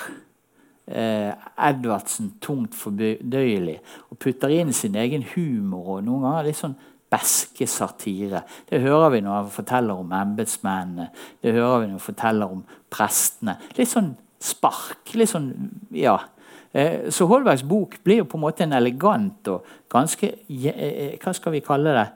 eh, 0.88 1.31
Edvardsen 1.67 2.34
tungt 2.43 2.75
fordøyelig 2.75 3.77
og 4.09 4.19
putter 4.21 4.53
inn 4.53 4.73
sin 4.75 4.97
egen 4.99 5.25
humor 5.34 5.97
og 5.97 6.03
noen 6.07 6.27
ganger 6.27 6.49
litt 6.49 6.59
sånn 6.59 6.75
beske 7.13 7.67
satire. 7.69 8.41
Det 8.69 8.81
hører 8.81 9.13
vi 9.13 9.21
når 9.21 9.36
han 9.38 9.53
forteller 9.53 10.01
om 10.01 10.13
embetsmennene, 10.17 11.09
det 11.43 11.53
hører 11.53 11.79
vi 11.84 11.88
når 11.88 11.97
han 11.99 12.07
forteller 12.07 12.55
om 12.55 12.63
prestene. 12.93 13.57
Litt 13.77 13.91
sånn 13.91 14.13
spark. 14.43 15.13
litt 15.13 15.29
sånn, 15.29 15.51
ja. 15.95 16.17
Eh, 16.73 17.09
så 17.13 17.27
Holbergs 17.29 17.63
bok 17.69 17.99
blir 18.03 18.23
jo 18.23 18.29
på 18.29 18.39
en 18.39 18.45
måte 18.47 18.65
en 18.65 18.73
elegant 18.73 19.47
og 19.51 19.67
ganske 19.93 20.25
eh, 20.49 21.19
Hva 21.21 21.34
skal 21.38 21.53
vi 21.53 21.61
kalle 21.61 21.93
det? 21.93 22.07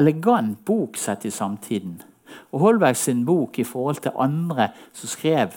Elegant 0.00 0.58
bok 0.66 0.98
sett 0.98 1.24
i 1.26 1.30
samtiden. 1.30 2.00
Og 2.50 2.64
Holbergs 2.64 3.08
bok 3.26 3.58
i 3.58 3.66
forhold 3.66 4.02
til 4.02 4.18
andre 4.18 4.70
som 4.92 5.10
skrev 5.10 5.54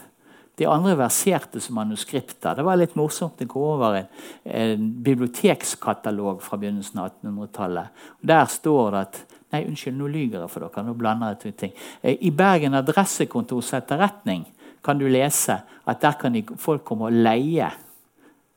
de 0.60 0.68
andre 0.70 0.96
verserte 0.98 1.62
som 1.64 1.78
manuskripter. 1.80 2.56
Det 2.56 2.66
var 2.66 2.78
litt 2.78 2.98
morsomt 3.00 3.42
å 3.42 3.50
gå 3.50 3.64
over 3.74 3.98
en, 3.98 4.10
en 4.46 4.90
bibliotekskatalog 5.06 6.44
fra 6.46 6.60
begynnelsen 6.62 7.02
av 7.02 7.16
1800-tallet. 7.16 8.04
Der 8.22 8.52
står 8.52 8.92
det 8.94 9.06
at 9.08 9.24
Nei, 9.54 9.68
unnskyld, 9.70 9.94
nå 10.00 10.08
lyver 10.10 10.40
jeg 10.42 10.50
for 10.50 10.66
dere. 10.66 10.82
nå 10.82 10.96
blander 10.98 11.36
jeg 11.36 11.40
to 11.44 11.52
ting. 11.62 11.74
Eh, 12.02 12.16
I 12.26 12.32
Bergen 12.34 12.74
adressekontors 12.74 13.68
etterretning 13.78 14.48
kan 14.82 14.98
du 14.98 15.06
lese 15.06 15.60
at 15.86 16.02
der 16.02 16.18
kan 16.18 16.38
folk 16.58 16.82
komme 16.88 17.06
og 17.06 17.14
leie 17.14 17.68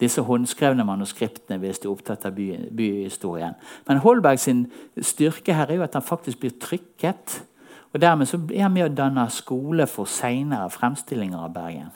disse 0.01 0.25
håndskrevne 0.25 0.85
manuskriptene 0.89 1.61
hvis 1.61 1.83
du 1.83 1.89
er 1.89 1.93
opptatt 1.93 2.25
av 2.29 2.33
by, 2.37 2.49
byhistorien. 2.77 3.57
Men 3.89 4.01
Holbergs 4.05 4.49
styrke 5.05 5.57
her 5.57 5.69
er 5.69 5.81
jo 5.81 5.87
at 5.87 5.97
han 5.97 6.05
faktisk 6.05 6.41
blir 6.41 6.57
trykket 6.61 7.41
og 7.93 8.01
Dermed 8.01 8.29
så 8.29 8.41
er 8.53 8.67
han 8.67 8.75
med 8.75 8.89
å 8.91 8.95
danne 8.95 9.29
skole 9.33 9.87
for 9.89 10.09
seinere 10.11 10.69
fremstillinger 10.71 11.47
av 11.47 11.55
Bergen. 11.55 11.95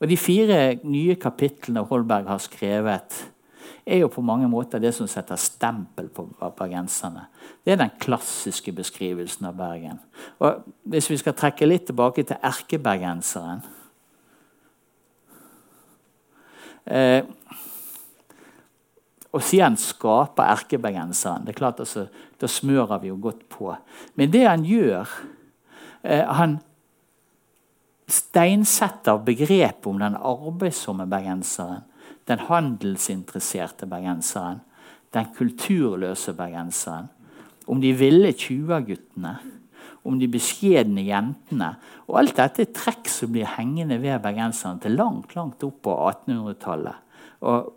Og 0.00 0.08
De 0.08 0.16
fire 0.16 0.78
nye 0.84 1.16
kapitlene 1.20 1.84
Holberg 1.84 2.28
har 2.30 2.40
skrevet, 2.40 3.18
er 3.86 4.02
jo 4.02 4.10
på 4.12 4.22
mange 4.22 4.48
måter 4.48 4.80
det 4.80 4.92
som 4.94 5.08
setter 5.08 5.40
stempel 5.40 6.08
på 6.14 6.26
bergenserne. 6.56 7.26
Det 7.64 7.74
er 7.74 7.80
den 7.80 7.92
klassiske 8.00 8.72
beskrivelsen 8.76 9.48
av 9.48 9.56
Bergen. 9.58 9.98
Og 10.38 10.62
Hvis 10.84 11.10
vi 11.10 11.18
skal 11.20 11.34
trekke 11.34 11.68
litt 11.68 11.88
tilbake 11.88 12.24
til 12.24 12.36
erkebergenseren 12.42 13.64
eh, 16.86 17.24
og 19.30 19.42
siden 19.46 19.76
skaper 19.78 20.48
erkebergenseren. 20.56 21.44
Det 21.46 21.54
er 21.54 21.60
klart 21.60 21.80
altså, 21.80 22.08
Da 22.40 22.48
smører 22.48 23.00
vi 23.02 23.10
jo 23.10 23.18
godt 23.20 23.44
på. 23.52 23.74
Men 24.16 24.32
det 24.32 24.46
han 24.46 24.64
gjør 24.64 25.08
eh, 26.02 26.24
Han 26.24 26.58
steinsetter 28.10 29.20
begrepet 29.22 29.86
om 29.86 30.00
den 30.00 30.16
arbeidsomme 30.16 31.06
bergenseren, 31.06 31.84
den 32.26 32.42
handelsinteresserte 32.48 33.86
bergenseren, 33.86 34.60
den 35.14 35.26
kulturløse 35.36 36.34
bergenseren. 36.34 37.08
om 37.70 37.80
de 37.80 37.92
ville 37.94 38.32
20-guttene, 38.32 39.36
om 40.02 40.16
de 40.18 40.26
beskjedne 40.32 41.04
jentene. 41.06 41.74
Og 42.08 42.16
alt 42.18 42.38
dette 42.40 42.64
er 42.64 42.72
trekk 42.74 43.06
som 43.06 43.30
blir 43.30 43.46
hengende 43.46 44.00
ved 44.02 44.18
bergenserne 44.24 44.80
til 44.82 44.96
langt 44.98 45.36
langt 45.36 45.62
opp 45.62 45.76
på 45.86 45.94
1800-tallet. 46.08 46.96
Og 47.46 47.70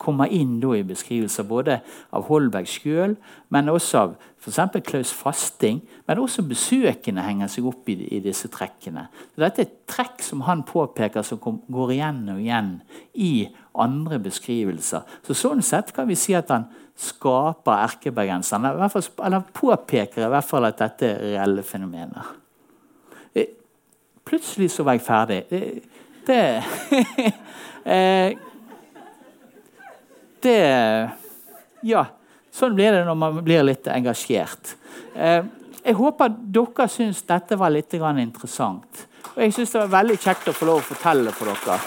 kommer 0.00 0.32
inn 0.32 0.56
i 0.64 0.82
beskrivelser 0.86 1.44
både 1.44 1.80
av 2.16 2.26
Holberg 2.30 2.68
sjøl, 2.68 3.16
men 3.52 3.68
også 3.68 3.98
av 4.00 4.14
f.eks. 4.40 4.80
Klaus 4.86 5.12
Fasting. 5.12 5.82
Men 6.08 6.22
også 6.22 6.44
besøkende 6.48 7.24
henger 7.26 7.50
seg 7.52 7.68
opp 7.68 7.88
i, 7.92 7.98
i, 8.08 8.20
disse 8.24 8.48
trekkene. 8.52 9.06
Så 9.34 9.44
dette 9.44 9.62
er 9.62 9.68
et 9.68 9.78
trekk 9.90 10.24
som 10.24 10.44
han 10.48 10.64
påpeker 10.68 11.24
som 11.26 11.40
kom, 11.42 11.60
går 11.68 11.94
igjen 11.98 12.22
og 12.32 12.40
igjen 12.40 12.72
i 13.20 13.32
andre 13.80 14.20
beskrivelser. 14.24 15.04
Så 15.26 15.36
Sånn 15.36 15.64
sett 15.64 15.92
kan 15.96 16.08
vi 16.08 16.18
si 16.18 16.34
at 16.36 16.52
han 16.52 16.70
skaper 17.00 17.84
erkebergenseren. 17.84 18.70
Eller 18.72 19.48
påpeker 19.56 20.26
i 20.26 20.32
hvert 20.32 20.48
fall 20.48 20.68
at 20.70 20.80
dette 20.80 21.12
er 21.12 21.24
reelle 21.34 21.64
fenomener. 21.66 22.36
Eh, 23.36 23.52
plutselig 24.24 24.72
så 24.72 24.88
var 24.88 24.96
jeg 24.96 25.04
ferdig. 25.04 25.42
Det, 25.50 25.64
det 26.28 26.42
eh, 27.94 28.38
det 30.42 31.10
Ja. 31.82 32.06
Sånn 32.50 32.74
blir 32.74 32.90
det 32.92 33.04
når 33.06 33.14
man 33.14 33.36
blir 33.46 33.62
litt 33.62 33.86
engasjert. 33.86 34.74
Eh, 35.14 35.44
jeg 35.84 35.94
håper 35.94 36.32
dere 36.50 36.88
syns 36.90 37.22
dette 37.22 37.56
var 37.56 37.70
litt 37.70 37.94
interessant. 37.94 39.06
Og 39.36 39.42
jeg 39.44 39.54
syns 39.54 39.70
det 39.70 39.80
var 39.80 40.02
veldig 40.02 40.18
kjekt 40.18 40.50
å 40.50 40.52
få 40.52 40.66
lov 40.66 40.80
å 40.82 40.88
fortelle 40.90 41.30
for 41.30 41.46
dere. 41.46 41.78